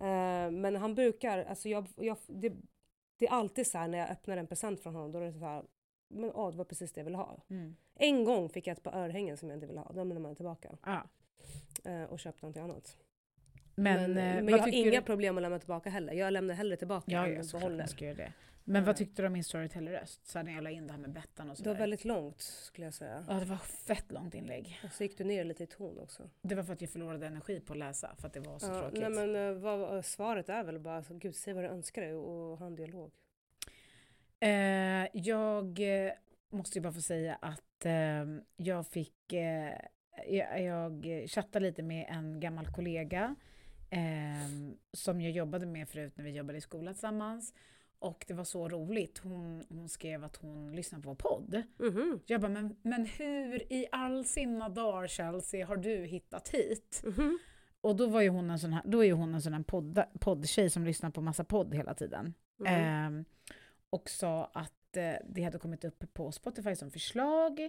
Eh, 0.00 0.50
men 0.50 0.76
han 0.76 0.94
brukar, 0.94 1.44
alltså 1.44 1.68
jag, 1.68 1.86
jag, 1.96 2.16
det, 2.26 2.52
det 3.18 3.26
är 3.26 3.30
alltid 3.32 3.66
så 3.66 3.78
här 3.78 3.88
när 3.88 3.98
jag 3.98 4.10
öppnar 4.10 4.36
en 4.36 4.46
present 4.46 4.82
från 4.82 4.94
honom, 4.94 5.12
då 5.12 5.18
är 5.18 5.22
det 5.22 5.32
så 5.32 5.38
här, 5.38 5.64
men 6.08 6.30
åh, 6.34 6.50
det 6.50 6.56
var 6.56 6.64
precis 6.64 6.92
det 6.92 7.00
jag 7.00 7.04
ville 7.04 7.16
ha. 7.16 7.42
Mm. 7.50 7.76
En 7.94 8.24
gång 8.24 8.48
fick 8.48 8.66
jag 8.66 8.76
ett 8.76 8.82
par 8.82 8.96
örhängen 8.96 9.36
som 9.36 9.48
jag 9.48 9.56
inte 9.56 9.66
ville 9.66 9.80
ha, 9.80 9.92
de 9.92 9.96
lämnade 9.96 10.20
man 10.20 10.36
tillbaka 10.36 10.76
Ja. 10.84 11.02
Eh, 11.84 12.02
och 12.02 12.18
köpte 12.20 12.42
någonting 12.46 12.62
annat. 12.62 12.96
Men, 13.74 14.12
men, 14.12 14.36
eh, 14.36 14.42
men 14.44 14.48
jag 14.48 14.58
har 14.58 14.68
inga 14.68 14.90
du- 15.00 15.06
problem 15.06 15.36
att 15.36 15.42
lämna 15.42 15.58
tillbaka 15.58 15.90
heller. 15.90 16.12
Jag 16.12 16.32
lämnar 16.32 16.54
hellre 16.54 16.76
tillbaka 16.76 17.04
Ja, 17.12 17.26
än 17.26 17.34
ja 17.34 17.42
såklart 17.42 17.60
behåller. 17.62 17.86
ska 17.86 18.04
göra 18.04 18.14
det. 18.16 18.32
Men 18.64 18.84
vad 18.84 18.94
Ja. 18.94 18.96
tyckte 18.98 19.22
du 19.22 19.26
om 19.26 19.32
min 19.32 19.44
storyteller-röst? 19.44 20.26
Så 20.26 20.42
när 20.42 20.52
jag 20.54 20.64
la 20.64 20.70
in 20.70 20.86
det 20.86 20.92
här 20.92 21.00
med 21.00 21.12
Bettan 21.12 21.50
och 21.50 21.56
Det 21.56 21.62
var 21.62 21.64
sådär. 21.64 21.78
väldigt 21.78 22.04
långt 22.04 22.40
skulle 22.40 22.86
jag 22.86 22.94
säga. 22.94 23.24
Ja, 23.28 23.34
det 23.34 23.44
var 23.44 23.56
fett 23.56 24.12
långt 24.12 24.34
inlägg. 24.34 24.80
Och 24.84 24.92
så 24.92 25.02
gick 25.02 25.18
du 25.18 25.24
ner 25.24 25.44
lite 25.44 25.64
i 25.64 25.66
ton 25.66 25.98
också. 25.98 26.30
Det 26.42 26.54
var 26.54 26.62
för 26.62 26.72
att 26.72 26.80
jag 26.80 26.90
förlorade 26.90 27.26
energi 27.26 27.60
på 27.60 27.72
att 27.72 27.78
läsa, 27.78 28.14
för 28.18 28.26
att 28.26 28.32
det 28.32 28.40
var 28.40 28.58
så 28.58 28.66
Ja, 28.66 28.80
tråkigt. 28.80 29.00
nej, 29.00 29.10
men, 29.10 29.36
eh, 29.36 29.52
vad, 29.52 30.04
svaret 30.04 30.48
är 30.48 30.64
väl 30.64 30.78
bara, 30.78 30.96
alltså, 30.96 31.14
gud 31.14 31.36
säg 31.36 31.54
vad 31.54 31.64
du 31.64 31.68
önskar 31.68 32.02
dig 32.02 32.14
och, 32.14 32.58
ha 32.58 32.66
en 32.66 32.76
dialog. 32.76 33.12
Eh, 34.40 35.06
jag 35.12 35.80
eh, 36.06 36.12
måste 36.50 36.78
ju 36.78 36.82
bara 36.82 36.92
få 36.92 37.00
säga 37.00 37.34
att 37.42 37.84
eh, 37.86 38.24
jag 38.56 38.86
fick, 38.86 39.32
eh, 39.32 39.78
jag, 40.28 40.60
jag 40.60 41.30
chattade 41.30 41.66
lite 41.66 41.82
med 41.82 42.06
en 42.08 42.40
gammal 42.40 42.66
kollega 42.66 43.36
eh, 43.90 44.48
som 44.92 45.20
jag 45.20 45.32
jobbade 45.32 45.66
med 45.66 45.88
förut 45.88 46.12
när 46.16 46.24
vi 46.24 46.30
jobbade 46.30 46.58
i 46.58 46.60
skolan 46.60 46.94
tillsammans. 46.94 47.54
Och 47.98 48.24
det 48.28 48.34
var 48.34 48.44
så 48.44 48.68
roligt. 48.68 49.18
Hon, 49.18 49.64
hon 49.68 49.88
skrev 49.88 50.24
att 50.24 50.36
hon 50.36 50.76
lyssnade 50.76 51.02
på 51.02 51.08
vår 51.08 51.16
podd. 51.16 51.62
Mhm. 51.78 52.20
Jag 52.26 52.40
bara, 52.40 52.52
men, 52.52 52.76
men 52.82 53.06
hur 53.06 53.72
i 53.72 53.86
all 53.92 54.24
sinna 54.24 54.68
dagar 54.68 55.06
Chelsea 55.06 55.66
har 55.66 55.76
du 55.76 56.04
hittat 56.04 56.48
hit? 56.48 57.02
Mhm. 57.04 57.38
Och 57.80 57.96
då 57.96 58.06
var 58.06 58.20
ju 58.20 58.28
hon 58.28 58.50
en 58.50 58.58
sån 58.58 58.72
här, 58.72 58.82
då 58.84 59.00
är 59.00 59.06
ju 59.06 59.12
hon 59.12 59.34
en 59.34 59.42
sån 59.42 59.52
här 59.52 59.62
podd, 59.62 60.02
poddtjej 60.20 60.70
som 60.70 60.84
lyssnar 60.84 61.10
på 61.10 61.20
massa 61.20 61.44
podd 61.44 61.74
hela 61.74 61.94
tiden. 61.94 62.34
Mhm. 62.56 62.66
Ehm, 62.66 63.24
och 63.90 64.10
sa 64.10 64.44
att 64.44 64.96
eh, 64.96 65.12
det 65.28 65.42
hade 65.42 65.58
kommit 65.58 65.84
upp 65.84 66.04
på 66.14 66.32
Spotify 66.32 66.74
som 66.74 66.90
förslag. 66.90 67.68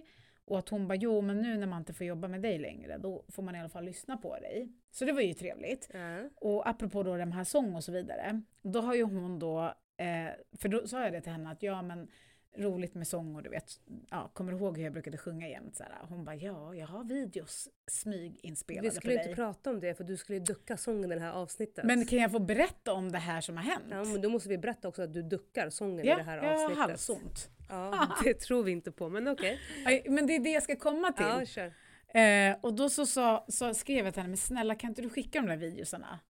Och 0.50 0.58
att 0.58 0.68
hon 0.68 0.88
bara, 0.88 0.94
jo 0.94 1.20
men 1.20 1.38
nu 1.42 1.56
när 1.56 1.66
man 1.66 1.78
inte 1.78 1.92
får 1.94 2.06
jobba 2.06 2.28
med 2.28 2.42
dig 2.42 2.58
längre, 2.58 2.98
då 2.98 3.24
får 3.28 3.42
man 3.42 3.54
i 3.56 3.60
alla 3.60 3.68
fall 3.68 3.84
lyssna 3.84 4.16
på 4.16 4.38
dig. 4.38 4.72
Så 4.90 5.04
det 5.04 5.12
var 5.12 5.20
ju 5.20 5.34
trevligt. 5.34 5.88
Ja. 5.92 6.28
Och 6.36 6.68
apropå 6.68 7.02
då 7.02 7.16
de 7.16 7.32
här 7.32 7.44
sång 7.44 7.74
och 7.74 7.84
så 7.84 7.92
vidare, 7.92 8.42
då 8.62 8.80
har 8.80 8.94
ju 8.94 9.02
hon 9.02 9.38
då, 9.38 9.64
eh, 9.96 10.30
för 10.58 10.68
då 10.68 10.86
sa 10.86 11.02
jag 11.04 11.12
det 11.12 11.20
till 11.20 11.32
henne 11.32 11.50
att 11.50 11.62
ja 11.62 11.82
men 11.82 12.08
roligt 12.56 12.94
med 12.94 13.06
sång 13.08 13.36
och 13.36 13.42
du 13.42 13.50
vet, 13.50 13.80
ja, 14.10 14.30
kommer 14.34 14.52
du 14.52 14.58
ihåg 14.58 14.76
hur 14.76 14.84
jag 14.84 14.92
brukade 14.92 15.18
sjunga 15.18 15.48
jämt? 15.48 15.76
Så 15.76 15.82
här, 15.82 15.92
hon 16.08 16.24
bara 16.24 16.36
ja, 16.36 16.74
jag 16.74 16.86
har 16.86 17.04
videos 17.04 17.68
smyginspelade 17.90 18.88
Vi 18.88 18.90
på 18.90 18.94
skulle 18.96 19.14
dig. 19.14 19.22
inte 19.22 19.34
prata 19.34 19.70
om 19.70 19.80
det 19.80 19.94
för 19.94 20.04
du 20.04 20.16
skulle 20.16 20.38
ju 20.38 20.44
ducka 20.44 20.76
sången 20.76 21.12
i 21.12 21.14
det 21.14 21.20
här 21.20 21.32
avsnittet. 21.32 21.84
Men 21.84 22.06
kan 22.06 22.18
jag 22.18 22.32
få 22.32 22.38
berätta 22.38 22.92
om 22.92 23.12
det 23.12 23.18
här 23.18 23.40
som 23.40 23.56
har 23.56 23.64
hänt? 23.64 23.84
Ja, 23.90 24.04
men 24.04 24.20
då 24.22 24.28
måste 24.28 24.48
vi 24.48 24.58
berätta 24.58 24.88
också 24.88 25.02
att 25.02 25.12
du 25.14 25.22
duckar 25.22 25.70
sången 25.70 26.06
Ja, 26.06 26.14
i 26.14 26.16
det 26.16 26.22
här 26.22 26.36
jag 26.36 26.44
har 26.44 26.54
avsnittet. 26.54 26.78
halsont. 26.78 27.50
Ja, 27.70 28.16
det 28.24 28.34
tror 28.40 28.62
vi 28.62 28.72
inte 28.72 28.92
på, 28.92 29.08
men 29.08 29.28
okej. 29.28 29.60
Aj, 29.86 30.06
Men 30.08 30.26
det 30.26 30.36
är 30.36 30.40
det 30.40 30.50
jag 30.50 30.62
ska 30.62 30.76
komma 30.76 31.12
till. 31.12 31.26
Ja, 31.26 31.44
kör. 31.46 31.74
Eh, 32.20 32.56
och 32.60 32.74
då 32.74 32.88
så, 32.90 33.06
sa, 33.06 33.44
så 33.48 33.74
skrev 33.74 34.04
jag 34.04 34.14
till 34.14 34.20
henne, 34.22 34.30
men 34.30 34.36
snälla 34.36 34.74
kan 34.74 34.88
inte 34.90 35.02
du 35.02 35.08
skicka 35.10 35.40
de 35.40 35.46
där 35.48 35.56
videosarna? 35.56 36.20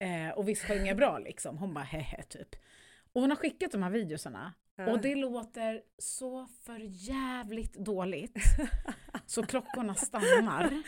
Eh, 0.00 0.38
och 0.38 0.48
visst 0.48 0.62
sjöng 0.64 0.86
jag 0.86 0.96
bra 0.96 1.18
liksom? 1.24 1.58
Hon 1.58 1.74
bara 1.74 1.84
hehe 1.84 2.22
typ. 2.22 2.48
Och 3.12 3.20
hon 3.20 3.30
har 3.30 3.36
skickat 3.36 3.72
de 3.72 3.82
här 3.82 3.90
videosarna 3.90 4.52
Ja. 4.76 4.92
och 4.92 5.00
det 5.00 5.14
låter 5.14 5.80
så 5.98 6.46
för 6.66 6.78
jävligt 7.08 7.72
dåligt 7.74 8.36
så 9.26 9.42
klockorna 9.42 9.94
stannar. 9.94 10.82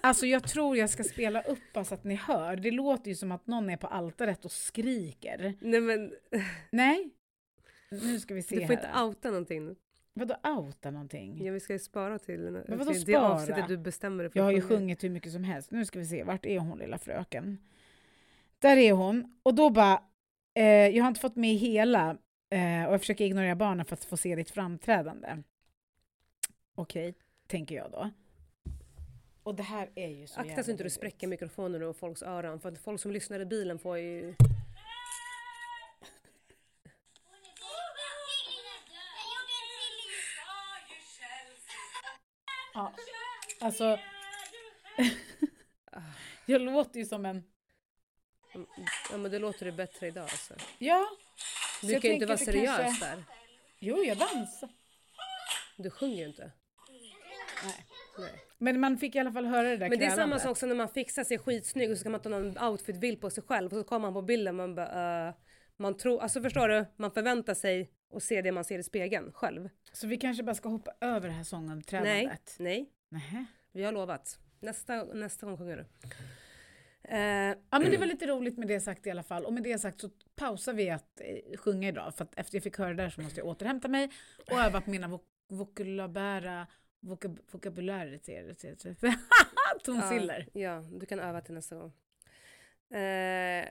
Alltså 0.00 0.26
jag 0.26 0.48
tror 0.48 0.76
jag 0.76 0.90
ska 0.90 1.04
spela 1.04 1.42
upp 1.42 1.72
bara 1.74 1.84
så 1.84 1.94
att 1.94 2.04
ni 2.04 2.14
hör. 2.14 2.56
Det 2.56 2.70
låter 2.70 3.08
ju 3.08 3.14
som 3.14 3.32
att 3.32 3.46
någon 3.46 3.70
är 3.70 3.76
på 3.76 3.86
altaret 3.86 4.44
och 4.44 4.52
skriker. 4.52 5.54
Nej 5.60 5.80
men 5.80 6.12
Nej? 6.72 7.10
Nu 7.90 8.20
ska 8.20 8.34
vi 8.34 8.42
se 8.42 8.54
du 8.54 8.66
får 8.66 8.74
här. 8.74 8.86
inte 8.86 9.02
outa 9.02 9.28
någonting. 9.28 9.76
Vadå 10.12 10.34
outa 10.44 10.90
någonting? 10.90 11.44
Ja, 11.44 11.52
vi 11.52 11.60
ska 11.60 11.72
ju 11.72 11.78
spara 11.78 12.18
till, 12.18 12.62
vadå 12.68 12.84
till 12.84 13.04
det 13.04 13.12
spara? 13.12 13.28
avsnittet 13.28 13.68
du 13.68 13.76
bestämmer 13.76 14.24
dig 14.24 14.32
för 14.32 14.38
Jag 14.38 14.44
har 14.44 14.52
ju 14.52 14.60
sjungit 14.60 15.04
hur 15.04 15.10
mycket 15.10 15.32
som 15.32 15.44
helst. 15.44 15.70
Nu 15.70 15.84
ska 15.84 15.98
vi 15.98 16.04
se, 16.04 16.24
vart 16.24 16.46
är 16.46 16.58
hon 16.58 16.78
lilla 16.78 16.98
fröken? 16.98 17.58
Där 18.58 18.76
är 18.76 18.92
hon. 18.92 19.38
Och 19.42 19.54
då 19.54 19.70
bara, 19.70 20.02
eh, 20.54 20.64
jag 20.64 21.04
har 21.04 21.08
inte 21.08 21.20
fått 21.20 21.36
med 21.36 21.54
hela 21.54 22.10
eh, 22.50 22.84
och 22.86 22.92
jag 22.92 23.00
försöker 23.00 23.24
ignorera 23.24 23.56
barnen 23.56 23.86
för 23.86 23.94
att 23.94 24.04
få 24.04 24.16
se 24.16 24.36
ditt 24.36 24.50
framträdande. 24.50 25.42
Okej, 26.74 27.14
tänker 27.46 27.74
jag 27.74 27.90
då. 27.90 28.10
Och 29.42 29.54
det 29.54 29.62
här 29.62 29.90
är 29.94 30.08
ju 30.08 30.26
så 30.26 30.40
Akta 30.40 30.62
så 30.62 30.70
inte 30.70 30.84
du 30.84 30.90
spräcker 30.90 31.26
mikrofonen 31.26 31.82
och 31.82 31.96
folks 31.96 32.22
öron 32.22 32.60
för 32.60 32.68
att 32.68 32.78
folk 32.78 33.00
som 33.00 33.10
lyssnar 33.10 33.40
i 33.40 33.46
bilen 33.46 33.78
får 33.78 33.98
ju... 33.98 34.34
Ja, 42.78 42.92
alltså... 43.60 43.98
jag 46.46 46.60
låter 46.60 46.98
ju 47.00 47.06
som 47.06 47.26
en... 47.26 47.44
Ja 49.10 49.16
men 49.18 49.30
det 49.30 49.38
låter 49.38 49.66
det 49.66 49.72
bättre 49.72 50.06
idag 50.06 50.22
alltså. 50.22 50.54
Ja, 50.78 51.06
Du 51.82 51.94
Så 51.94 52.00
kan 52.00 52.08
ju 52.10 52.14
inte 52.14 52.26
vara 52.26 52.38
seriös 52.38 52.76
kanske- 52.78 53.04
där. 53.06 53.24
jo 53.78 53.96
jag 54.04 54.18
dansar. 54.18 54.68
Du 55.76 55.90
sjunger 55.90 56.16
ju 56.16 56.24
inte. 56.26 56.52
Nej. 57.64 57.84
Nej. 58.18 58.44
Men 58.58 58.80
man 58.80 58.98
fick 58.98 59.14
i 59.14 59.18
alla 59.18 59.32
fall 59.32 59.46
höra 59.46 59.68
det 59.68 59.76
där 59.76 59.88
Men 59.88 59.98
det 59.98 60.04
är 60.04 60.10
samma 60.16 60.38
sak 60.38 60.58
som 60.58 60.68
när 60.68 60.76
man 60.76 60.88
fixar 60.88 61.24
sig 61.24 61.38
skitsnygg 61.38 61.90
och 61.90 61.96
så 61.96 62.00
ska 62.00 62.10
man 62.10 62.22
ta 62.22 62.28
någon 62.28 62.58
outfit-bild 62.58 63.20
på 63.20 63.30
sig 63.30 63.42
själv 63.44 63.72
och 63.72 63.78
så 63.78 63.84
kommer 63.84 64.00
man 64.06 64.14
på 64.14 64.22
bilden 64.22 64.56
man 64.56 64.74
bara... 64.74 65.28
eh, 65.28 65.34
man 65.76 65.96
tror, 65.96 66.22
alltså 66.22 66.42
förstår 66.42 66.68
du? 66.68 66.86
Man 66.96 67.10
förväntar 67.10 67.54
sig 67.54 67.90
att 68.12 68.22
se 68.22 68.42
det 68.42 68.52
man 68.52 68.64
ser 68.64 68.78
i 68.78 68.82
spegeln 68.82 69.32
själv. 69.32 69.68
Så 69.92 70.06
vi 70.06 70.16
kanske 70.16 70.42
bara 70.42 70.54
ska 70.54 70.68
hoppa 70.68 70.92
över 71.00 71.20
det 71.28 71.32
här 71.34 71.38
Nej, 71.38 71.44
sånguppträdandet? 71.44 72.56
nej. 72.58 72.90
Nej. 73.08 73.44
Vi 73.72 73.84
har 73.84 73.92
lovat. 73.92 74.38
Nästa, 74.60 75.04
nästa 75.04 75.46
gång 75.46 75.58
sjunger 75.58 75.76
du. 75.76 75.84
Eh, 77.02 77.56
Ja 77.70 77.78
men 77.78 77.90
det 77.90 77.96
var 77.96 78.06
lite 78.06 78.26
roligt 78.26 78.58
med 78.58 78.68
det 78.68 78.80
sagt 78.80 79.06
i 79.06 79.10
alla 79.10 79.22
fall. 79.22 79.44
Och 79.44 79.52
med 79.52 79.62
det 79.62 79.78
sagt 79.78 80.00
så 80.00 80.10
pausar 80.36 80.72
vi 80.72 80.90
att 80.90 81.20
eh, 81.20 81.56
sjunga 81.58 81.88
idag. 81.88 82.14
För 82.16 82.24
att 82.24 82.38
efter 82.38 82.56
jag 82.56 82.62
fick 82.62 82.78
höra 82.78 82.88
det 82.88 83.02
där 83.02 83.10
så 83.10 83.20
måste 83.20 83.40
jag 83.40 83.46
återhämta 83.46 83.88
mig 83.88 84.10
och 84.50 84.58
öva 84.58 84.80
på 84.80 84.90
mina 84.90 85.08
vok 85.08 85.24
vokabulära 85.48 86.66
vokab 87.00 87.38
vokabulärer. 87.50 88.18
Tonsiller. 89.84 90.48
Ja, 90.52 90.60
ja, 90.60 90.80
du 90.80 91.06
kan 91.06 91.20
öva 91.20 91.40
till 91.40 91.54
nästa 91.54 91.76
gång. 91.76 91.92
Eh, 92.98 93.68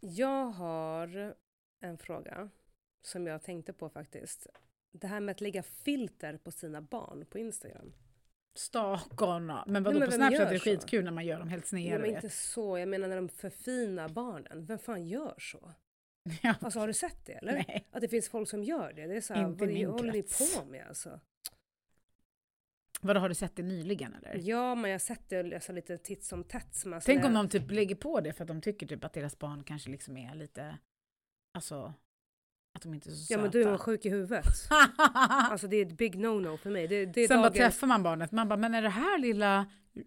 jag 0.00 0.44
har 0.46 1.34
en 1.80 1.98
fråga 1.98 2.48
som 3.02 3.26
jag 3.26 3.42
tänkte 3.42 3.72
på 3.72 3.88
faktiskt. 3.88 4.46
Det 4.92 5.06
här 5.06 5.20
med 5.20 5.32
att 5.32 5.40
lägga 5.40 5.62
filter 5.62 6.36
på 6.36 6.50
sina 6.50 6.82
barn 6.82 7.26
på 7.26 7.38
Instagram. 7.38 7.92
Stackarna. 8.54 9.64
Men 9.66 9.82
vadå 9.82 9.98
Nej, 9.98 10.00
men 10.00 10.08
på 10.08 10.14
Snapchat 10.14 10.48
är 10.48 10.52
det 10.52 10.58
skitkul 10.58 11.04
när 11.04 11.10
man 11.10 11.26
gör 11.26 11.38
dem 11.38 11.48
helt 11.48 11.66
sneda. 11.66 11.98
men 11.98 12.08
du 12.08 12.14
inte 12.14 12.30
så, 12.30 12.78
jag 12.78 12.88
menar 12.88 13.08
när 13.08 13.16
de 13.16 13.28
förfinar 13.28 14.08
barnen. 14.08 14.66
Vem 14.66 14.78
fan 14.78 15.06
gör 15.08 15.34
så? 15.38 15.72
Ja. 16.42 16.54
Alltså 16.60 16.78
har 16.78 16.86
du 16.86 16.92
sett 16.92 17.26
det 17.26 17.32
eller? 17.32 17.52
Nej. 17.52 17.88
Att 17.90 18.00
det 18.00 18.08
finns 18.08 18.28
folk 18.28 18.48
som 18.48 18.64
gör 18.64 18.92
det? 18.92 19.06
Det 19.06 19.16
är 19.16 19.20
så 19.20 19.34
här, 19.34 19.48
vad 19.48 19.68
min 19.68 19.86
håller 19.86 20.12
ni 20.12 20.22
på 20.22 20.64
med 20.64 20.86
alltså? 20.88 21.20
Vadå 23.00 23.20
har 23.20 23.28
du 23.28 23.34
sett 23.34 23.56
det 23.56 23.62
nyligen 23.62 24.14
eller? 24.14 24.48
Ja, 24.48 24.74
men 24.74 24.90
jag 24.90 24.94
har 24.94 24.98
sett 24.98 25.28
det 25.28 25.54
alltså, 25.54 25.72
lite 25.72 25.98
titt 25.98 26.24
som 26.24 26.44
tätt. 26.44 26.74
Som 26.74 26.92
alltså, 26.92 27.06
Tänk 27.06 27.24
om 27.24 27.34
de 27.34 27.48
typ 27.48 27.70
lägger 27.70 27.94
på 27.94 28.20
det 28.20 28.32
för 28.32 28.44
att 28.44 28.48
de 28.48 28.60
tycker 28.60 28.86
typ 28.86 29.04
att 29.04 29.12
deras 29.12 29.38
barn 29.38 29.64
kanske 29.64 29.90
liksom 29.90 30.16
är 30.16 30.34
lite, 30.34 30.78
alltså, 31.54 31.94
att 32.80 32.82
de 32.82 32.94
inte 32.94 33.08
är 33.08 33.12
så 33.12 33.16
söta. 33.16 33.34
Ja 33.34 33.42
men 33.42 33.50
du 33.50 33.62
är 33.62 33.78
sjuk 33.78 34.06
i 34.06 34.10
huvudet. 34.10 34.46
Alltså 35.50 35.68
det 35.68 35.76
är 35.76 35.86
ett 35.86 35.92
big 35.92 36.16
no-no 36.16 36.56
för 36.56 36.70
mig. 36.70 36.88
Det, 36.88 37.06
det 37.06 37.28
Sen 37.28 37.36
bara 37.36 37.42
dagens, 37.42 37.56
träffar 37.56 37.86
man 37.86 38.02
barnet, 38.02 38.32
man 38.32 38.48
bara, 38.48 38.56
men 38.56 38.74
är 38.74 38.82
det 38.82 38.88
här 38.88 39.18
lilla, 39.18 39.66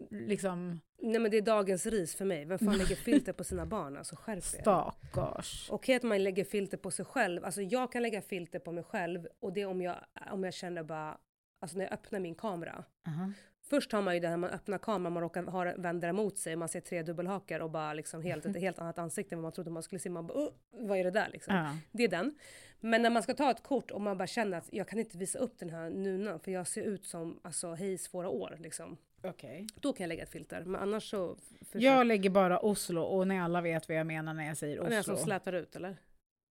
liksom, 0.10 0.82
nej, 1.02 1.20
men 1.20 1.32
det 1.32 1.38
är 1.38 1.42
dagens 1.42 1.86
ris 1.86 2.16
för 2.16 2.26
mig. 2.26 2.46
Vem 2.46 2.60
fan 2.60 2.78
lägger 2.78 2.96
filter 2.96 3.34
på 3.34 3.44
sina 3.44 3.66
barn? 3.66 3.98
Alltså 3.98 4.16
skärp 4.16 4.38
er. 4.38 4.42
stackars. 4.42 5.68
Okej 5.72 5.96
att 5.96 6.04
man 6.04 6.24
lägger 6.24 6.44
filter 6.44 6.78
på 6.78 6.92
sig 6.92 7.06
själv. 7.06 7.46
Alltså 7.46 7.62
jag 7.62 7.92
kan 7.92 8.02
lägga 8.02 8.22
filter 8.22 8.60
på 8.60 8.72
mig 8.72 8.84
själv 8.84 9.28
och 9.40 9.54
det 9.54 9.66
om 9.66 9.82
jag, 9.82 9.96
om 10.32 10.44
jag 10.44 10.54
känner 10.54 10.84
bara, 10.84 11.18
alltså 11.62 11.78
när 11.78 11.86
jag 11.86 11.94
öppnar 11.94 12.20
min 12.20 12.36
kamera. 12.36 12.84
Aha. 13.08 13.32
Först 13.69 13.91
har 13.91 14.02
man 14.02 14.13
ju 14.13 14.19
det 14.19 14.30
när 14.30 14.38
man 14.38 14.49
öppnar 14.49 14.78
kameran, 14.78 15.13
man 15.13 15.23
råkar 15.23 15.43
ha, 15.43 15.73
vända 15.78 16.08
emot 16.08 16.38
sig, 16.38 16.56
man 16.56 16.69
ser 16.69 16.80
tre 16.82 17.04
dubbelhakar 17.04 17.60
och 17.60 17.69
bara 17.69 17.93
liksom 17.93 18.21
helt, 18.21 18.45
ett 18.45 18.56
helt 18.60 18.80
annat 18.80 18.99
ansikte 18.99 19.36
än 19.36 19.39
vad 19.39 19.43
man 19.43 19.52
trodde 19.52 19.71
man 19.71 19.84
skulle 19.84 19.99
se. 19.99 20.10
Man 20.10 20.28
bara, 20.28 20.38
"Åh, 20.38 20.49
vad 20.71 20.97
är 20.97 21.04
det 21.04 21.12
där 21.12 21.30
liksom? 21.32 21.56
Ja. 21.56 21.78
Det 21.91 22.04
är 22.04 22.08
den. 22.08 22.36
Men 22.80 23.02
när 23.02 23.10
man 23.10 23.23
ska 23.23 23.34
ta 23.34 23.52
ett 23.52 23.63
kort 23.63 23.91
och 23.91 24.02
man 24.02 24.17
bara 24.17 24.28
känner 24.28 24.58
att 24.58 24.69
jag 24.73 24.88
kan 24.88 24.99
inte 24.99 25.17
visa 25.17 25.39
upp 25.39 25.60
den 25.60 25.69
här 25.69 25.89
nunan 25.89 26.39
för 26.39 26.52
jag 26.52 26.67
ser 26.67 26.84
ut 26.84 27.06
som 27.06 27.39
alltså 27.43 27.73
hej 27.73 27.97
svåra 27.97 28.30
år 28.30 28.56
liksom. 28.60 28.97
Okej. 29.23 29.67
Då 29.76 29.93
kan 29.93 30.04
jag 30.04 30.08
lägga 30.08 30.23
ett 30.23 30.30
filter. 30.32 30.63
Men 30.65 30.82
annars 30.82 31.10
så... 31.10 31.36
försök- 31.62 31.82
Jag 31.82 32.08
lägger 32.08 32.30
bara 32.30 32.60
Oslo 32.60 33.02
och 33.02 33.28
ni 33.28 33.39
alla 33.39 33.62
vet 33.62 33.89
vad 33.89 33.97
jag 33.97 34.08
menar 34.08 34.34
när 34.34 34.47
jag 34.47 34.58
säger 34.58 34.80
Och 34.80 34.89
den 34.89 34.99
Oslo. 34.99 35.15
som 35.15 35.23
slätar 35.26 35.54
ut 35.54 35.76
eller? 35.76 35.97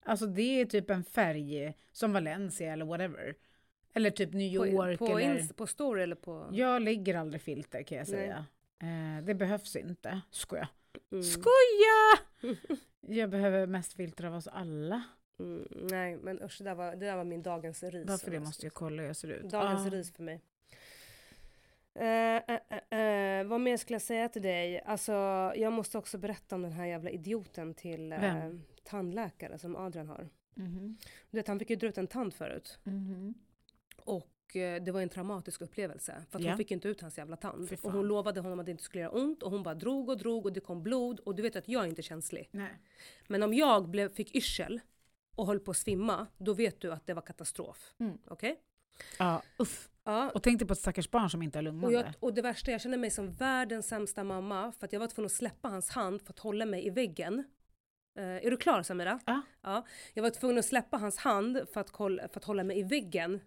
Alltså 0.05 0.27
det 0.27 0.61
är 0.61 0.65
typ 0.65 0.91
en 0.91 1.05
färg 1.05 1.75
som 1.93 2.13
Valencia 2.13 2.73
eller 2.73 2.85
whatever. 2.85 3.35
Eller 3.95 4.11
typ 4.11 4.33
New 4.33 4.59
På, 4.59 4.67
York 4.67 4.99
på, 4.99 5.07
eller... 5.07 5.39
Insta, 5.39 5.55
på 5.55 5.67
story 5.67 6.03
eller 6.03 6.17
på... 6.17 6.49
Jag 6.53 6.83
lägger 6.83 7.15
aldrig 7.15 7.43
filter 7.43 7.83
kan 7.83 7.99
jag 7.99 8.07
säga. 8.07 8.47
Eh, 8.79 9.25
det 9.25 9.35
behövs 9.35 9.77
inte. 9.77 10.21
Skoja. 10.31 10.69
Mm. 11.13 11.25
Skoja! 11.25 12.19
Jag 13.07 13.31
behöver 13.31 13.67
mest 13.67 13.93
filter 13.93 14.25
av 14.25 14.35
oss 14.35 14.47
alla. 14.47 15.03
Mm, 15.39 15.69
nej 15.71 16.17
men 16.17 16.43
usch, 16.43 16.59
det 16.59 16.65
där, 16.65 16.75
var, 16.75 16.91
det 16.91 17.07
där 17.07 17.17
var 17.17 17.25
min 17.25 17.43
dagens 17.43 17.83
ris. 17.83 18.07
Bara 18.07 18.19
för 18.19 18.31
det 18.31 18.41
måste 18.41 18.67
jag 18.67 18.75
kolla 18.75 19.03
hur 19.03 19.07
jag 19.07 19.17
ser 19.17 19.29
ut. 19.29 19.51
Dagens 19.51 19.87
Ah. 19.87 19.91
ris 19.91 20.13
för 20.13 20.23
mig. 20.23 20.41
Eh, 21.95 22.37
eh, 22.91 22.99
eh, 23.01 23.45
vad 23.47 23.61
mer 23.61 23.77
skulle 23.77 23.95
jag 23.95 24.03
säga 24.03 24.29
till 24.29 24.43
dig? 24.43 24.81
Alltså, 24.81 25.13
jag 25.57 25.73
måste 25.73 25.99
också 25.99 26.19
berätta 26.19 26.55
om 26.55 26.63
den 26.63 26.73
här 26.73 26.87
jävla 26.87 27.11
idioten 27.11 27.75
till 27.75 28.13
eh, 28.13 28.51
tandläkare 28.85 29.59
som 29.59 29.77
Adrian 29.77 30.09
har. 30.09 30.29
Mhm. 30.55 30.97
Du 31.31 31.37
vet, 31.39 31.49
han 31.49 31.59
fick 31.59 31.71
ju 31.71 31.77
dra 31.77 31.87
ut 31.87 31.99
en 31.99 32.07
tand 32.07 32.35
förut. 32.35 32.79
Mhm. 32.85 33.35
Och 34.05 34.57
eh, 34.57 34.83
det 34.83 34.93
var 34.93 35.01
en 35.01 35.09
traumatisk 35.09 35.61
upplevelse. 35.63 36.25
För 36.31 36.39
att 36.39 36.45
Ja. 36.45 36.51
hon 36.51 36.57
fick 36.59 36.71
inte 36.71 36.89
ut 36.89 37.01
hans 37.01 37.19
jävla 37.19 37.37
tand. 37.37 37.73
Och 37.83 37.93
hon 37.93 38.07
lovade 38.09 38.41
honom 38.41 38.61
att 38.61 38.67
det 38.67 38.71
inte 38.73 38.83
skulle 38.85 39.03
göra 39.03 39.13
ont. 39.13 39.43
Och 39.43 39.51
hon 39.51 39.63
bara 39.63 39.75
drog 39.75 40.09
och 40.09 40.19
drog 40.19 40.47
och 40.47 40.53
det 40.53 40.61
kom 40.61 40.83
blod. 40.83 41.21
Och 41.21 41.35
du 41.35 41.43
vet 41.43 41.57
att 41.57 41.69
jag 41.69 41.85
är 41.85 41.89
inte 41.89 42.03
känslig. 42.03 42.49
Nej. 42.53 42.71
Men 43.29 43.43
om 43.43 43.55
jag 43.55 43.89
blev, 43.89 44.15
fick 44.15 44.35
yrsel 44.35 44.81
och 45.37 45.47
höll 45.47 45.61
på 45.61 45.71
att 45.71 45.77
svimma, 45.77 46.27
då 46.39 46.55
vet 46.55 46.81
du 46.81 46.93
att 46.93 47.07
det 47.07 47.15
var 47.15 47.23
katastrof. 47.23 47.95
Mm. 47.99 48.19
Okej? 48.27 48.61
Ja, 49.19 49.43
uff. 49.57 49.89
Ja. 50.05 50.31
Och 50.31 50.43
tänk 50.43 50.59
dig 50.59 50.69
på 50.69 50.73
ett 50.73 50.79
stackars 50.79 51.11
barn 51.11 51.31
som 51.31 51.43
inte 51.43 51.59
är 51.59 51.61
Och, 51.61 51.65
lugnande. 51.65 51.97
jag, 51.97 52.15
och 52.21 52.35
det 52.35 52.43
värsta, 52.43 52.71
jag 52.71 52.81
känner 52.81 52.99
mig 52.99 53.11
som 53.11 53.33
världens 53.33 53.89
sämsta 53.89 54.25
mamma 54.25 54.73
för 54.73 54.85
att 54.87 54.93
jag 54.93 55.01
var 55.01 55.07
tvungen 55.07 55.27
att 55.27 55.33
släppa 55.33 55.69
hans 55.69 55.91
hand 55.91 56.23
för 56.23 56.31
att 56.33 56.39
hålla 56.39 56.67
mig 56.67 56.87
i 56.87 56.91
väggen. 56.91 57.45
Eh, 58.19 58.25
är 58.25 58.51
du 58.51 58.57
klar 58.57 58.83
Samira? 58.83 59.21
Ja. 59.27 59.43
ja. 59.63 59.87
Jag 60.15 60.23
var 60.23 60.31
tvungen 60.31 60.59
att 60.59 60.65
släppa 60.65 60.97
hans 60.97 61.17
hand 61.17 61.61
för 61.73 61.81
att, 61.81 61.91
kolla, 61.91 62.29
för 62.29 62.41
att 62.41 62.45
hålla 62.45 62.65
mig 62.65 62.79
i 62.79 62.83
väggen. 62.83 63.41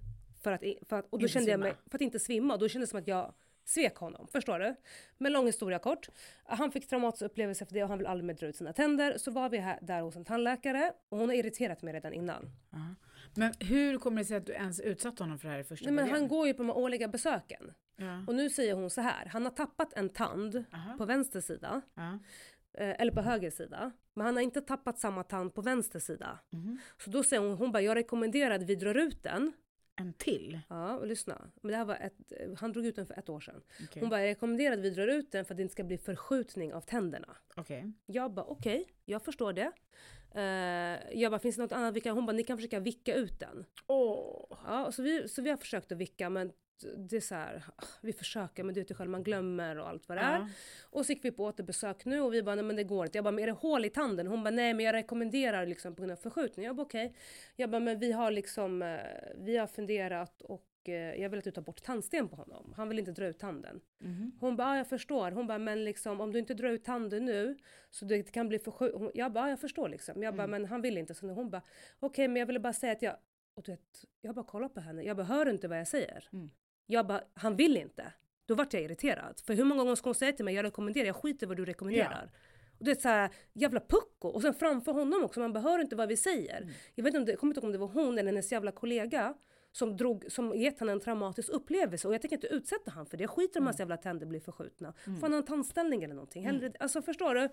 För 0.46 0.52
att, 0.52 0.64
för 0.90 0.96
att, 1.00 1.06
och 1.10 1.20
då 1.20 1.24
Inte 1.24 1.34
kände 1.34 1.52
jag 1.52 1.60
mig, 1.60 1.72
svimma. 1.72 1.82
för 1.90 1.98
att 1.98 2.02
inte 2.02 2.20
svimma. 2.20 2.58
Då 2.58 2.68
kändes 2.70 2.90
det 2.90 2.92
som 2.92 3.00
att 3.00 3.08
jag 3.08 3.34
svek 3.64 3.96
honom. 3.96 4.28
Förstår 4.28 4.60
du? 4.60 4.76
Men 5.18 5.34
lång 5.34 5.46
historia 5.46 5.80
kort. 5.80 6.10
Han 6.44 6.72
fick 6.72 6.88
traumatisk 6.88 7.22
upplevelse 7.26 7.64
efter 7.64 7.76
det 7.76 7.84
och 7.84 7.90
han 7.90 7.98
vill 7.98 8.08
aldrig 8.08 8.26
mer 8.26 8.34
dra 8.34 8.48
ut 8.48 8.56
sina 8.56 8.74
tänder. 8.74 9.18
Så 9.18 9.32
var 9.32 9.50
vi 9.50 9.58
här, 9.58 9.80
där 9.82 10.02
hos 10.02 10.16
en 10.16 10.26
tandläkare 10.26 10.94
och 11.10 11.18
hon 11.18 11.30
har 11.30 11.36
irriterat 11.36 11.82
mig 11.82 11.94
redan 11.94 12.14
innan. 12.14 12.50
Ja. 12.72 12.96
Men 13.36 13.54
hur 13.60 13.98
kommer 13.98 14.18
det 14.22 14.26
sig 14.26 14.38
att 14.38 14.46
du 14.46 14.54
ens 14.54 14.80
utsatt 14.80 15.20
honom 15.20 15.40
för 15.40 15.48
det 15.48 15.54
här 15.54 15.60
i 15.60 15.64
första 15.64 15.86
Nej, 15.86 15.94
men 15.94 16.06
början? 16.06 16.20
han 16.20 16.28
går 16.28 16.48
ju 16.48 16.54
på 16.54 16.58
de 16.64 16.70
här 16.70 16.78
årliga 16.78 17.08
besöken. 17.08 17.74
Ja. 17.96 18.24
Och 18.28 18.36
nu 18.36 18.50
säger 18.50 18.74
hon 18.74 18.90
så 18.90 19.02
här, 19.02 19.26
han 19.26 19.44
har 19.44 19.52
tappat 19.52 19.94
en 19.94 20.10
tand 20.10 20.64
Aha. 20.74 20.98
på 20.98 21.06
vänster 21.06 21.42
sida. 21.42 21.82
Eh, 22.78 23.02
eller 23.02 23.12
på 23.12 23.22
höger 23.22 23.52
sida. 23.52 23.92
Men 24.14 24.26
han 24.26 24.36
har 24.36 24.44
inte 24.44 24.62
tappat 24.62 25.00
samma 25.00 25.24
tand 25.24 25.54
på 25.54 25.62
vänster 25.62 26.00
sida. 26.00 26.40
Mhm. 26.50 26.78
Så 27.04 27.10
då 27.10 27.24
säger 27.24 27.44
hon, 27.44 27.58
hon 27.58 27.72
bara, 27.72 27.82
jag 27.82 27.96
rekommenderar 27.96 28.56
att 28.56 28.64
vi 28.64 28.76
drar 28.76 28.96
ut 28.96 29.24
den. 29.24 29.54
En 29.96 30.14
till? 30.14 30.60
Ja, 30.70 30.98
och 30.98 31.08
lyssna. 31.08 31.52
Men 31.62 31.72
det 31.72 31.78
här 31.78 31.86
var 31.86 31.96
ett, 31.96 32.34
han 32.58 32.72
drog 32.72 32.86
ut 32.86 32.96
den 32.96 33.08
för 33.08 33.20
ett 33.20 33.30
år 33.30 33.40
sedan. 33.40 33.62
Okej. 33.84 34.00
Hon 34.00 34.10
bara, 34.10 34.22
jag 34.22 34.28
rekommenderar 34.28 34.74
att 34.74 34.80
vi 34.80 34.90
drar 34.90 35.08
ut 35.08 35.32
den 35.32 35.46
för 35.46 35.54
att 35.54 35.58
det 35.58 35.64
inte 35.64 35.72
ska 35.72 35.84
bli 35.84 35.98
förskjutning 35.98 36.74
av 36.74 36.82
tänderna. 36.82 37.38
Okej. 37.56 37.92
Jag 38.06 38.34
bara, 38.34 38.46
okej, 38.46 38.88
jag 39.06 39.26
förstår 39.26 39.54
det. 39.54 39.72
Eh, 40.36 41.20
jag 41.22 41.32
bara, 41.32 41.40
finns 41.40 41.56
det 41.56 41.62
något 41.62 41.72
annat 41.72 41.94
vi 41.94 42.02
kan? 42.02 42.16
Hon 42.16 42.26
bara, 42.26 42.32
ni 42.32 42.44
kan 42.44 42.58
försöka 42.58 42.80
vicka 42.80 43.16
ut 43.16 43.40
den. 43.40 43.66
Åh. 43.88 44.58
Ja, 44.66 44.92
så 44.92 45.04
vi, 45.04 45.30
så 45.30 45.42
vi 45.42 45.50
har 45.50 45.58
försökt 45.58 45.92
att 45.92 45.98
vicka 45.98 46.30
men 46.30 46.52
det 46.98 47.16
är 47.16 47.22
så 47.22 47.36
här, 47.36 47.64
ah, 47.76 47.84
vi 48.02 48.14
försöker 48.14 48.64
men 48.64 48.76
du 48.76 48.82
vet 48.82 48.92
ju 48.92 48.96
själv, 48.96 49.10
man 49.10 49.24
glömmer 49.24 49.78
och 49.80 49.90
allt 49.90 50.10
vad 50.10 50.18
det 50.18 50.22
är. 50.22 50.38
Ja. 50.40 50.48
Och 50.90 51.06
så 51.06 51.12
gick 51.12 51.26
vi 51.26 51.32
på 51.32 51.44
återbesök 51.44 52.06
nu 52.06 52.22
och 52.22 52.34
vi 52.34 52.44
bara, 52.44 52.56
nej 52.56 52.64
men 52.66 52.76
det 52.76 52.84
går 52.84 53.06
inte. 53.06 53.18
Jag 53.18 53.24
bara, 53.26 53.32
men 53.32 53.44
är 53.44 53.48
det 53.48 53.54
hål 53.54 53.86
i 53.86 53.90
tanden? 53.90 54.28
Hon 54.28 54.44
bara, 54.44 54.50
nej 54.52 54.74
men 54.74 54.86
jag 54.86 54.94
rekommenderar 54.94 55.66
liksom 55.66 55.96
på 55.96 56.02
grund 56.02 56.12
av 56.12 56.16
förskjutning. 56.16 56.66
Jag 56.66 56.76
bara, 56.76 56.84
okej. 56.84 57.16
Jag 57.56 57.70
bara, 57.70 57.80
men 57.80 58.00
vi 58.00 58.12
har 58.12 58.32
liksom, 58.32 58.82
eh, 58.82 59.00
vi 59.36 59.58
har 59.58 59.68
funderat 59.68 60.42
och 60.42 60.68
eh, 60.90 60.94
jag 60.94 61.30
vill 61.30 61.38
att 61.38 61.44
du 61.44 61.52
tar 61.52 61.62
bort 61.62 61.84
tandsten 61.84 62.30
på 62.30 62.36
honom. 62.36 62.74
Han 62.78 62.90
vill 62.90 63.00
inte 63.00 63.12
dra 63.12 63.26
ut 63.26 63.40
tanden. 63.40 63.82
Mhm. 64.00 64.32
Hon 64.40 64.56
bara, 64.56 64.68
ja, 64.68 64.78
jag 64.78 64.88
förstår. 64.90 65.32
Hon 65.32 65.48
bara, 65.48 65.58
men 65.58 65.84
liksom 65.86 66.22
om 66.22 66.32
du 66.32 66.40
inte 66.40 66.54
drar 66.54 66.70
ut 66.70 66.84
tanden 66.84 67.26
nu 67.26 67.58
så 67.90 68.06
det 68.06 68.32
kan 68.32 68.48
bli 68.50 68.60
förskjutning. 68.60 69.12
Jag 69.14 69.32
bara, 69.34 69.46
ja, 69.46 69.50
jag 69.50 69.60
förstår 69.60 69.90
liksom. 69.90 70.24
Jag 70.24 70.36
bara, 70.36 70.44
Mm. 70.44 70.62
men 70.62 70.70
han 70.70 70.82
vill 70.82 70.98
inte. 70.98 71.14
Så 71.14 71.28
hon 71.28 71.50
bara, 71.50 71.62
okej 72.00 72.28
men 72.28 72.40
jag 72.40 72.46
ville 72.46 72.60
bara 72.60 72.74
säga 72.74 72.92
att 72.94 73.02
jag, 73.02 73.16
och 73.56 73.64
du 73.64 73.72
vet, 73.72 74.06
jag 74.22 74.36
bara 74.36 74.46
kollar 74.46 74.70
på 74.70 74.80
henne. 74.80 75.04
Jag 75.04 75.18
bara, 75.18 75.24
hör 75.26 75.46
du 75.46 75.52
inte 75.52 75.68
vad 75.68 75.80
jag 75.80 75.88
säger? 75.88 76.30
Mm. 76.34 76.50
Jag 76.86 77.08
bara, 77.08 77.22
han 77.34 77.56
vill 77.56 77.78
inte. 77.78 78.14
Då 78.46 78.56
vart 78.56 78.74
jag 78.74 78.84
irriterad. 78.84 79.42
För 79.46 79.54
hur 79.54 79.64
många 79.64 79.84
gånger 79.84 79.96
ska 79.96 80.08
hon 80.10 80.16
säga 80.16 80.32
till 80.32 80.46
mig, 80.46 80.54
jag 80.56 80.64
rekommenderar, 80.64 81.06
jag 81.06 81.16
skiter 81.16 81.48
vad 81.48 81.58
du 81.58 81.66
rekommenderar. 81.66 82.32
Och 82.80 82.86
det 82.86 82.92
är 82.92 82.96
så 82.96 83.08
här, 83.10 83.30
jävla 83.54 83.80
pucko. 83.80 84.28
Och 84.28 84.42
sen 84.42 84.54
framför 84.54 84.92
honom 84.92 85.24
också, 85.24 85.40
man 85.40 85.56
hör 85.56 85.80
inte 85.80 85.96
vad 85.96 86.08
vi 86.10 86.18
säger. 86.18 86.58
Mm. 86.62 86.74
Jag 86.96 87.04
vet 87.04 87.12
inte 87.12 87.20
om 87.20 87.26
det, 87.26 87.32
jag 87.32 87.40
kommer 87.40 87.52
inte 87.52 87.60
ihåg 87.60 87.66
om 87.66 87.72
det 87.72 87.78
var 87.78 87.88
hon 87.88 88.18
eller 88.18 88.32
hennes 88.32 88.52
jävla 88.52 88.72
kollega 88.72 89.34
som, 89.72 89.98
drog, 89.98 90.26
som 90.30 90.56
gett 90.56 90.80
henne 90.80 90.92
en 90.92 91.00
traumatisk 91.00 91.50
upplevelse 91.50 92.08
och 92.08 92.14
jag 92.14 92.22
tänker 92.22 92.36
inte 92.38 92.48
utsätta 92.48 92.92
han 92.92 93.06
för 93.06 93.18
det. 93.18 93.24
Jag 93.24 93.30
skiter 93.30 93.60
om 93.60 93.64
Mm. 93.64 93.66
hans 93.68 93.80
jävla 93.80 93.98
tänder 93.98 94.26
blir 94.26 94.40
förskjutna. 94.40 94.94
Får 95.04 95.22
han 95.22 95.32
ha 95.32 95.38
en 95.38 95.46
tandställning 95.46 96.04
eller 96.04 96.16
någonting? 96.16 96.46
Hellre, 96.46 96.72
Alltså 96.80 97.02
förstår 97.02 97.36
du? 97.36 97.50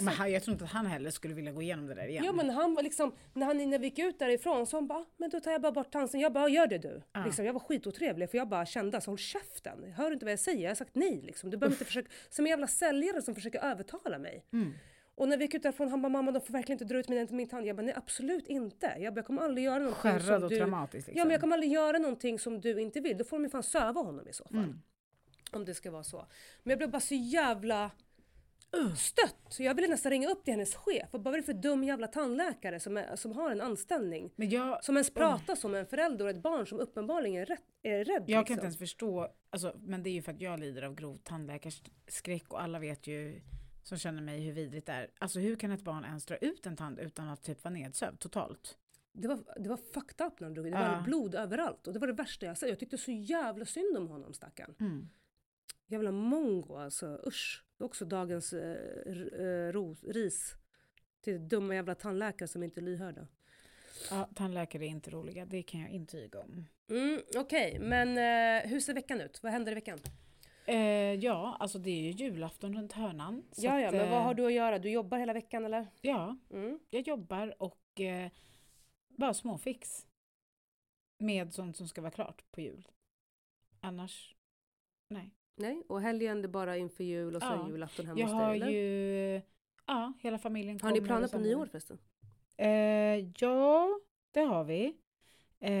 Men 0.00 0.14
han, 0.14 0.32
jag 0.32 0.42
tror 0.42 0.52
inte 0.52 0.64
att 0.64 0.70
han 0.70 0.86
heller 0.86 1.10
skulle 1.10 1.34
vilja 1.34 1.52
gå 1.52 1.62
igenom 1.62 1.86
det 1.86 1.94
där 1.94 2.06
igen. 2.06 2.24
Ja 2.24 2.32
men 2.32 2.50
han 2.50 2.74
var 2.74 2.82
liksom, 2.82 3.14
när 3.34 3.46
han 3.46 3.70
när 3.70 3.78
vi 3.78 3.84
gick 3.84 3.98
ut 3.98 4.18
därifrån 4.18 4.66
så 4.66 4.76
han 4.76 4.86
bara, 4.86 5.04
men 5.16 5.30
då 5.30 5.40
tar 5.40 5.52
jag 5.52 5.60
bara 5.60 5.72
bort 5.72 5.92
tandsten. 5.92 6.20
Jag 6.20 6.32
bara, 6.32 6.48
gör 6.48 6.66
det 6.66 6.78
du. 6.78 7.02
Ja. 7.12 7.24
Liksom, 7.24 7.44
jag 7.44 7.52
var 7.52 7.60
skitotrevlig 7.60 8.30
för 8.30 8.38
jag 8.38 8.48
bara 8.48 8.66
kände, 8.66 8.96
alltså 8.96 9.10
håll 9.10 9.18
käften. 9.18 9.92
Hör 9.92 10.06
du 10.06 10.12
inte 10.12 10.24
vad 10.24 10.32
jag 10.32 10.40
säger? 10.40 10.62
Jag 10.62 10.70
har 10.70 10.74
sagt 10.74 10.94
nej 10.94 11.20
liksom. 11.22 11.50
Du 11.50 11.56
behöver 11.56 11.74
inte 11.74 11.84
försöka, 11.84 12.10
som 12.30 12.44
en 12.44 12.50
jävla 12.50 12.66
säljare 12.66 13.22
som 13.22 13.34
försöker 13.34 13.58
övertala 13.58 14.18
mig. 14.18 14.44
Mm. 14.52 14.72
Och 15.14 15.28
när 15.28 15.36
vi 15.36 15.44
gick 15.44 15.54
ut 15.54 15.62
därifrån, 15.62 15.88
han 15.88 16.02
bara, 16.02 16.08
mamma 16.08 16.32
de 16.32 16.40
får 16.40 16.52
verkligen 16.52 16.74
inte 16.74 16.94
dra 16.94 16.98
ut 16.98 17.08
min, 17.08 17.28
min 17.30 17.48
tand. 17.48 17.66
Jag 17.66 17.76
bara, 17.76 17.82
nej 17.82 17.94
absolut 17.96 18.46
inte. 18.46 18.96
Jag 18.98 19.14
bara, 19.14 19.18
jag 19.18 19.26
kommer 19.26 19.42
aldrig 19.42 19.64
göra 19.64 19.78
någonting 19.78 20.00
Skärrad 20.02 20.24
som 20.24 20.42
och 20.42 20.50
du... 20.50 20.56
traumatisk 20.56 21.06
liksom. 21.06 21.18
Ja 21.18 21.24
men 21.24 21.30
jag 21.30 21.40
kommer 21.40 21.56
aldrig 21.56 21.72
göra 21.72 21.98
någonting 21.98 22.38
som 22.38 22.60
du 22.60 22.80
inte 22.80 23.00
vill. 23.00 23.18
Då 23.18 23.24
får 23.24 23.36
de 23.36 23.44
ju 23.44 23.50
fan 23.50 23.62
söva 23.62 24.00
honom 24.00 24.28
i 24.28 24.32
så 24.32 24.44
fall. 24.44 24.58
Mm. 24.58 24.82
Om 25.52 25.64
det 25.64 25.74
ska 25.74 25.90
vara 25.90 26.04
så. 26.04 26.26
Men 26.62 26.70
jag 26.70 26.78
blev 26.78 26.90
bara 26.90 27.00
så 27.00 27.14
jävla. 27.14 27.90
Stött. 28.96 29.36
Så 29.48 29.62
jag 29.62 29.74
ville 29.74 29.88
nästan 29.88 30.10
ringa 30.10 30.28
upp 30.28 30.44
till 30.44 30.52
hennes 30.52 30.74
chef. 30.74 31.08
Vad 31.12 31.26
är 31.34 31.38
det 31.38 31.42
för 31.42 31.52
dum 31.52 31.84
jävla 31.84 32.06
tandläkare 32.06 32.80
som, 32.80 32.96
är, 32.96 33.16
som 33.16 33.32
har 33.32 33.50
en 33.50 33.60
anställning? 33.60 34.30
Men 34.36 34.50
jag, 34.50 34.84
Som 34.84 34.96
ens 34.96 35.10
pratar 35.14 35.54
som 35.54 35.74
en 35.74 35.86
förälder 35.86 36.24
och 36.24 36.30
ett 36.30 36.42
barn 36.42 36.66
som 36.66 36.80
uppenbarligen 36.80 37.42
är, 37.42 37.46
rätt, 37.46 37.62
är 37.82 38.04
rädd. 38.04 38.24
jag 38.26 38.28
kan 38.28 38.38
liksom. 38.38 38.52
inte 38.52 38.64
ens 38.64 38.78
förstå, 38.78 39.28
alltså, 39.50 39.76
men 39.80 40.02
det 40.02 40.10
är 40.10 40.12
ju 40.12 40.22
för 40.22 40.32
att 40.32 40.40
jag 40.40 40.60
lider 40.60 40.82
av 40.82 40.94
grov 40.94 41.16
tandläkarskräck 41.24 42.52
och 42.52 42.62
alla 42.62 42.78
vet 42.78 43.06
ju 43.06 43.40
som 43.82 43.98
känner 43.98 44.22
mig 44.22 44.40
hur 44.40 44.52
vidrigt 44.52 44.86
det 44.86 44.92
är. 44.92 45.10
Alltså 45.18 45.38
hur 45.40 45.56
kan 45.56 45.70
ett 45.72 45.82
barn 45.82 46.04
ens 46.04 46.26
dra 46.26 46.36
ut 46.36 46.66
en 46.66 46.76
tand 46.76 46.98
utan 46.98 47.28
att 47.28 47.42
typ 47.42 47.64
vara 47.64 47.74
nedsövd 47.74 48.18
totalt? 48.20 48.78
det, 49.14 49.28
var, 49.28 49.38
det 49.56 49.68
var 49.68 49.76
fucked 49.76 50.26
up 50.26 50.40
när 50.40 50.46
han 50.46 50.54
drog. 50.54 50.64
Det 50.66 50.70
Ja. 50.70 50.94
var 50.96 51.02
blod 51.02 51.34
överallt. 51.34 51.86
Och 51.86 51.92
det 51.92 51.98
var 51.98 52.06
det 52.06 52.12
värsta 52.12 52.46
jag 52.46 52.58
sett. 52.58 52.68
Jag 52.68 52.78
tyckte 52.78 52.98
så 52.98 53.10
jävla 53.10 53.64
synd 53.64 53.96
om 53.96 54.08
honom 54.08 54.32
stackarn. 54.34 54.74
Mm. 54.80 55.08
Jävla 55.92 56.12
mongo 56.12 56.76
alltså. 56.76 57.20
Usch. 57.26 57.64
Det 57.78 57.84
är 57.84 57.86
också 57.86 58.04
dagens 58.04 58.52
eh, 58.52 58.76
eh, 59.40 59.72
ros, 59.72 60.04
ris. 60.04 60.54
Till 61.20 61.48
dumma 61.48 61.74
jävla 61.74 61.94
tandläkare 61.94 62.48
som 62.48 62.62
inte 62.62 62.80
är 62.80 62.82
lyhörda. 62.82 63.26
Ja, 64.10 64.28
tandläkare 64.34 64.84
är 64.86 64.88
inte 64.88 65.10
roliga, 65.10 65.44
det 65.46 65.62
kan 65.62 65.80
jag 65.80 65.90
intyga 65.90 66.40
om. 66.40 66.66
Mm, 66.90 67.20
Okej, 67.36 67.78
men 67.78 68.08
eh, 68.08 68.70
hur 68.70 68.80
ser 68.80 68.94
veckan 68.94 69.20
ut? 69.20 69.42
Vad 69.42 69.52
händer 69.52 69.72
i 69.72 69.74
veckan? 69.74 69.98
Eh, 70.66 71.14
ja, 71.14 71.56
alltså 71.60 71.78
det 71.78 71.90
är 71.90 72.02
ju 72.02 72.10
julafton 72.10 72.74
runt 72.76 72.92
hörnan. 72.92 73.44
Ja, 73.56 73.80
ja, 73.80 73.90
men 73.92 74.10
vad 74.10 74.18
eh, 74.18 74.24
har 74.24 74.34
du 74.34 74.46
att 74.46 74.52
göra? 74.52 74.78
Du 74.78 74.90
jobbar 74.90 75.18
hela 75.18 75.32
veckan 75.32 75.64
eller? 75.64 75.86
Ja, 76.00 76.36
Mm. 76.50 76.78
jag 76.90 77.08
jobbar 77.08 77.62
och 77.62 78.00
eh, 78.00 78.30
bara 79.08 79.34
småfix. 79.34 80.06
Med 81.18 81.54
sånt 81.54 81.76
som 81.76 81.88
ska 81.88 82.00
vara 82.00 82.10
klart 82.12 82.44
på 82.50 82.60
jul. 82.60 82.88
Annars, 83.80 84.36
nej. 85.08 85.30
Nej, 85.56 85.82
och 85.88 86.00
helgen 86.02 86.42
det 86.42 86.46
är 86.46 86.50
bara 86.50 86.76
inför 86.76 87.04
jul 87.04 87.36
och 87.36 87.42
så 87.42 87.48
Ja, 87.48 87.68
julafton 87.68 88.06
hemma 88.06 88.20
Jag 88.20 88.26
hos 88.26 88.34
har 88.34 88.48
dig 88.48 88.56
eller? 88.62 88.70
ju, 88.70 89.40
ja, 89.86 90.12
hela 90.20 90.38
familjen 90.38 90.80
Har 90.82 90.90
ni 90.90 90.96
kommer 90.98 91.06
planer 91.08 91.28
på 91.28 91.38
nyår 91.38 91.66
förresten? 91.66 91.98
Eh, 92.56 92.68
ja, 93.38 94.00
det 94.30 94.40
har 94.40 94.64
vi. 94.64 94.84
Eh, 95.60 95.72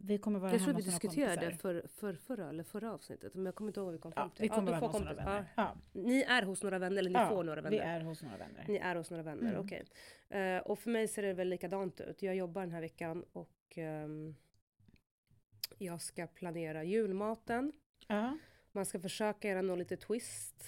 vi 0.00 0.18
kommer 0.18 0.38
vara 0.38 0.50
Jag 0.52 0.60
tror 0.60 0.66
hemma 0.66 0.78
vi 0.78 0.84
hos 0.84 0.86
några 0.86 0.98
diskuterade 1.10 1.36
kompisar. 1.40 1.58
för, 1.58 1.88
för 1.88 2.14
förra, 2.14 2.48
eller 2.48 2.64
förra 2.64 2.92
avsnittet, 2.92 3.34
men 3.34 3.44
jag 3.46 3.54
kommer 3.54 3.68
inte 3.70 3.80
ihåg 3.80 3.84
vad 3.86 3.92
vi 3.94 4.00
kom 4.00 4.12
Ja, 4.16 4.22
fram 4.22 4.30
till. 4.30 4.42
vi 4.42 4.48
kommer 4.48 4.72
du 4.72 4.80
vara 4.80 4.80
hemma 4.80 4.86
hos 4.92 5.00
några 5.00 5.14
vänner. 5.14 5.44
Ja. 5.56 5.74
Ni 5.92 6.22
är 6.22 6.42
hos 6.42 6.62
några 6.62 6.78
vänner 6.78 6.98
eller 6.98 7.10
ni 7.10 7.18
Ja, 7.18 7.28
får 7.28 7.44
några 7.44 7.60
vänner? 7.60 7.76
vi 7.78 7.84
är 7.84 8.00
hos 8.00 8.22
några 8.22 8.36
vänner. 8.36 8.64
Ni 8.68 8.76
är 8.76 8.94
hos 8.96 9.10
några 9.10 9.22
vänner, 9.22 9.50
Mm. 9.52 9.64
okej. 9.64 9.84
Eh, 10.28 10.58
och 10.62 10.78
för 10.78 10.90
mig 10.90 11.08
ser 11.08 11.22
det 11.22 11.32
väl 11.32 11.48
likadant 11.48 12.00
ut. 12.00 12.22
Jag 12.22 12.36
jobbar 12.36 12.60
den 12.62 12.70
här 12.72 12.80
veckan 12.80 13.24
och 13.32 13.52
ehm, 13.76 14.34
jag 15.78 16.00
ska 16.02 16.26
planera 16.26 16.84
julmaten. 16.84 17.72
Ja. 18.06 18.38
Man 18.72 18.86
ska 18.86 19.00
försöka 19.00 19.48
göra 19.48 19.62
någon 19.62 19.78
lite 19.78 19.96
twist. 19.96 20.64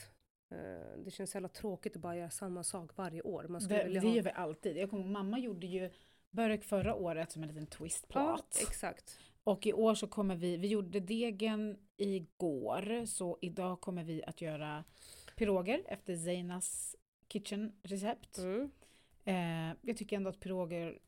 Eh, 0.50 0.98
det 1.04 1.10
känns 1.10 1.34
jävla 1.34 1.48
tråkigt 1.48 1.96
att 1.96 2.02
bara 2.02 2.16
göra 2.16 2.30
samma 2.30 2.64
sak 2.64 2.96
varje 2.96 3.22
år. 3.22 3.44
Man 3.48 3.68
Det, 3.68 3.84
det 3.84 4.00
ha... 4.00 4.14
gör 4.14 4.22
vi 4.22 4.30
alltid. 4.30 4.76
Jag 4.76 4.90
kommer, 4.90 5.04
mamma 5.04 5.38
gjorde 5.38 5.66
ju 5.66 5.90
burk 6.30 6.64
förra 6.64 6.94
året 6.94 7.32
som 7.32 7.42
en 7.42 7.48
liten 7.48 7.66
Ja, 7.70 7.76
twistplåt. 7.76 8.58
exakt. 8.68 9.18
och 9.44 9.66
i 9.66 9.72
år 9.72 9.94
så 9.94 10.06
kommer 10.06 10.36
vi, 10.36 10.56
vi 10.56 10.68
gjorde 10.68 11.00
degen 11.00 11.78
igår, 11.96 13.06
så 13.06 13.38
idag 13.40 13.80
kommer 13.80 14.04
vi 14.04 14.24
att 14.24 14.40
göra 14.40 14.84
piroger 15.36 15.82
efter 15.88 16.16
Zeinas 16.16 16.96
kitchen 17.28 17.72
recept. 17.82 18.38
Mm. 18.38 18.70
Eh, 19.24 19.76
jag 19.82 19.96
tycker 19.96 20.16
ändå 20.16 20.30
att 20.30 20.40
piroger, 20.40 20.98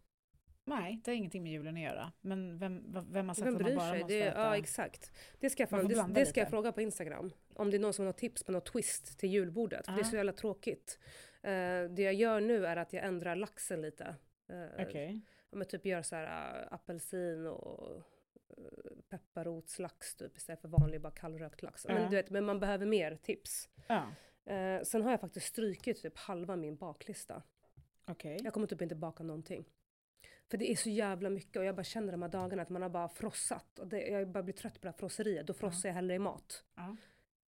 nej 0.64 1.00
det 1.04 1.10
har 1.10 1.16
ingenting 1.16 1.42
med 1.42 1.52
julen 1.52 1.74
att 1.76 1.82
göra. 1.82 2.12
Men 2.20 2.58
vem, 2.58 3.04
vem 3.10 3.28
har 3.28 3.34
sagt 3.34 3.46
Vem 3.46 3.56
att 3.56 3.62
man 3.62 3.74
bara 3.76 3.90
sig? 3.90 3.98
måste 4.00 4.14
Det, 4.14 4.22
äta? 4.22 4.40
ja, 4.40 4.56
exakt. 4.56 5.12
Det 5.40 5.50
ska, 5.50 5.66
jag, 5.70 5.88
det, 5.88 6.06
det 6.14 6.26
ska 6.26 6.40
jag 6.40 6.50
fråga 6.50 6.72
på 6.72 6.80
Instagram. 6.80 7.30
Om 7.54 7.70
det 7.70 7.76
är 7.76 7.78
någon 7.80 7.92
som 7.92 8.06
har 8.06 8.12
tips 8.12 8.42
på 8.44 8.52
något 8.52 8.66
twist 8.72 9.18
till 9.18 9.28
julbordet. 9.30 9.86
För 9.86 9.92
det 9.92 9.98
är 10.00 10.04
Ja. 10.04 10.10
så 10.10 10.16
jävla 10.16 10.32
tråkigt. 10.32 10.98
Eh, 11.42 11.50
det 11.90 11.98
jag 12.02 12.14
gör 12.14 12.40
nu 12.40 12.66
är 12.66 12.76
att 12.76 12.92
jag 12.92 13.04
ändrar 13.04 13.36
laxen 13.36 13.82
lite. 13.82 14.14
Uh, 14.52 14.86
Okej. 14.88 15.20
Ja, 15.50 15.56
men 15.58 15.66
typ 15.66 15.86
gör 15.86 16.02
så 16.02 16.16
här 16.16 16.60
äh, 16.62 16.72
apelsin 16.74 17.46
och 17.46 18.02
pepparrotslax 19.08 20.16
typ 20.16 20.36
istället 20.36 20.60
för 20.60 20.68
vanlig 20.68 21.00
bara 21.00 21.12
kallrökt 21.12 21.62
lax. 21.62 21.86
Men, 21.88 22.10
du 22.10 22.16
vet, 22.16 22.30
men 22.30 22.44
man 22.44 22.60
behöver 22.60 22.86
mer 22.86 23.16
tips. 23.16 23.68
Eh, 24.44 24.82
sen 24.82 25.02
har 25.02 25.10
jag 25.10 25.20
faktiskt 25.20 25.46
strykit 25.46 26.02
typ 26.02 26.18
halva 26.18 26.56
min 26.56 26.76
baklista. 26.76 27.42
okej. 28.06 28.38
Jag 28.44 28.52
kommer 28.52 28.66
typ 28.66 28.82
inte 28.82 28.94
baka 28.94 29.22
någonting. 29.22 29.64
För 30.52 30.58
det 30.58 30.72
är 30.72 30.76
så 30.76 30.90
jävla 30.90 31.30
mycket 31.30 31.56
och 31.56 31.64
jag 31.64 31.74
bara 31.76 31.84
känner 31.84 32.12
de 32.12 32.22
här 32.22 32.28
dagarna 32.28 32.62
att 32.62 32.68
man 32.68 32.82
har 32.82 32.88
bara 32.88 33.08
frossat. 33.08 33.78
Och 33.78 33.86
det, 33.86 34.06
jag 34.06 34.28
bara 34.28 34.42
blir 34.42 34.54
trött 34.54 34.74
på 34.74 34.80
det 34.82 34.88
här 34.88 34.98
frosseriet. 34.98 35.46
Då 35.46 35.52
frossar 35.52 35.88
jag 35.88 35.94
hellre 35.94 36.14
i 36.14 36.18
mat 36.18 36.64
Ja. 36.74 36.96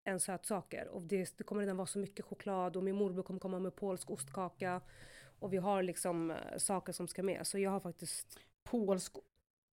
än 0.05 0.20
sötsaker. 0.20 0.88
Och 0.88 1.02
det, 1.02 1.38
det 1.38 1.44
kommer 1.44 1.61
redan 1.62 1.76
vara 1.76 1.86
så 1.86 1.98
mycket 1.98 2.24
choklad 2.24 2.76
och 2.76 2.84
min 2.84 2.96
morbror 2.96 3.22
kommer 3.22 3.40
komma 3.40 3.59
med 3.59 3.76
polsk 3.76 4.11
ostkaka. 4.11 4.80
Och 5.38 5.52
vi 5.52 5.57
har 5.57 5.82
liksom 5.82 6.30
äh, 6.30 6.36
saker 6.59 6.92
som 6.92 7.09
ska 7.09 7.22
med. 7.22 7.46
Så 7.46 7.59
jag 7.59 7.70
har 7.70 7.80
faktiskt, 7.80 8.38
Polsk 8.62 9.12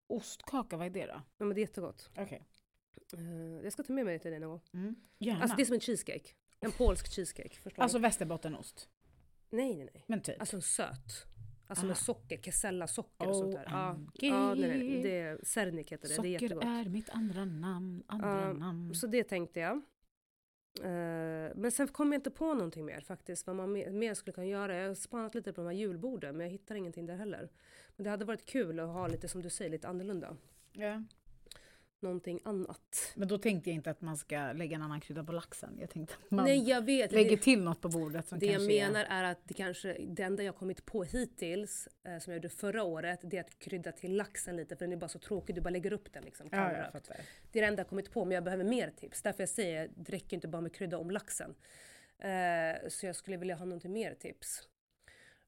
ostkaka, 0.08 0.76
vad 0.76 0.86
är 0.86 0.90
det 0.90 1.06
då? 1.06 1.22
ja 1.38 1.44
men 1.44 1.54
det 1.54 1.58
är 1.60 1.66
jättegott. 1.66 2.10
Okej. 2.16 2.46
Eh, 3.12 3.64
jag 3.64 3.72
ska 3.72 3.82
ta 3.82 3.92
med 3.92 4.04
mig 4.04 4.14
det 4.14 4.18
till 4.18 4.30
dig 4.30 4.40
någon 4.40 4.50
gång. 4.50 4.60
Mm. 4.74 4.94
Gärna. 5.18 5.42
Alltså 5.42 5.56
det 5.56 5.62
är 5.62 5.66
som 5.66 5.74
en 5.74 5.80
cheesecake. 5.80 6.30
En 6.60 6.72
polsk 6.72 7.14
cheesecake. 7.14 7.56
Förstår 7.60 7.82
Alltså 7.82 7.98
västerbottenost. 7.98 8.88
Nej, 9.50 9.76
nej, 9.76 9.88
nej. 9.94 10.04
Men 10.06 10.20
typ. 10.22 10.40
Alltså 10.40 10.56
en 10.56 10.62
söt. 10.62 11.26
Alltså 11.70 11.84
Ah. 11.84 11.88
med 11.88 11.96
socker, 11.96 12.36
kesella-socker 12.38 13.28
och 13.28 13.36
sånt 13.36 13.52
där. 13.52 13.64
Ja, 13.66 13.96
ja 14.14 14.54
nej, 14.54 14.68
nej, 14.68 15.02
det 15.02 15.18
är 15.18 15.40
Sernik 15.42 15.92
heter 15.92 16.08
det. 16.08 16.08
det 16.08 16.14
är 16.14 16.16
Socker 16.16 16.28
jättegott. 16.56 16.64
är 16.64 16.84
mitt 16.84 17.10
andra 17.10 17.44
namn. 17.44 18.02
Andra 18.06 18.40
Ja, 18.46 18.52
namn. 18.52 18.94
Så 18.94 19.06
det 19.06 19.24
tänkte 19.24 19.60
jag. 19.60 19.76
Eh, 20.82 21.52
men 21.54 21.72
sen 21.72 21.88
kom 21.88 22.12
jag 22.12 22.18
inte 22.18 22.30
på 22.30 22.54
någonting 22.54 22.84
mer 22.84 23.00
faktiskt, 23.00 23.46
vad 23.46 23.56
man 23.56 23.72
mer, 23.72 23.90
mer 23.90 24.14
skulle 24.14 24.32
kunna 24.34 24.46
göra. 24.46 24.74
Jag 24.76 24.88
har 24.88 24.94
spanat 24.94 25.34
lite 25.34 25.52
på 25.52 25.60
de 25.60 25.66
här 25.66 25.74
julborden 25.74 26.36
men 26.36 26.46
jag 26.46 26.52
hittar 26.52 26.74
ingenting 26.74 27.06
där 27.06 27.16
heller. 27.16 27.48
Men 27.96 28.04
det 28.04 28.10
hade 28.10 28.24
varit 28.24 28.46
kul 28.46 28.80
att 28.80 28.88
ha 28.88 29.08
lite 29.08 29.28
som 29.28 29.42
du 29.42 29.50
säger, 29.50 29.70
lite 29.70 29.88
annorlunda. 29.88 30.36
Ja. 30.72 31.02
Någonting 32.02 32.40
annat. 32.44 33.12
Men 33.14 33.28
då 33.28 33.38
tänkte 33.38 33.70
jag 33.70 33.74
inte 33.74 33.90
att 33.90 34.00
man 34.00 34.16
ska 34.16 34.52
lägga 34.52 34.76
en 34.76 34.82
annan 34.82 35.00
krydda 35.00 35.24
på 35.24 35.32
laxen. 35.32 35.76
Jag 35.80 35.90
tänkte 35.90 36.14
att 36.24 36.30
man 36.30 36.44
Nej 36.44 36.68
jag 36.68 36.84
vet. 36.84 37.12
lägger 37.12 37.30
det, 37.30 37.42
till 37.42 37.62
något 37.62 37.80
på 37.80 37.88
bordet 37.88 38.28
som 38.28 38.38
det 38.38 38.46
jag 38.46 38.54
kanske 38.56 38.72
är- 38.74 38.86
menar 38.88 39.04
är 39.08 39.24
att 39.24 39.38
det 39.48 39.54
kanske, 39.54 39.92
det 40.08 40.22
enda 40.22 40.42
jag 40.42 40.56
kommit 40.56 40.86
på 40.86 41.04
hittills, 41.04 41.88
eh, 42.04 42.18
som 42.18 42.32
jag 42.32 42.38
gjorde 42.38 42.48
förra 42.48 42.82
året, 42.82 43.20
det 43.22 43.36
är 43.36 43.40
att 43.40 43.58
krydda 43.58 43.92
till 43.92 44.16
laxen 44.16 44.56
lite 44.56 44.76
för 44.76 44.84
den 44.84 44.92
är 44.92 44.96
bara 44.96 45.08
så 45.08 45.18
tråkig, 45.18 45.54
du 45.54 45.60
bara 45.60 45.70
lägger 45.70 45.92
upp 45.92 46.12
den 46.12 46.24
liksom. 46.24 46.48
Ja, 46.52 46.58
jag 46.58 46.70
kallrökt. 46.70 46.92
fattar. 46.92 47.16
Det 47.52 47.58
är 47.58 47.62
det 47.62 47.68
enda 47.68 47.80
jag 47.80 47.88
kommit 47.88 48.10
på, 48.12 48.24
men 48.24 48.34
jag 48.34 48.44
behöver 48.44 48.64
mer 48.64 48.90
tips. 48.96 49.22
Därför 49.22 49.42
jag 49.42 49.48
säger, 49.48 49.90
det 49.94 50.12
räcker 50.12 50.36
inte 50.36 50.48
bara 50.48 50.62
med 50.62 50.74
krydda 50.74 50.98
om 50.98 51.10
laxen. 51.10 51.54
Eh, 52.18 52.88
så 52.88 53.06
jag 53.06 53.16
skulle 53.16 53.36
vilja 53.36 53.54
ha 53.54 53.64
någonting 53.64 53.92
mer 53.92 54.14
tips. 54.14 54.62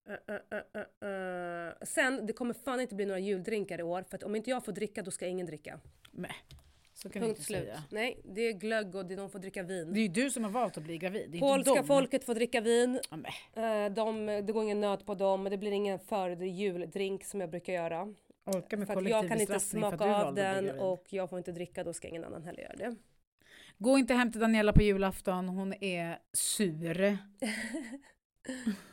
Eh, 0.09 1.09
eh. 1.09 1.72
Sen, 1.82 2.26
det 2.26 2.32
kommer 2.32 2.55
fan 2.55 2.80
inte 2.80 2.94
bli 2.94 3.07
några 3.07 3.18
juldrinkar 3.18 3.80
i 3.80 3.82
år, 3.82 4.05
för 4.11 4.16
att 4.16 4.22
om 4.22 4.36
inte 4.36 4.50
jag 4.50 4.64
får 4.64 4.72
dricka, 4.72 5.03
då 5.03 5.11
ska 5.11 5.26
ingen 5.26 5.46
dricka. 5.46 5.80
Nej, 6.11 6.34
så 6.94 7.09
kan 7.09 7.22
du 7.22 7.26
Punkt 7.26 7.38
inte 7.38 7.46
slut. 7.46 7.61
säga. 7.61 7.82
Nej, 7.90 8.20
det 8.24 8.40
är 8.40 8.53
glögg 8.53 8.94
och 8.94 9.07
det, 9.07 9.16
de 9.16 9.30
får 9.30 9.38
dricka 9.38 9.62
vin. 9.62 9.92
Det 9.92 10.00
är 10.00 10.03
ju 10.03 10.09
du 10.09 10.30
som 10.30 10.44
har 10.44 10.50
valt 10.50 10.76
att 10.76 10.82
bli 10.82 10.98
gravid. 10.98 11.30
Det 11.30 11.38
är 11.38 11.40
Polska 11.40 11.70
inte 11.70 11.82
folket 11.84 12.24
får 12.24 12.34
dricka 12.34 12.61
vin. 12.61 13.00
Ja, 13.55 13.88
de, 13.88 14.26
det 14.26 14.53
går 14.53 14.62
ingen 14.62 14.80
nöt 14.80 15.07
på 15.07 15.14
dem, 15.14 15.44
det 15.44 15.59
blir 15.59 15.72
ingen 15.72 15.98
före 15.98 16.48
juldrink 16.48 17.24
som 17.24 17.40
jag 17.40 17.50
brukar 17.50 17.72
göra. 17.72 18.14
orka 18.44 18.76
med 18.76 18.86
För 18.86 18.96
att 18.96 19.09
jag 19.09 19.28
kan 19.28 19.40
inte 19.40 19.61
smaka 19.61 19.96
du 19.96 20.12
av 20.14 20.34
den 20.34 20.80
och 20.80 21.07
jag 21.11 21.30
får 21.30 21.38
inte 21.38 21.53
dricka, 21.53 21.84
då 21.84 21.92
ska 21.92 22.09
ingen 22.09 22.24
annan 22.24 22.42
heller 22.42 22.62
göra 22.62 22.76
det. 22.76 22.96
Gå 23.78 23.98
inte 23.98 24.14
hem 24.14 24.32
till 24.32 24.40
Daniela 24.40 24.72
på 24.72 24.82
julafton, 24.82 25.48
hon 25.48 25.74
är 25.84 26.18
sur. 26.32 27.18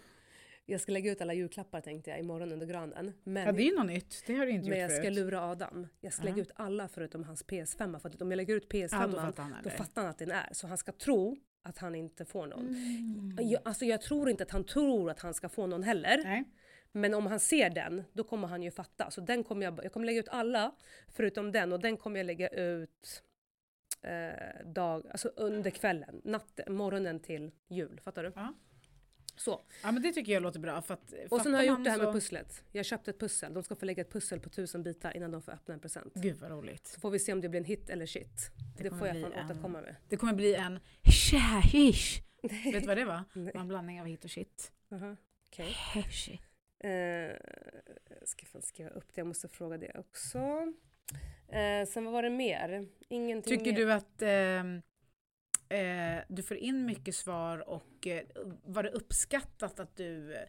Jag 0.69 0.81
ska 0.81 0.91
lägga 0.91 1.11
ut 1.11 1.21
alla 1.21 1.33
julklappar 1.33 1.81
tänkte 1.81 2.09
jag 2.09 2.19
imorgon 2.19 2.51
under 2.51 2.65
granen. 2.65 3.13
Men, 3.23 3.45
Ja, 3.45 3.51
det 3.51 3.61
är 3.63 3.65
ju 3.71 3.75
något 3.77 3.85
nytt. 3.85 4.23
Det 4.27 4.35
har 4.35 4.45
du 4.45 4.51
inte 4.51 4.69
men 4.69 4.79
gjort 4.79 4.81
jag 4.81 4.91
ska 4.91 5.01
förut. 5.03 5.15
lura 5.15 5.41
Adam. 5.41 5.87
Jag 6.01 6.13
ska 6.13 6.21
Ja. 6.23 6.29
lägga 6.29 6.41
ut 6.41 6.51
alla 6.55 6.87
förutom 6.87 7.23
hans 7.23 7.45
PS5. 7.45 7.99
För 7.99 8.09
att 8.09 8.21
om 8.21 8.31
jag 8.31 8.37
lägger 8.37 8.55
ut 8.55 8.69
PS5 8.73 8.87
Ja, 9.01 9.07
då 9.07 9.17
fattar 9.21 9.43
han 9.43 9.53
då 9.63 9.69
fattar 9.69 10.01
han 10.01 10.11
att 10.11 10.17
den 10.17 10.31
är. 10.31 10.49
Så 10.51 10.67
han 10.67 10.77
ska 10.77 10.91
tro 10.91 11.37
att 11.63 11.77
han 11.77 11.95
inte 11.95 12.25
får 12.25 12.47
någon. 12.47 12.67
Mm. 12.67 13.37
Jag, 13.49 13.61
alltså 13.65 13.85
jag 13.85 14.01
tror 14.01 14.29
inte 14.29 14.43
att 14.43 14.51
han 14.51 14.63
tror 14.63 15.09
att 15.11 15.19
han 15.19 15.33
ska 15.33 15.49
få 15.49 15.67
någon 15.67 15.83
heller. 15.83 16.21
Nej. 16.23 16.43
Men 16.91 17.13
om 17.13 17.25
han 17.25 17.39
ser 17.39 17.69
den, 17.69 18.03
då 18.13 18.23
kommer 18.23 18.47
han 18.47 18.63
ju 18.63 18.71
fatta. 18.71 19.11
Så 19.11 19.21
den 19.21 19.43
kommer 19.43 19.65
jag, 19.65 19.79
jag 19.83 19.93
kommer 19.93 20.05
lägga 20.05 20.19
ut 20.19 20.29
alla 20.29 20.75
förutom 21.07 21.51
den 21.51 21.73
och 21.73 21.79
den 21.79 21.97
kommer 21.97 22.19
jag 22.19 22.25
lägga 22.25 22.47
ut 22.47 23.23
eh, 24.01 24.65
dag, 24.65 25.07
alltså 25.11 25.27
under 25.35 25.69
kvällen, 25.71 26.21
natten, 26.23 26.73
morgonen 26.73 27.19
till 27.19 27.51
jul. 27.67 27.99
Fattar 28.03 28.23
du? 28.23 28.31
Ja. 28.35 28.53
Så. 29.39 29.61
Ja 29.83 29.91
men 29.91 30.01
det 30.01 30.13
tycker 30.13 30.33
jag 30.33 30.43
låter 30.43 30.59
bra. 30.59 30.81
För 30.81 30.93
att, 30.93 31.13
Och 31.29 31.41
sen 31.41 31.53
har 31.53 31.63
jag 31.63 31.67
gjort 31.77 31.83
det 31.83 31.89
här 31.89 31.97
med 31.97 32.07
så... 32.07 32.13
pusslet. 32.13 32.63
Jag 32.71 32.85
köpte 32.85 33.11
ett 33.11 33.19
pussel. 33.19 33.53
De 33.53 33.63
ska 33.63 33.75
få 33.75 33.85
lägga 33.85 34.01
ett 34.01 34.11
pussel 34.11 34.39
på 34.39 34.49
tusen 34.49 34.83
bitar 34.83 35.17
innan 35.17 35.31
de 35.31 35.41
får 35.41 35.51
öppna 35.51 35.73
en 35.73 35.79
present. 35.79 36.13
Gud 36.15 36.37
vad 36.37 36.51
roligt. 36.51 36.87
Så 36.87 36.99
får 36.99 37.09
vi 37.11 37.19
se 37.19 37.33
om 37.33 37.41
det 37.41 37.49
blir 37.49 37.59
en 37.59 37.65
hit 37.65 37.89
eller 37.89 38.05
shit. 38.05 38.51
Det 38.77 38.83
Det, 38.83 38.89
får 38.89 39.07
jag 39.07 39.21
fan 39.21 39.33
en- 39.33 39.45
återkomma 39.45 39.81
med. 39.81 39.95
Det 40.09 40.17
kommer 40.17 40.33
bli 40.33 40.55
en 40.55 40.79
shahish. 41.03 42.21
Vet 42.41 42.81
du 42.81 42.87
vad 42.87 42.97
det 42.97 43.05
var? 43.05 43.23
Nej. 43.33 43.45
Det 43.45 43.51
var 43.53 43.61
en 43.61 43.67
blandning 43.67 44.01
av 44.01 44.07
hit 44.07 44.23
och 44.23 44.31
shit. 44.31 44.71
Okej. 45.47 45.65
Heshi. 45.93 46.39
Eh, 46.79 46.89
jag 48.19 48.27
ska 48.27 48.45
fan 48.45 48.61
skriva 48.61 48.89
upp 48.89 49.13
det, 49.13 49.19
jag 49.21 49.27
måste 49.27 49.47
fråga 49.47 49.77
det 49.77 49.91
också. 49.99 50.37
Eh, 51.49 51.87
sen 51.87 52.03
vad 52.05 52.13
var 52.13 52.23
det 52.23 52.29
mer? 52.29 52.87
Ingenting 53.09 53.57
Tycker 53.57 53.71
mer. 53.71 53.79
du 53.79 53.93
att 53.93 54.21
ehm, 54.21 54.81
eh, 55.69 56.23
du 56.27 56.43
får 56.43 56.57
in 56.57 56.85
mycket 56.85 57.15
svar 57.15 57.69
och 57.69 58.07
eh, 58.07 58.23
var 58.63 58.83
det 58.83 58.89
uppskattat 58.89 59.79
att 59.79 59.95
du 59.95 60.35
eh, 60.35 60.47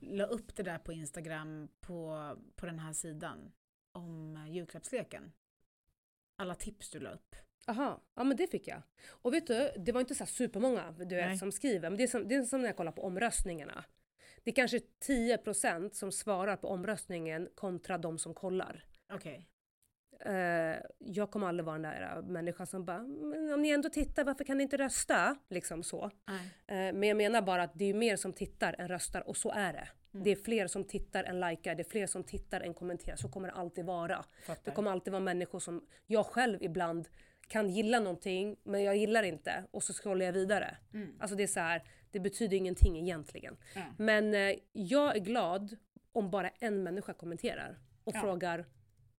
la 0.00 0.24
upp 0.24 0.56
det 0.56 0.62
där 0.62 0.78
på 0.78 0.92
Instagram 0.92 1.68
på, 1.80 2.32
på 2.56 2.66
den 2.66 2.78
här 2.78 2.92
sidan 2.92 3.52
om 3.92 4.36
eh, 4.36 4.52
julklappsleken? 4.52 5.32
Alla 6.36 6.54
tips 6.54 6.90
du 6.90 7.00
la 7.00 7.10
upp. 7.10 7.36
Aha, 7.66 8.02
ja 8.14 8.24
men 8.24 8.36
det 8.36 8.46
fick 8.46 8.68
jag. 8.68 8.82
Och 9.08 9.34
vet 9.34 9.46
du, 9.46 9.72
det 9.76 9.92
var 9.92 10.00
inte 10.00 10.14
så 10.14 10.26
supermånga 10.26 10.94
du 10.98 11.16
vet, 11.16 11.38
som 11.38 11.52
skriver, 11.52 11.90
men 11.90 11.96
det 11.96 12.02
är, 12.02 12.08
som, 12.08 12.28
det 12.28 12.34
är 12.34 12.42
som 12.42 12.60
när 12.60 12.68
jag 12.68 12.76
kollar 12.76 12.92
på 12.92 13.02
omröstningarna. 13.02 13.84
Det 14.44 14.50
är 14.50 14.54
kanske 14.54 14.78
10% 15.06 15.90
som 15.92 16.12
svarar 16.12 16.56
på 16.56 16.68
omröstningen 16.68 17.48
kontra 17.54 17.98
de 17.98 18.18
som 18.18 18.34
kollar. 18.34 18.84
Okej. 19.12 19.48
Eh, 20.20 20.76
jag 20.98 21.30
kommer 21.30 21.46
aldrig 21.48 21.64
vara 21.64 21.78
den 21.78 21.82
där 21.82 22.22
människan 22.22 22.66
som 22.66 22.84
bara, 22.84 23.02
men 23.02 23.52
om 23.52 23.62
ni 23.62 23.68
ändå 23.68 23.88
tittar, 23.88 24.24
varför 24.24 24.44
kan 24.44 24.56
ni 24.56 24.62
inte 24.62 24.76
rösta? 24.76 25.36
Liksom 25.48 25.82
så. 25.82 26.04
Eh, 26.04 26.10
men 26.76 27.02
jag 27.02 27.16
menar 27.16 27.42
bara 27.42 27.62
att 27.62 27.70
det 27.74 27.84
är 27.84 27.94
mer 27.94 28.16
som 28.16 28.32
tittar 28.32 28.74
än 28.78 28.88
röstar 28.88 29.28
och 29.28 29.36
så 29.36 29.50
är 29.50 29.72
det. 29.72 29.88
Mm. 30.14 30.24
Det 30.24 30.30
är 30.30 30.36
fler 30.36 30.66
som 30.66 30.84
tittar 30.84 31.24
än 31.24 31.40
likar, 31.40 31.74
det 31.74 31.82
är 31.82 31.90
fler 31.90 32.06
som 32.06 32.24
tittar 32.24 32.60
än 32.60 32.74
kommenterar. 32.74 33.16
Så 33.16 33.28
kommer 33.28 33.48
det 33.48 33.54
alltid 33.54 33.84
vara. 33.84 34.16
Det 34.16 34.46
Fattar. 34.46 34.72
kommer 34.72 34.90
alltid 34.90 35.12
vara 35.12 35.22
människor 35.22 35.58
som 35.60 35.86
jag 36.06 36.26
själv 36.26 36.62
ibland 36.62 37.08
kan 37.48 37.70
gilla 37.70 38.00
någonting 38.00 38.56
men 38.62 38.82
jag 38.84 38.96
gillar 38.96 39.22
inte 39.22 39.64
och 39.70 39.82
så 39.82 39.92
scrollar 39.92 40.26
jag 40.26 40.32
vidare. 40.32 40.76
Mm. 40.94 41.14
Alltså 41.20 41.36
det 41.36 41.42
är 41.42 41.46
så 41.46 41.60
här, 41.60 41.82
det 42.10 42.20
betyder 42.20 42.56
ingenting 42.56 42.98
egentligen. 42.98 43.56
Ja. 43.74 43.82
Men 43.98 44.34
eh, 44.34 44.54
jag 44.72 45.16
är 45.16 45.20
glad 45.20 45.76
om 46.12 46.30
bara 46.30 46.48
en 46.48 46.82
människa 46.82 47.12
kommenterar 47.14 47.78
och 48.04 48.14
Ja. 48.16 48.20
frågar 48.20 48.64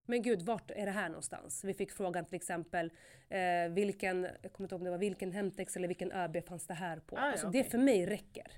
men 0.09 0.23
gud, 0.23 0.43
vart 0.43 0.71
är 0.71 0.87
det 0.87 0.93
här 0.93 1.09
någonstans? 1.09 1.65
Vi 1.65 1.75
fick 1.75 1.93
frågan 1.93 2.25
till 2.25 2.35
exempel 2.35 2.93
eh, 3.29 3.69
vilken, 3.71 4.29
jag 4.43 4.53
kommer 4.53 4.65
inte 4.65 4.75
ihåg 4.75 4.81
om 4.81 4.85
det 4.85 4.91
var 4.91 4.99
vilken 4.99 5.33
Hemtex 5.33 5.77
eller 5.77 5.89
vilken 5.89 6.13
ÖB 6.13 6.45
fanns 6.49 6.67
det 6.67 6.75
här 6.75 6.99
på? 7.01 7.17
Ah, 7.17 7.21
ja, 7.21 7.33
alltså, 7.33 7.51
Det 7.51 7.61
okej. 7.61 7.71
för 7.71 7.79
mig 7.79 8.07
räcker. 8.07 8.53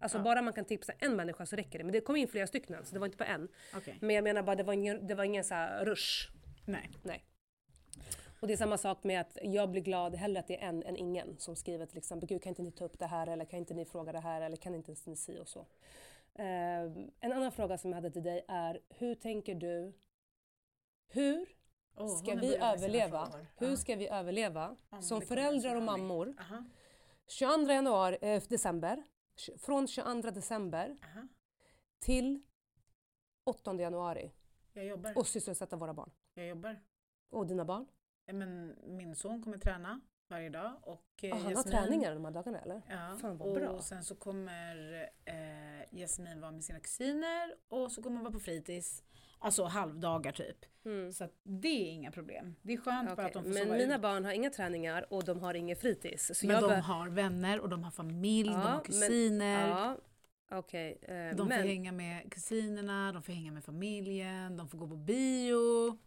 Alltså 0.00 0.18
Ja. 0.18 0.24
bara 0.24 0.42
man 0.42 0.52
kan 0.52 0.64
tipsa 0.64 0.92
en 0.98 1.16
människa 1.16 1.46
så 1.46 1.56
räcker 1.56 1.78
det. 1.78 1.84
Men 1.84 1.92
det 1.92 2.00
kom 2.00 2.16
in 2.16 2.28
flera 2.28 2.46
stycken 2.46 2.84
så 2.84 2.92
det 2.94 2.98
var 2.98 3.06
inte 3.06 3.16
bara 3.18 3.28
en. 3.28 3.48
Okej. 3.76 3.96
Men 4.00 4.14
jag 4.16 4.24
menar 4.24 4.42
bara 4.42 4.56
det 4.56 4.62
var 4.62 4.72
ingen, 4.72 5.06
det 5.06 5.14
var 5.14 5.24
ingen 5.24 5.44
så 5.44 5.54
här 5.54 5.84
rush. 5.84 6.30
Nej. 6.66 6.90
Nej. 7.02 7.24
Och 8.40 8.46
det 8.46 8.52
är 8.52 8.56
samma 8.56 8.78
sak 8.78 9.04
med 9.04 9.20
att 9.20 9.38
jag 9.42 9.70
blir 9.70 9.82
glad 9.82 10.14
hellre 10.14 10.40
att 10.40 10.46
det 10.48 10.62
är 10.62 10.68
en 10.68 10.82
än 10.82 10.96
ingen 10.96 11.38
som 11.38 11.56
skriver 11.56 11.86
till 11.86 11.98
exempel 11.98 12.28
Gud 12.28 12.42
kan 12.42 12.50
inte 12.50 12.62
ni 12.62 12.70
ta 12.70 12.84
upp 12.84 12.98
det 12.98 13.06
här 13.06 13.26
eller 13.26 13.44
kan 13.44 13.58
inte 13.58 13.74
ni 13.74 13.84
fråga 13.84 14.12
det 14.12 14.20
här 14.20 14.40
eller 14.40 14.56
kan 14.56 14.74
inte 14.74 14.94
ni 15.06 15.16
si 15.16 15.38
och 15.40 15.48
så. 15.48 15.60
Eh, 16.34 16.80
en 17.20 17.32
annan 17.32 17.52
fråga 17.52 17.78
som 17.78 17.90
jag 17.90 17.94
hade 17.94 18.10
till 18.10 18.22
dig 18.22 18.44
är 18.48 18.80
hur 18.88 19.14
tänker 19.14 19.54
du 19.54 19.92
hur 21.16 21.46
Åh, 21.96 22.16
ska 22.18 22.30
har 22.34 22.40
vi 22.40 22.56
överleva? 22.56 23.32
Hur 23.56 23.70
Ja. 23.70 23.76
ska 23.76 23.96
vi 23.96 24.08
överleva 24.08 24.76
Om 24.90 25.02
som 25.02 25.20
föräldrar 25.22 25.76
och 25.76 25.82
mammor 25.82 26.34
Aha. 26.40 26.64
22 27.26 27.72
januari, 27.72 28.18
eh, 28.20 28.42
december, 28.48 29.02
från 29.58 29.86
22 29.88 30.30
december 30.30 30.96
Aha. 31.04 31.28
till 31.98 32.42
8 33.44 33.74
januari 33.80 34.32
Jag 34.72 34.84
jobbar. 34.84 35.18
och 35.18 35.26
sysselsätta 35.26 35.76
våra 35.76 35.94
barn 35.94 36.10
Jag 36.34 36.46
jobbar. 36.46 36.80
och 37.30 37.46
dina 37.46 37.64
barn. 37.64 37.86
Men 38.32 38.74
min 38.96 39.14
son 39.16 39.42
kommer 39.42 39.58
träna 39.58 40.00
varje 40.28 40.48
dag 40.50 40.72
och 40.82 41.24
eh, 41.24 41.32
Ah, 41.32 41.36
han 41.36 41.44
har 41.44 41.50
Jasmin- 41.52 41.70
träningar 41.70 42.14
de 42.14 42.24
här 42.24 42.32
dagarna 42.32 42.58
eller? 42.60 42.82
Ja, 42.88 43.16
Fan, 43.20 43.36
vad 43.38 43.48
och 43.48 43.54
bra. 43.54 43.82
sen 43.82 44.04
så 44.04 44.14
kommer 44.14 45.02
eh, 45.24 45.98
Jasmin 46.00 46.40
vara 46.40 46.52
med 46.52 46.64
sina 46.64 46.80
kusiner 46.80 47.54
och 47.68 47.92
så 47.92 48.02
kommer 48.02 48.16
hon 48.16 48.24
vara 48.24 48.32
på 48.32 48.40
fritids. 48.40 49.02
Alltså 49.38 49.64
halvdagar 49.64 50.32
typ. 50.32 50.56
Mm. 50.84 51.12
Så 51.12 51.28
det 51.42 51.68
är 51.68 51.90
inga 51.92 52.10
problem. 52.10 52.54
Det 52.62 52.72
är 52.72 52.76
skönt 52.76 53.06
bara 53.08 53.12
Okej, 53.12 53.24
att 53.24 53.32
de 53.32 53.42
får 53.42 53.50
Men 53.50 53.62
sova 53.62 53.76
mina 53.76 53.94
ut. 53.94 54.00
barn 54.02 54.24
har 54.24 54.32
inga 54.32 54.50
träningar 54.50 55.06
och 55.12 55.24
de 55.24 55.40
har 55.40 55.54
inget 55.54 55.80
fritids. 55.80 56.30
Så 56.34 56.46
Men 56.46 56.62
de 56.62 56.68
bör- 56.68 56.76
har 56.76 57.08
vänner 57.08 57.60
och 57.60 57.68
de 57.68 57.84
har 57.84 57.90
familj, 57.90 58.48
de 58.48 58.54
Ja, 58.54 58.58
har 58.60 58.74
men- 58.74 58.84
kusiner. 58.84 59.68
Ja, 59.68 59.96
okej. 60.50 60.98
eh, 61.02 61.14
De 61.14 61.36
får 61.36 61.44
men 61.44 61.66
hänga 61.68 61.92
med 61.92 62.32
kusinerna, 62.32 63.12
de 63.12 63.22
får 63.22 63.32
hänga 63.32 63.52
med 63.52 63.64
familjen, 63.64 64.56
de 64.56 64.68
får 64.68 64.78
gå 64.78 64.88
på 64.88 64.96
bio. 64.96 65.98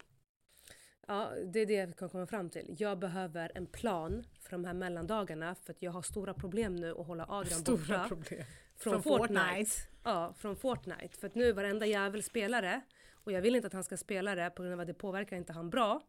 ja, 1.08 1.32
det 1.46 1.60
är 1.60 1.66
det 1.66 1.74
jag 1.74 1.96
kan 1.98 2.10
komma 2.10 2.28
fram 2.28 2.50
till. 2.50 2.76
Jag 2.78 3.00
behöver 3.00 3.52
en 3.56 3.66
plan 3.66 4.24
för 4.42 4.52
de 4.52 4.66
här 4.66 4.74
mellandagarna 4.74 5.56
för 5.56 5.74
att 5.74 5.82
jag 5.82 5.92
har 5.92 6.02
stora 6.02 6.34
problem 6.34 6.76
nu 6.76 6.92
att 6.92 7.08
hålla 7.08 7.26
Adrian 7.30 7.60
Stora 7.60 7.78
borta 7.78 8.08
problem. 8.08 8.44
från, 8.78 8.94
Från 8.94 9.04
Fortnite. 9.04 9.42
Fortnite. 9.44 9.72
Ja, 10.04 10.34
från 10.38 10.56
Fortnite. 10.56 11.18
För 11.20 11.28
att 11.28 11.36
nu 11.36 11.52
varenda 11.52 11.86
jävel 11.86 12.24
spelar 12.24 12.62
det 12.62 12.82
och 13.30 13.34
jag 13.36 13.42
vill 13.42 13.56
inte 13.56 13.68
att 13.68 13.74
han 13.74 13.84
ska 13.84 13.98
spela 13.98 14.36
det 14.36 14.50
på 14.50 14.62
grund 14.64 14.74
av 14.74 14.80
att 14.80 14.88
det 14.88 14.94
påverkar 14.94 15.38
inte 15.38 15.54
han 15.54 15.70
bra. 15.70 16.02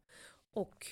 Och 0.53 0.87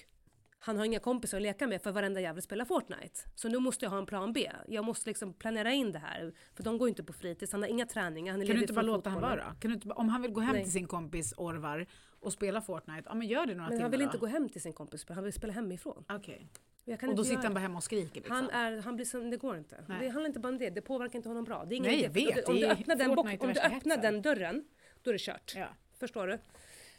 han 0.59 0.77
har 0.79 0.85
inga 0.85 0.99
kompisar 0.99 1.37
att 1.39 1.43
leka 1.43 1.67
med 1.67 1.83
för 1.83 1.93
varenda 1.93 2.21
jävel 2.21 2.43
spelar 2.43 2.65
Fortnite. 2.65 3.21
Så 3.35 3.49
nu 3.49 3.59
måste 3.59 3.85
jag 3.85 3.91
ha 3.91 3.99
en 3.99 4.07
plan 4.07 4.33
B. 4.33 4.51
Jag 4.69 4.85
måste 4.85 5.11
liksom 5.11 5.33
planera 5.35 5.73
in 5.73 5.93
det 5.93 5.99
här. 5.99 6.33
För 6.55 6.63
de 6.63 6.79
går 6.79 6.89
inte 6.89 7.05
på 7.05 7.13
fritids, 7.13 7.53
han 7.53 7.63
har 7.63 7.69
inga 7.69 7.87
träningar, 7.87 8.33
han 8.33 8.43
är 8.43 8.47
Kan 8.47 8.55
du 8.57 8.61
inte 8.63 8.73
bara 8.73 8.83
låta 8.83 9.11
han 9.11 9.17
fotbollen. 9.21 9.39
vara? 9.45 9.55
Kan 9.61 9.71
du 9.71 9.75
inte, 9.75 9.89
om 9.89 10.09
han 10.09 10.23
vill 10.23 10.31
gå 10.33 10.41
hem 10.41 10.55
Nej. 10.55 10.63
till 10.65 10.73
sin 10.73 10.87
kompis 10.87 11.35
Orvar 11.37 11.87
och 12.21 12.33
spela 12.33 12.61
Fortnite, 12.61 13.03
ja 13.07 13.15
men 13.15 13.29
gör 13.29 13.47
det 13.47 13.55
några 13.55 13.69
Men 13.69 13.71
timmar 13.79 13.83
han 13.83 13.91
vill 13.91 14.01
då. 14.01 14.05
inte 14.05 14.19
gå 14.19 14.27
hem 14.27 14.49
till 14.49 14.63
sin 14.63 14.73
kompis, 14.73 15.07
han 15.09 15.25
vill 15.25 15.33
spela 15.33 15.53
hemifrån. 15.53 16.05
Okej. 16.09 16.49
Jag 16.85 17.01
kan 17.01 17.09
Och 17.09 17.17
då 17.17 17.25
sitter 17.25 17.35
göra 17.37 17.45
han 17.45 17.55
bara 17.55 17.61
hemma 17.61 17.77
och 17.77 17.85
skriker 17.85 18.15
liksom. 18.15 18.37
Han, 18.37 18.51
är, 18.51 18.83
han 18.83 18.97
blir 18.97 19.07
som, 19.07 19.31
det 19.31 19.37
går 19.37 19.57
inte. 19.59 19.85
Nej. 19.87 19.99
Det 20.01 20.09
handlar 20.09 20.27
inte 20.27 20.41
bara 20.41 20.49
om 20.49 20.59
det, 20.59 20.71
det 20.71 20.81
påverkar 20.83 21.17
inte 21.19 21.29
honom 21.29 21.45
bra. 21.45 21.65
Det 21.65 21.75
är 21.75 21.77
ingen 21.77 21.91
Nej, 21.93 22.05
idé. 22.05 22.33
vet, 22.35 22.49
Om 22.49 22.55
du 22.57 22.65
är 22.65 22.73
öppnar, 22.73 22.97
den, 22.97 23.15
box, 23.15 23.33
om 23.41 23.53
du 23.53 23.61
öppnar 23.61 23.97
den 23.97 24.23
dörren, 24.23 24.65
då 25.03 25.11
är 25.11 25.13
det 25.13 25.19
kört. 25.21 25.53
Ja. 25.57 25.67
Förstår 25.99 26.27
du? 26.27 26.39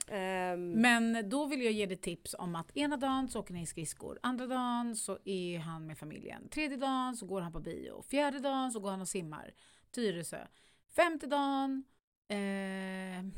Ehm, 0.08 0.72
Men 0.72 1.30
då 1.30 1.45
vill 1.45 1.62
jag 1.62 1.74
ge 1.74 1.86
dig 1.86 1.97
tips 1.97 2.36
om 2.39 2.56
att 2.56 2.78
ena 2.78 2.97
dagen 2.97 3.30
så 3.30 3.39
åker 3.39 3.54
ni 3.54 3.66
skridskor, 3.66 4.20
andra 4.24 4.47
dagen 4.47 4.95
så 4.95 5.20
är 5.26 5.60
han 5.60 5.86
med 5.86 5.97
familjen, 5.97 6.50
tredje 6.50 6.78
dagen 6.78 7.16
så 7.18 7.26
går 7.26 7.41
han 7.41 7.52
på 7.52 7.60
bio, 7.60 8.02
fjärde 8.02 8.39
dagen 8.39 8.72
så 8.72 8.80
går 8.80 8.91
han 8.91 9.02
och 9.02 9.08
simmar, 9.08 9.54
Tyresö, 9.91 10.47
femte 10.95 11.28
dagen, 11.28 11.84
eh, 12.28 12.38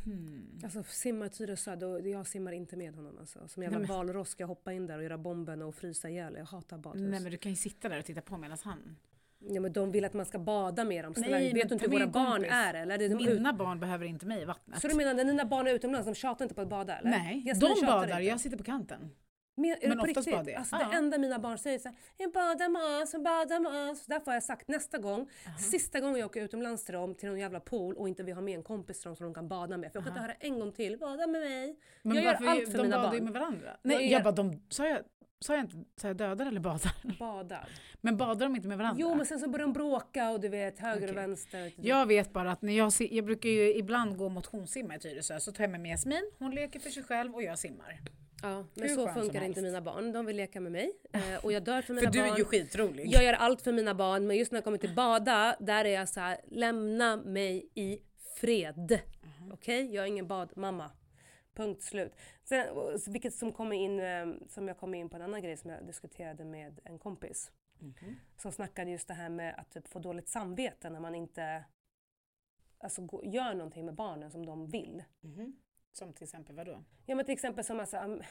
hmm. 0.06 0.60
Alltså 0.64 0.84
simma 0.84 1.26
i 1.26 1.30
Tyresö, 1.30 1.76
då, 1.76 2.08
jag 2.08 2.28
simmar 2.28 2.52
inte 2.52 2.78
med 2.78 2.96
honom 2.96 3.18
alltså. 3.20 3.48
Som 3.48 3.64
jävla 3.64 3.80
valross 3.80 4.30
ska 4.30 4.44
jag 4.44 4.48
hoppa 4.48 4.74
in 4.74 4.88
där 4.88 4.98
och 4.98 5.04
göra 5.04 5.18
bomben 5.18 5.62
och 5.62 5.76
frysa 5.76 6.10
ihjäl. 6.10 6.36
Jag 6.38 6.46
hatar 6.46 6.78
badhus. 6.78 7.10
Nej 7.12 7.20
men 7.20 7.32
du 7.32 7.38
kan 7.38 7.52
ju 7.52 7.56
sitta 7.56 7.90
där 7.90 8.00
och 8.00 8.06
titta 8.06 8.22
på 8.22 8.38
medan 8.38 8.58
han... 8.64 8.98
Ja 9.50 9.62
men 9.62 9.74
de 9.74 9.92
vill 9.92 10.06
att 10.06 10.14
man 10.14 10.26
ska 10.26 10.40
bada 10.40 10.84
med 10.84 11.06
dem. 11.06 11.14
Snälla, 11.14 11.38
vet 11.38 11.54
du 11.54 11.60
inte 11.60 11.78
hur 11.86 11.88
våra 11.88 12.08
barn 12.08 12.46
är 12.46 12.74
eller? 12.74 12.98
De 12.98 13.06
ut... 13.06 13.22
Mina 13.22 13.54
barn 13.54 13.80
behöver 13.80 14.06
inte 14.06 14.26
mig 14.26 14.42
i 14.42 14.46
vattnet. 14.46 14.82
Så 14.82 14.88
du 14.88 14.96
menar 14.96 15.14
när 15.14 15.26
dina 15.26 15.46
barn 15.46 15.68
är 15.68 15.74
utomlands, 15.74 16.06
de 16.06 16.16
tjatar 16.16 16.46
inte 16.46 16.56
på 16.56 16.62
att 16.62 16.70
bada 16.70 16.98
eller? 16.98 17.10
Nej, 17.10 17.44
Jasmin 17.46 17.76
de 17.80 17.86
badar, 17.86 18.20
jag 18.20 18.40
sitter 18.40 18.58
på 18.58 18.64
kanten. 18.64 19.10
Men, 19.56 19.76
Men 19.82 19.90
det 19.90 19.96
på 19.98 20.06
riktigt? 20.06 20.34
badar 20.34 20.52
jag. 20.52 20.60
Alltså, 20.60 20.76
Ja. 20.82 20.88
Det 20.90 20.96
enda 20.98 21.18
mina 21.18 21.40
barn 21.40 21.58
säger 21.58 21.76
är 21.76 21.80
såhär, 21.80 21.98
jag 22.18 22.32
badar 22.32 22.70
med 22.70 23.02
oss, 23.04 23.14
jag 23.14 23.24
badar 23.24 23.60
med 23.60 23.92
oss. 23.92 24.06
Därför 24.06 24.26
har 24.26 24.34
jag 24.34 24.44
sagt 24.44 24.68
nästa 24.68 24.98
gång, 24.98 25.30
sista 25.72 26.00
gången 26.00 26.20
jag 26.20 26.26
åker 26.26 26.42
utomlands 26.42 26.86
till 26.86 26.94
dem, 26.94 27.16
till 27.16 27.30
någon 27.30 27.40
jävla 27.40 27.60
pool 27.60 27.96
och 27.96 28.08
inte 28.08 28.24
vill 28.24 28.34
ha 28.36 28.42
med 28.42 28.56
en 28.56 28.64
kompis 28.64 29.00
till 29.02 29.08
dem 29.08 29.16
som 29.16 29.26
de 29.26 29.34
kan 29.34 29.48
bada 29.48 29.78
med. 29.78 29.92
För 29.92 30.00
jag 30.00 30.04
kan 30.06 30.14
inte 30.14 30.22
höra 30.22 30.34
en 30.40 30.60
gång 30.60 30.72
till, 30.72 30.98
bada 31.00 31.28
med 31.28 31.42
mig. 31.42 31.80
Men 32.04 32.16
jag 32.16 32.24
gör 32.26 32.32
varför- 32.34 32.46
allt 32.48 32.72
för 32.72 32.78
de 32.78 32.84
mina 32.84 32.98
badar 32.98 33.14
ju 33.14 33.20
barn. 33.20 33.24
med 33.24 33.34
varandra. 33.34 33.68
Jag 33.68 33.78
Nej, 33.94 34.06
gör- 34.06 34.12
jag 34.12 34.24
bara, 34.24 34.32
de, 34.32 34.62
sa, 34.70 34.88
jag, 34.88 35.00
sa 35.40 35.54
jag 35.56 35.64
inte 35.64 35.76
sa 36.02 36.08
jag 36.08 36.18
dödar 36.18 36.46
eller 36.46 36.60
badar? 36.60 36.92
Badar. 37.20 37.70
Men 38.02 38.18
badar 38.18 38.46
de 38.46 38.56
inte 38.56 38.68
med 38.68 38.78
varandra? 38.78 38.98
Jo 39.02 39.16
men 39.16 39.26
sen 39.26 39.40
så 39.40 39.50
börjar 39.50 39.68
de 39.68 39.74
bråka 39.74 40.30
och 40.30 40.40
du 40.40 40.50
vet 40.50 40.80
höger 40.80 40.98
Okej. 40.98 41.10
och 41.10 41.16
vänster. 41.18 41.72
Jag 41.78 42.06
vet 42.06 42.34
bara 42.34 42.52
att 42.52 42.62
när 42.62 42.74
jag, 42.78 42.92
jag 43.00 43.26
brukar 43.26 43.50
ju 43.50 43.74
ibland 43.76 44.18
gå 44.18 44.30
motionssimma 44.30 44.96
i 44.96 45.00
Tyresö 45.00 45.40
så 45.40 45.52
tar 45.52 45.64
jag 45.64 45.72
med 45.72 45.80
mig 45.82 45.92
Jasmin, 45.92 46.32
hon 46.40 46.52
leker 46.52 46.80
för 46.80 46.90
sig 46.90 47.04
själv 47.04 47.36
och 47.36 47.44
jag 47.44 47.60
simmar. 47.60 48.00
Ja, 48.42 48.66
men 48.74 48.90
så 48.90 49.08
funkar 49.08 49.44
inte 49.44 49.62
mina 49.62 49.82
barn. 49.82 50.12
De 50.12 50.26
vill 50.26 50.36
leka 50.36 50.60
med 50.60 50.72
mig 50.72 50.92
eh, 51.14 51.46
och 51.46 51.52
jag 51.52 51.64
dör 51.64 51.82
för 51.82 51.88
För 51.94 51.94
mina 51.94 52.12
du 52.12 52.20
barn. 52.20 52.34
är 52.34 52.38
ju 52.38 52.46
skitrolig. 52.46 53.08
Jag 53.08 53.24
gör 53.24 53.34
allt 53.34 53.62
för 53.62 53.72
mina 53.72 53.96
barn 53.96 54.28
men 54.28 54.38
just 54.38 54.52
när 54.52 54.58
jag 54.58 54.64
kommer 54.64 54.78
till 54.78 54.96
bada, 54.96 55.56
där 55.60 55.86
är 55.86 55.90
jag 55.90 56.10
så 56.10 56.20
här: 56.20 56.38
lämna 56.48 57.16
mig 57.18 57.70
i 57.76 58.00
fred. 58.36 59.00
Mhm. 59.40 59.52
Okej? 59.52 59.94
Jag 59.96 60.04
är 60.04 60.08
ingen 60.08 60.28
badmamma. 60.28 60.92
Punkt 61.56 61.84
slut. 61.84 62.16
Sen, 62.44 62.68
vilket 63.08 63.34
som 63.34 63.54
kommer 63.54 63.76
in, 63.76 64.00
eh, 64.00 64.48
som 64.50 64.68
jag 64.68 64.78
kom 64.78 64.94
in 64.94 65.10
på 65.10 65.16
en 65.16 65.22
annan 65.22 65.42
grej 65.42 65.58
som 65.58 65.70
jag 65.70 65.86
diskuterade 65.86 66.46
med 66.46 66.80
en 66.84 67.00
kompis. 67.00 67.52
Mhm. 67.80 68.16
Som 68.38 68.52
snackade 68.52 68.92
just 68.92 69.08
det 69.08 69.14
här 69.14 69.30
med 69.30 69.56
att 69.58 69.72
typ 69.72 69.88
få 69.88 70.00
dåligt 70.00 70.30
samvete 70.30 70.90
när 70.90 71.00
man 71.00 71.16
inte 71.16 71.64
alltså, 72.80 73.02
gör 73.24 73.54
någonting 73.54 73.86
med 73.86 73.96
barnen 73.96 74.32
som 74.32 74.46
de 74.46 74.68
vill. 74.68 75.04
Mhm. 75.22 75.56
Som 75.92 76.14
till 76.14 76.24
exempel 76.24 76.56
vadå? 76.56 76.84
Ja 77.06 77.16
men 77.16 77.26
till 77.26 77.34
exempel 77.34 77.64
som 77.64 77.80
alltså, 77.80 77.98
um, 77.98 78.22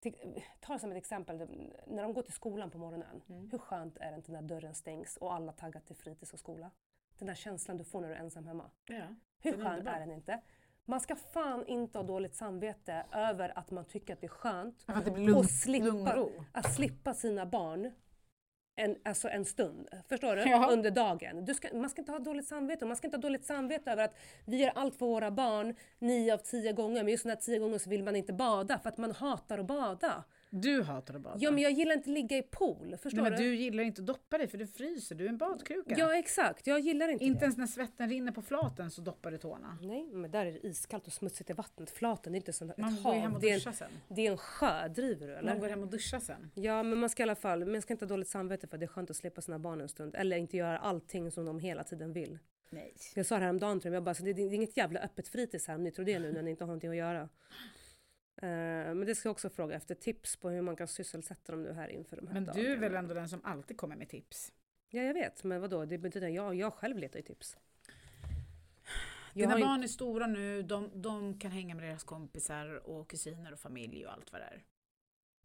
till, 0.00 0.42
ta 0.60 0.78
som 0.78 0.90
ett 0.90 0.96
exempel, 0.96 1.36
när 1.86 2.02
de 2.02 2.12
går 2.14 2.22
till 2.22 2.32
skolan 2.32 2.70
på 2.70 2.78
morgonen. 2.78 3.22
Mm. 3.28 3.50
Hur 3.50 3.58
skönt 3.58 3.96
är 3.96 4.10
det 4.10 4.16
inte 4.16 4.32
när 4.32 4.42
dörren 4.42 4.74
stängs 4.74 5.16
och 5.16 5.34
alla 5.34 5.52
taggar 5.52 5.80
till 5.80 5.96
fritids 5.96 6.32
och 6.32 6.38
skola? 6.38 6.70
Den 7.18 7.28
där 7.28 7.34
känslan 7.34 7.76
du 7.76 7.84
får 7.84 8.00
när 8.00 8.08
du 8.08 8.14
är 8.14 8.18
ensam 8.18 8.46
hemma. 8.46 8.70
Ja. 8.86 9.06
Hur 9.40 9.54
är 9.54 9.64
skönt 9.64 9.88
är 9.88 10.00
den 10.00 10.12
inte? 10.12 10.40
Man 10.84 11.00
ska 11.00 11.16
fan 11.16 11.66
inte 11.66 11.98
ha 11.98 12.02
dåligt 12.02 12.34
samvete 12.34 13.06
över 13.12 13.58
att 13.58 13.70
man 13.70 13.84
tycker 13.84 14.12
att 14.12 14.20
det 14.20 14.26
är 14.26 14.28
skönt 14.28 14.84
Att 14.86 15.04
det 15.04 15.10
blir 15.10 15.24
lugn, 15.24 15.38
och 15.38 15.50
slippa, 15.50 15.84
lugn 15.84 16.08
och 16.08 16.14
ro. 16.14 16.44
att 16.52 16.74
slippa 16.74 17.14
sina 17.14 17.46
barn 17.46 17.92
en, 18.76 18.96
alltså 19.04 19.28
en 19.28 19.44
stund, 19.44 19.88
förstår 20.08 20.36
du? 20.36 20.42
Ja. 20.42 20.68
Under 20.72 20.90
dagen. 20.90 21.44
Du 21.44 21.54
ska, 21.54 21.68
man 21.76 21.90
ska 21.90 22.00
inte 22.00 22.12
ha 22.12 22.18
dåligt 22.18 22.46
samvete 22.46 22.86
man 22.86 22.96
ska 22.96 23.06
inte 23.06 23.16
ha 23.16 23.22
dåligt 23.22 23.44
samvete 23.44 23.90
över 23.90 24.04
att 24.04 24.16
vi 24.44 24.56
gör 24.56 24.72
allt 24.74 24.96
för 24.96 25.06
våra 25.06 25.30
barn 25.30 25.74
nio 25.98 26.34
av 26.34 26.38
tio 26.38 26.72
gånger 26.72 27.04
men 27.04 27.08
just 27.10 27.24
den 27.24 27.30
här 27.30 27.36
tio 27.36 27.58
gånger 27.58 27.78
så 27.78 27.90
vill 27.90 28.04
man 28.04 28.16
inte 28.16 28.32
bada 28.32 28.78
för 28.78 28.88
att 28.88 28.98
man 28.98 29.12
hatar 29.12 29.58
att 29.58 29.66
bada. 29.66 30.24
Du 30.50 30.82
hatar 30.82 31.14
att 31.14 31.20
bada. 31.20 31.36
Ja 31.40 31.50
men 31.50 31.62
jag 31.62 31.72
gillar 31.72 31.94
inte 31.94 32.10
att 32.10 32.14
ligga 32.14 32.36
i 32.38 32.42
pool, 32.42 32.96
förstår 33.02 33.22
Nej, 33.22 33.30
men 33.30 33.40
du? 33.40 33.48
du 33.48 33.56
gillar 33.56 33.82
inte 33.82 34.00
att 34.00 34.06
doppa 34.06 34.38
dig 34.38 34.48
för 34.48 34.58
du 34.58 34.66
fryser, 34.66 35.14
du 35.14 35.24
är 35.24 35.28
en 35.28 35.38
badkruka. 35.38 35.94
Ja 35.98 36.16
exakt, 36.16 36.66
jag 36.66 36.80
gillar 36.80 37.08
inte, 37.08 37.24
Inte 37.24 37.38
det. 37.38 37.42
ens 37.44 37.56
när 37.56 37.66
svetten 37.66 38.08
rinner 38.08 38.32
på 38.32 38.42
flaten 38.42 38.90
så 38.90 39.00
doppar 39.00 39.30
du 39.30 39.38
tårna. 39.38 39.78
Nej 39.82 40.06
men 40.12 40.30
där 40.30 40.46
är 40.46 40.52
det 40.52 40.66
iskallt 40.66 41.06
och 41.06 41.12
smutsigt 41.12 41.50
i 41.50 41.52
vattnet. 41.52 41.90
Flaten 41.90 42.34
är 42.34 42.36
inte 42.36 42.52
som 42.52 42.70
ett 42.70 42.76
Man 42.78 43.02
går 43.02 43.12
hem 43.12 43.22
hav, 43.22 43.34
och 43.34 43.40
duschar 43.40 43.70
en, 43.70 43.76
sen. 43.76 43.90
det 44.08 44.26
är 44.26 44.30
en 44.30 44.38
sjö, 44.38 44.88
driver 44.88 45.26
du 45.26 45.34
eller? 45.34 45.50
Man 45.50 45.60
går 45.60 45.68
hem 45.68 45.82
och 45.82 45.88
duschar 45.88 46.20
sen. 46.20 46.50
Ja 46.54 46.82
men 46.82 46.98
man 46.98 47.10
ska 47.10 47.22
i 47.22 47.24
alla 47.24 47.34
fall, 47.34 47.64
man 47.64 47.82
ska 47.82 47.92
inte 47.94 48.04
ha 48.04 48.08
dåligt 48.08 48.28
samvete 48.28 48.66
för 48.66 48.78
det 48.78 48.84
är 48.84 48.88
skönt 48.88 49.10
att 49.10 49.16
slippa 49.16 49.40
sina 49.40 49.58
barn 49.58 49.80
en 49.80 49.88
stund. 49.88 50.14
Eller 50.14 50.36
inte 50.36 50.56
göra 50.56 50.78
allting 50.78 51.30
som 51.30 51.44
de 51.44 51.58
hela 51.58 51.84
tiden 51.84 52.12
vill. 52.12 52.38
Nej. 52.70 52.94
Jag 53.14 53.26
sa 53.26 53.34
det 53.34 53.40
häromdagen 53.40 53.80
till 53.80 53.88
dem, 53.90 53.94
jag 53.94 54.02
bara, 54.02 54.14
så 54.14 54.22
det, 54.22 54.32
det 54.32 54.42
är 54.42 54.54
inget 54.54 54.76
jävla 54.76 55.00
öppet 55.00 55.28
fritids 55.28 55.66
här 55.68 55.74
om 55.74 55.82
ni 55.84 55.90
tror 55.90 56.04
det 56.04 56.18
nu 56.18 56.32
när 56.32 56.42
ni 56.42 56.50
inte 56.50 56.64
har 56.64 56.66
någonting 56.66 56.90
att 56.90 56.96
göra. 56.96 57.28
Eh, 58.42 58.48
men 58.94 59.06
det 59.06 59.14
ska 59.14 59.28
jag 59.28 59.32
också 59.32 59.50
fråga 59.50 59.76
efter 59.76 59.94
tips 59.94 60.36
på 60.36 60.48
hur 60.50 60.62
man 60.62 60.76
kan 60.76 60.88
sysselsätta 60.88 61.52
dem 61.52 61.62
nu 61.62 61.72
här 61.72 61.88
inför 61.88 62.16
de 62.16 62.26
här 62.26 62.34
Men 62.34 62.44
dagarna. 62.44 62.62
du 62.62 62.72
är 62.72 62.76
väl 62.76 62.94
ändå 62.94 63.14
den 63.14 63.28
som 63.28 63.40
alltid 63.44 63.76
kommer 63.76 63.96
med 63.96 64.08
tips? 64.08 64.52
Ja 64.88 65.02
jag 65.02 65.14
vet, 65.14 65.44
men 65.44 65.60
vadå, 65.60 65.84
det 65.84 65.98
betyder 65.98 66.26
att 66.28 66.34
jag, 66.34 66.54
jag 66.54 66.74
själv 66.74 66.98
letar 66.98 67.18
ju 67.18 67.22
tips. 67.22 67.56
Jag 69.34 69.48
Dina 69.50 69.66
barn 69.66 69.82
är 69.82 69.86
stora 69.88 70.26
nu, 70.26 70.62
de, 70.62 70.90
de 71.02 71.38
kan 71.38 71.50
hänga 71.50 71.74
med 71.74 71.84
deras 71.84 72.04
kompisar 72.04 72.88
och 72.88 73.10
kusiner 73.10 73.52
och 73.52 73.58
familj 73.60 74.06
och 74.06 74.12
allt 74.12 74.32
vad 74.32 74.40
det 74.40 74.44
är. 74.44 74.64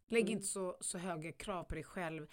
Lägg 0.07 0.21
Mm. 0.23 0.31
inte 0.33 0.45
så, 0.47 0.77
så 0.81 0.97
höga 0.97 1.31
krav 1.31 1.63
på 1.63 1.75
dig 1.75 1.83
själv 1.83 2.27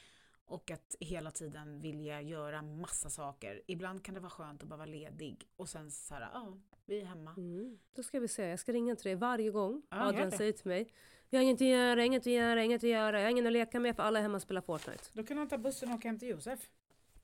och 0.49 0.71
att 0.71 0.97
hela 1.01 1.31
tiden 1.31 1.81
vilja 1.81 2.21
göra 2.21 2.63
massa 2.63 3.11
saker. 3.11 3.63
Ibland 3.67 4.05
kan 4.05 4.15
det 4.15 4.21
vara 4.21 4.31
skönt 4.31 4.63
att 4.63 4.69
bara 4.69 4.77
vara 4.77 4.87
ledig 4.87 5.49
och 5.57 5.69
sen 5.69 5.91
så 5.91 6.15
här, 6.15 6.29
ja, 6.33 6.59
vi 6.87 7.01
är 7.01 7.05
hemma. 7.05 7.35
Mm. 7.37 7.79
Då 7.95 8.03
ska 8.03 8.21
vi 8.21 8.29
se, 8.29 8.47
jag 8.47 8.59
ska 8.59 8.73
ringa 8.73 8.97
till 8.97 9.05
dig 9.05 9.15
varje 9.15 9.51
gång 9.51 9.83
gör 9.91 10.09
Adrian 10.09 10.33
säger 10.33 10.53
till 10.53 10.69
mig 10.69 10.93
Jag 11.31 11.39
har 11.39 11.45
inget 11.45 11.61
att 11.61 11.67
göra, 11.67 12.05
inget 12.05 12.23
att 12.23 12.33
göra, 12.33 12.65
inget 12.65 12.85
att 12.85 12.91
göra, 12.91 13.19
jag 13.19 13.27
har 13.27 13.31
ingen 13.31 13.47
att 13.47 13.53
leka 13.53 13.81
med 13.81 13.97
för 13.97 14.03
alla 14.03 14.19
är 14.19 14.23
hemma 14.23 14.37
och 14.37 14.43
spelar 14.43 14.61
Fortnite. 14.61 15.05
Då 15.13 15.23
kan 15.25 15.39
han 15.39 15.49
ta 15.49 15.59
bussen 15.59 15.89
och 15.89 15.95
åka 15.95 16.09
hem 16.09 16.19
till 16.19 16.29
Josef, 16.29 16.71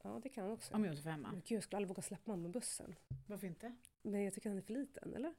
Ja 0.02 0.20
det 0.22 0.28
kan 0.28 0.44
jag 0.44 0.52
också. 0.52 0.74
om 0.74 0.84
Josef 0.84 1.06
är 1.06 1.10
hemma. 1.10 1.28
Men 1.32 1.42
gud 1.46 1.56
jag 1.56 1.62
skulle 1.62 1.76
aldrig 1.76 1.88
våga 1.88 2.02
släppa 2.02 2.30
honom 2.30 2.42
med 2.42 2.50
bussen. 2.50 2.94
Varför 3.26 3.46
inte? 3.46 3.74
Men 4.02 4.24
jag 4.24 4.34
tycker 4.34 4.48
han 4.48 4.58
är 4.58 4.62
för 4.62 4.72
liten, 4.72 5.14
eller? 5.14 5.34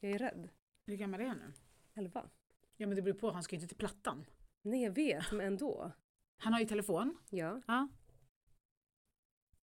Jag 0.00 0.12
är 0.12 0.18
rädd. 0.18 0.48
Hur 0.86 0.96
gammal 0.96 1.20
är 1.20 1.26
han 1.26 1.38
nu? 1.38 1.52
Elva. 1.94 2.30
Ja 2.76 2.86
men 2.86 2.96
det 2.96 3.02
beror 3.02 3.14
på, 3.14 3.30
han 3.30 3.42
ska 3.42 3.56
ju 3.56 3.62
inte 3.62 3.68
till 3.68 3.76
Plattan. 3.76 4.26
Nej 4.62 4.82
jag 4.82 4.90
vet, 4.90 5.32
men 5.32 5.46
ändå. 5.46 5.92
Han 6.40 6.52
har 6.52 6.60
ju 6.60 6.66
telefon. 6.66 7.16
Ja. 7.30 7.60
Ja. 7.66 7.88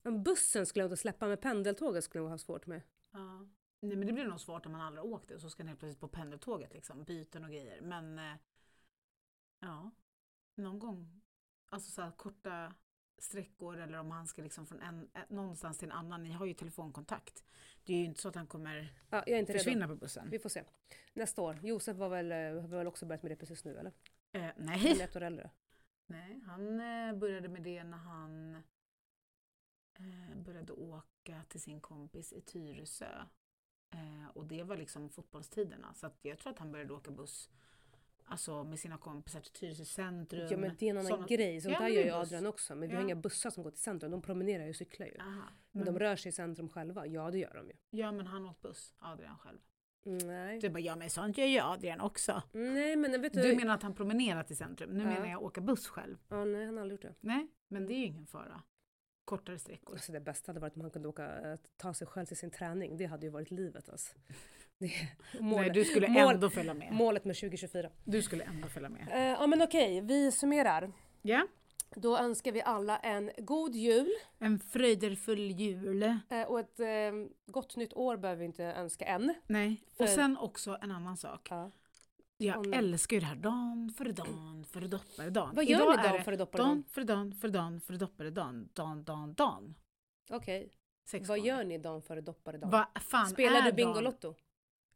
Men 0.01 0.23
bussen 0.23 0.65
skulle 0.65 0.84
jag 0.84 0.88
inte 0.88 0.97
släppa, 0.97 1.28
men 1.28 1.38
pendeltåget 1.38 2.03
skulle 2.03 2.23
jag 2.23 2.30
ha 2.30 2.38
svårt 2.38 2.65
med. 2.67 2.82
Ja. 3.11 3.47
Nej 3.80 3.95
men 3.97 4.07
det 4.07 4.13
blir 4.13 4.25
nog 4.28 4.39
svårt 4.39 4.65
om 4.65 4.71
man 4.71 4.82
aldrig 4.82 5.05
åkt 5.05 5.28
det 5.28 5.39
så 5.39 5.49
ska 5.49 5.63
han 5.63 5.67
helt 5.67 5.80
plötsligt 5.80 5.99
på 5.99 6.07
pendeltåget 6.07 6.73
liksom, 6.73 7.03
byten 7.03 7.43
och 7.43 7.49
grejer. 7.49 7.82
Men 7.82 8.19
eh, 8.19 8.36
ja, 9.59 9.91
någon 10.55 10.80
gång. 10.80 11.21
Alltså 11.69 11.91
så 11.91 12.01
här 12.01 12.11
korta 12.11 12.73
sträckor 13.17 13.78
eller 13.78 13.99
om 13.99 14.11
han 14.11 14.28
ska 14.28 14.41
liksom 14.41 14.65
från 14.65 14.82
en, 14.82 15.09
eh, 15.13 15.21
någonstans 15.30 15.78
till 15.78 15.88
en 15.88 15.97
annan. 15.97 16.23
Ni 16.23 16.32
har 16.32 16.45
ju 16.45 16.53
telefonkontakt. 16.53 17.43
Det 17.84 17.93
är 17.93 17.97
ju 17.97 18.05
inte 18.05 18.21
så 18.21 18.30
att 18.30 18.36
han 18.36 18.47
kommer 18.47 18.93
Ja, 19.09 19.25
inte 19.25 19.53
redo. 19.53 19.59
försvinna 19.59 19.88
på 19.88 19.95
bussen. 19.95 20.30
Vi 20.30 20.39
får 20.39 20.49
se. 20.49 20.63
Nästa 21.13 21.41
år. 21.41 21.59
Josef 21.63 21.97
var 21.97 22.09
väl, 22.09 22.32
eh, 22.32 22.38
har 22.61 22.67
väl 22.67 22.88
också 22.88 23.05
börjat 23.05 23.23
med 23.23 23.32
det 23.32 23.36
precis 23.36 23.65
nu 23.65 23.78
eller? 23.78 23.91
Eh, 24.32 24.41
Han 24.41 24.53
nej. 24.57 25.01
är 25.01 25.03
ett 25.03 25.15
år 25.15 25.21
äldre. 25.21 25.49
Nej, 26.08 26.39
han 26.45 26.80
eh, 26.80 27.14
började 27.20 27.47
med 27.49 27.64
det 27.64 27.84
när 27.84 27.97
han 27.97 28.55
eh, 29.99 30.36
började 30.38 30.74
åka 30.74 31.43
till 31.49 31.62
sin 31.62 31.82
kompis 31.82 32.34
i 32.34 32.41
Tyresö. 32.41 33.22
Eh, 33.93 34.28
och 34.34 34.45
det 34.45 34.64
var 34.64 34.78
liksom 34.78 35.10
fotbollstiderna. 35.10 35.93
Så 35.93 36.10
jag 36.22 36.39
tror 36.39 36.53
att 36.53 36.60
han 36.60 36.72
började 36.72 36.93
åka 36.93 37.12
buss 37.12 37.49
alltså 38.30 38.64
med 38.64 38.80
sina 38.80 38.97
kompisar 38.97 39.41
till 39.41 39.51
Tyresö 39.51 39.86
centrum. 39.86 40.47
Ja 40.51 40.58
men 40.58 40.76
det 40.80 40.86
är 40.86 40.89
en 40.89 40.97
annan 40.97 41.08
såna- 41.12 41.28
grej, 41.28 41.62
sånt 41.62 41.74
Ja, 41.74 41.80
där 41.80 41.88
gör 41.88 42.03
ju. 42.03 42.12
Adrian 42.12 42.45
också. 42.45 42.76
Men 42.76 42.89
vi 42.89 42.93
Ja. 42.95 42.99
har 42.99 43.05
inga 43.05 43.16
bussar 43.16 43.49
som 43.49 43.64
går 43.64 43.72
till 43.72 43.82
centrum, 43.82 44.12
de 44.12 44.22
promenerar 44.22 44.64
ju 44.64 44.70
och 44.70 44.76
cyklar 44.76 45.08
ju. 45.08 45.18
Aha, 45.20 45.30
Men 45.72 45.84
men, 45.84 45.86
de 45.93 45.99
rör 45.99 46.16
sig 46.16 46.30
i 46.30 46.34
centrum 46.34 46.70
själva, 46.70 47.08
ja 47.08 47.32
det 47.32 47.38
gör 47.39 47.53
de 47.53 47.68
ju. 47.68 47.76
ja 47.89 48.12
men 48.12 48.28
han 48.28 48.45
åt 48.45 48.62
buss, 48.62 48.95
Adrian 48.99 49.38
själv. 49.38 49.60
Nej. 50.08 50.60
Du 50.60 50.70
bara, 50.70 50.80
ja 50.80 50.95
men 50.95 51.10
sånt 51.10 51.38
gör 51.38 51.45
ju 51.45 51.60
Adrian 51.60 52.01
också. 52.01 52.41
Nej 52.51 52.95
men 52.95 53.22
vet 53.22 53.34
du. 53.34 53.41
Du 53.41 53.55
menar 53.55 53.74
att 53.74 53.84
han 53.84 53.93
promenerar 53.93 54.43
till 54.43 54.58
centrum, 54.58 54.89
nu 54.89 55.03
Ja. 55.03 55.10
menar 55.10 55.28
jag 55.28 55.43
åka 55.43 55.62
buss 55.62 55.88
själv. 55.88 56.18
Ja, 56.30 56.45
nej 56.45 56.66
han 56.66 56.76
har 56.76 56.82
aldrig 56.82 57.03
gjort 57.03 57.14
det. 57.22 57.28
Nej, 57.28 57.47
men 57.68 57.86
det 57.88 57.93
är 57.93 57.97
ju 57.97 58.05
ingen 58.05 58.28
fara. 58.28 58.62
Kortare 59.26 59.60
sträckor. 59.60 59.95
Alltså 59.95 60.12
det 60.12 60.20
bästa 60.20 60.49
hade 60.49 60.60
varit 60.60 60.76
om 60.76 60.82
han 60.82 60.91
kunde 60.91 61.08
åka, 61.08 61.51
eh, 61.51 61.60
ta 61.78 61.93
sig 61.93 62.08
själv 62.08 62.26
till 62.26 62.38
sin 62.38 62.51
träning. 62.51 62.97
Det 62.97 63.05
hade 63.05 63.26
ju 63.26 63.32
varit 63.32 63.51
livet 63.51 63.89
alltså. 63.89 64.16
Det, 64.80 64.91
målet, 65.39 65.62
Nej, 65.68 65.70
du 65.70 65.86
skulle 65.86 66.08
mål- 66.08 66.34
ändå 66.34 66.49
följa 66.49 66.74
med. 66.74 66.91
målet 66.93 67.26
med 67.26 67.36
2024. 67.36 67.89
Du 68.03 68.22
skulle 68.22 68.43
ändå 68.43 68.68
följa 68.68 68.89
med. 68.89 69.08
Eh, 69.12 69.18
ja 69.39 69.47
men 69.47 69.62
okej, 69.62 70.01
vi 70.01 70.32
summerar. 70.32 70.91
Ja, 71.22 71.47
Då 72.01 72.17
önskar 72.17 72.51
vi 72.51 72.61
alla 72.61 72.97
en 72.97 73.31
god 73.37 73.75
jul 73.75 74.09
en 74.39 74.59
fröjderfull 74.59 75.39
jul. 75.51 76.03
eh, 76.03 76.41
och 76.47 76.59
ett 76.59 76.79
eh, 76.79 76.87
gott 77.45 77.75
nytt 77.75 77.93
år 77.93 78.17
behöver 78.17 78.39
vi 78.39 78.45
inte 78.45 78.63
önska 78.63 79.05
än. 79.05 79.33
Nej, 79.47 79.81
För- 79.97 80.03
och 80.03 80.09
sen 80.09 80.37
också 80.37 80.77
en 80.81 80.91
annan 80.91 81.17
sak. 81.17 81.47
Ja. 81.51 81.71
Jag 82.37 82.67
nej. 82.67 82.79
älskar 82.79 83.15
ju 83.15 83.19
det 83.19 83.25
här 83.25 83.35
dan 83.35 83.93
före 83.97 84.11
dan 84.11 84.65
före 84.69 84.87
dopparedan. 84.87 85.55
Vad 85.55 85.65
gör 85.65 85.81
Idag 85.81 85.97
ni 85.97 86.09
dan 86.09 86.23
före 86.23 86.35
dopparedan? 86.35 86.69
Dan 86.69 86.83
före 86.83 87.03
dan 87.03 87.33
före 87.33 87.51
dan 87.51 87.81
före 87.81 87.97
dopparedan. 87.97 88.69
Dan, 88.73 89.03
dan, 89.03 89.33
dan. 89.33 89.75
Okej. 90.29 90.71
Sex 91.09 91.29
Vad 91.29 91.37
gånger. 91.39 91.55
gör 91.55 91.63
ni 91.63 91.77
dagen 91.77 92.01
före 92.01 92.21
dopparedagen? 92.21 92.71
Vad 92.71 93.03
fan 93.03 93.27
Spelar 93.29 93.61
du 93.61 93.67
dan? 93.67 93.75
Bingolotto? 93.75 94.35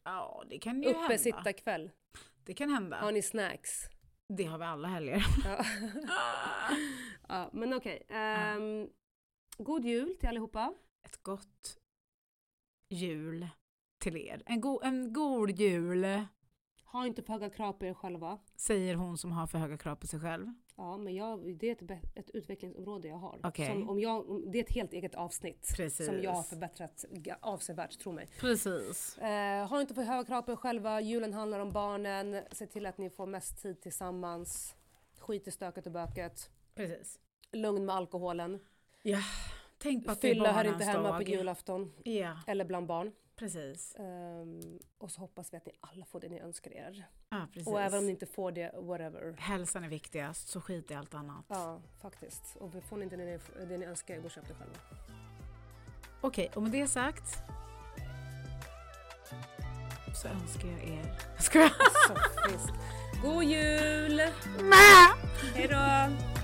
Ja, 0.04 0.44
det 0.50 0.58
kan 0.60 0.84
ju 0.84 0.90
Uppe 0.90 1.00
hända. 1.00 1.18
sitta 1.18 1.54
kväll? 1.54 1.92
Det 2.44 2.54
kan 2.54 2.70
hända. 2.70 2.98
Har 2.98 3.12
ni 3.12 3.22
snacks? 3.22 3.86
Det 4.38 4.46
har 4.46 4.58
vi 4.58 4.66
alla 4.66 4.88
helger. 4.88 5.26
Ja, 5.46 5.66
ja 7.28 7.50
men 7.54 7.74
okej. 7.74 8.04
Ehm, 8.10 8.90
god 9.58 9.86
jul 9.86 10.16
till 10.20 10.30
allihopa. 10.30 10.74
Ett 11.04 11.24
gott 11.24 11.78
jul 12.90 13.48
till 14.00 14.18
er. 14.18 14.44
En, 14.46 14.62
go 14.62 14.80
en 14.84 15.14
god 15.14 15.52
jul, 15.52 16.26
Ha 16.86 17.06
inte 17.06 17.24
för 17.24 17.34
höga 17.34 17.50
krav 17.50 17.74
på 17.74 17.86
er 17.86 17.94
själva. 17.94 18.40
säger 18.56 18.96
hon 18.96 19.18
som 19.18 19.32
har 19.32 19.48
för 19.48 19.58
höga 19.58 19.78
krav 19.78 19.96
på 19.96 20.08
sig 20.08 20.20
själv. 20.20 20.54
Ja, 20.82 20.98
men 20.98 21.16
jag, 21.16 21.56
det 21.56 21.68
är 21.70 21.72
ett, 21.92 22.18
ett 22.18 22.30
utvecklingsområde 22.30 23.08
jag 23.08 23.16
har. 23.16 23.40
Okej. 23.44 23.68
Som 23.68 23.90
om 23.90 24.00
jag, 24.00 24.42
det 24.52 24.60
är 24.60 24.64
ett 24.64 24.72
helt 24.72 24.94
eget 24.94 25.16
avsnitt 25.16 25.74
Precis. 25.76 26.06
som 26.06 26.22
jag 26.22 26.32
har 26.32 26.44
förbättrat 26.44 27.06
avsevärt, 27.40 28.00
tro 28.00 28.12
mig. 28.12 28.28
Precis. 28.40 29.18
Eh, 29.18 29.68
ha 29.68 29.82
inte 29.82 29.94
för 29.94 30.02
höga 30.04 30.24
krav 30.26 30.42
på 30.42 30.52
er 30.52 30.56
själva. 30.56 31.02
Julen 31.02 31.34
handlar 31.34 31.60
om 31.60 31.72
barnen. 31.72 32.44
Se 32.52 32.68
till 32.68 32.86
att 32.86 32.98
ni 32.98 33.10
får 33.10 33.26
mest 33.26 33.62
tid 33.62 33.82
tillsammans. 33.82 34.76
Skit 35.20 35.48
i 35.48 35.52
stöket 35.52 35.86
och 35.86 35.92
böket. 35.92 36.50
Precis. 36.76 37.20
Lugn 37.52 37.86
med 37.86 37.96
alkoholen. 37.96 38.60
Ja, 39.04 39.20
tänk 39.78 40.06
på 40.06 40.12
att 40.12 40.22
Fylla 40.22 40.44
det 40.44 40.50
är 40.50 40.54
hör 40.54 40.66
inte 40.74 40.84
hemma 40.86 41.04
på 41.12 41.24
dag. 41.24 41.30
julafton. 41.30 41.94
Ja, 42.04 42.38
Eller 42.48 42.66
bland 42.66 42.88
barn. 42.88 43.12
Precis. 43.42 43.96
Ehm, 44.00 44.80
och 44.98 45.12
så 45.12 45.22
hoppas 45.22 45.54
vi 45.54 45.58
att 45.58 45.66
ni 45.66 45.72
alla 45.80 46.06
får 46.06 46.20
det 46.20 46.30
ni 46.30 46.40
önskar 46.40 46.72
er. 46.72 47.06
Ja, 47.30 47.48
precis. 47.54 47.68
Och 47.68 47.82
även 47.82 48.00
om 48.00 48.06
ni 48.06 48.12
inte 48.12 48.26
får 48.26 48.52
det, 48.52 48.72
whatever. 48.74 49.36
Hälsan 49.38 49.84
är 49.84 49.90
viktigast, 49.90 50.48
så 50.48 50.62
skit 50.62 50.92
i 50.92 50.94
allt 50.94 51.14
annat. 51.14 51.46
Ja, 51.48 51.82
faktiskt. 52.02 52.56
Och 52.56 52.72
får 52.90 52.98
ni 52.98 53.04
inte 53.04 53.16
det 53.16 53.26
ni, 53.26 53.40
det 53.66 53.78
ni 53.78 53.86
önskar 53.86 54.14
er, 54.16 54.20
gå 54.20 54.26
och 54.26 54.32
köp 54.32 54.48
det 54.48 54.54
själva. 54.54 54.76
Okej, 56.22 56.52
och 56.56 56.64
med 56.64 56.72
det 56.72 56.88
sagt 56.88 57.38
så 60.22 60.28
önskar 60.28 60.68
jag 60.68 60.84
er... 60.84 61.18
Ska 61.40 61.60
jag? 61.60 61.72
God 63.24 63.44
jul! 63.44 64.22
Hej 65.56 65.68
då! 65.68 66.41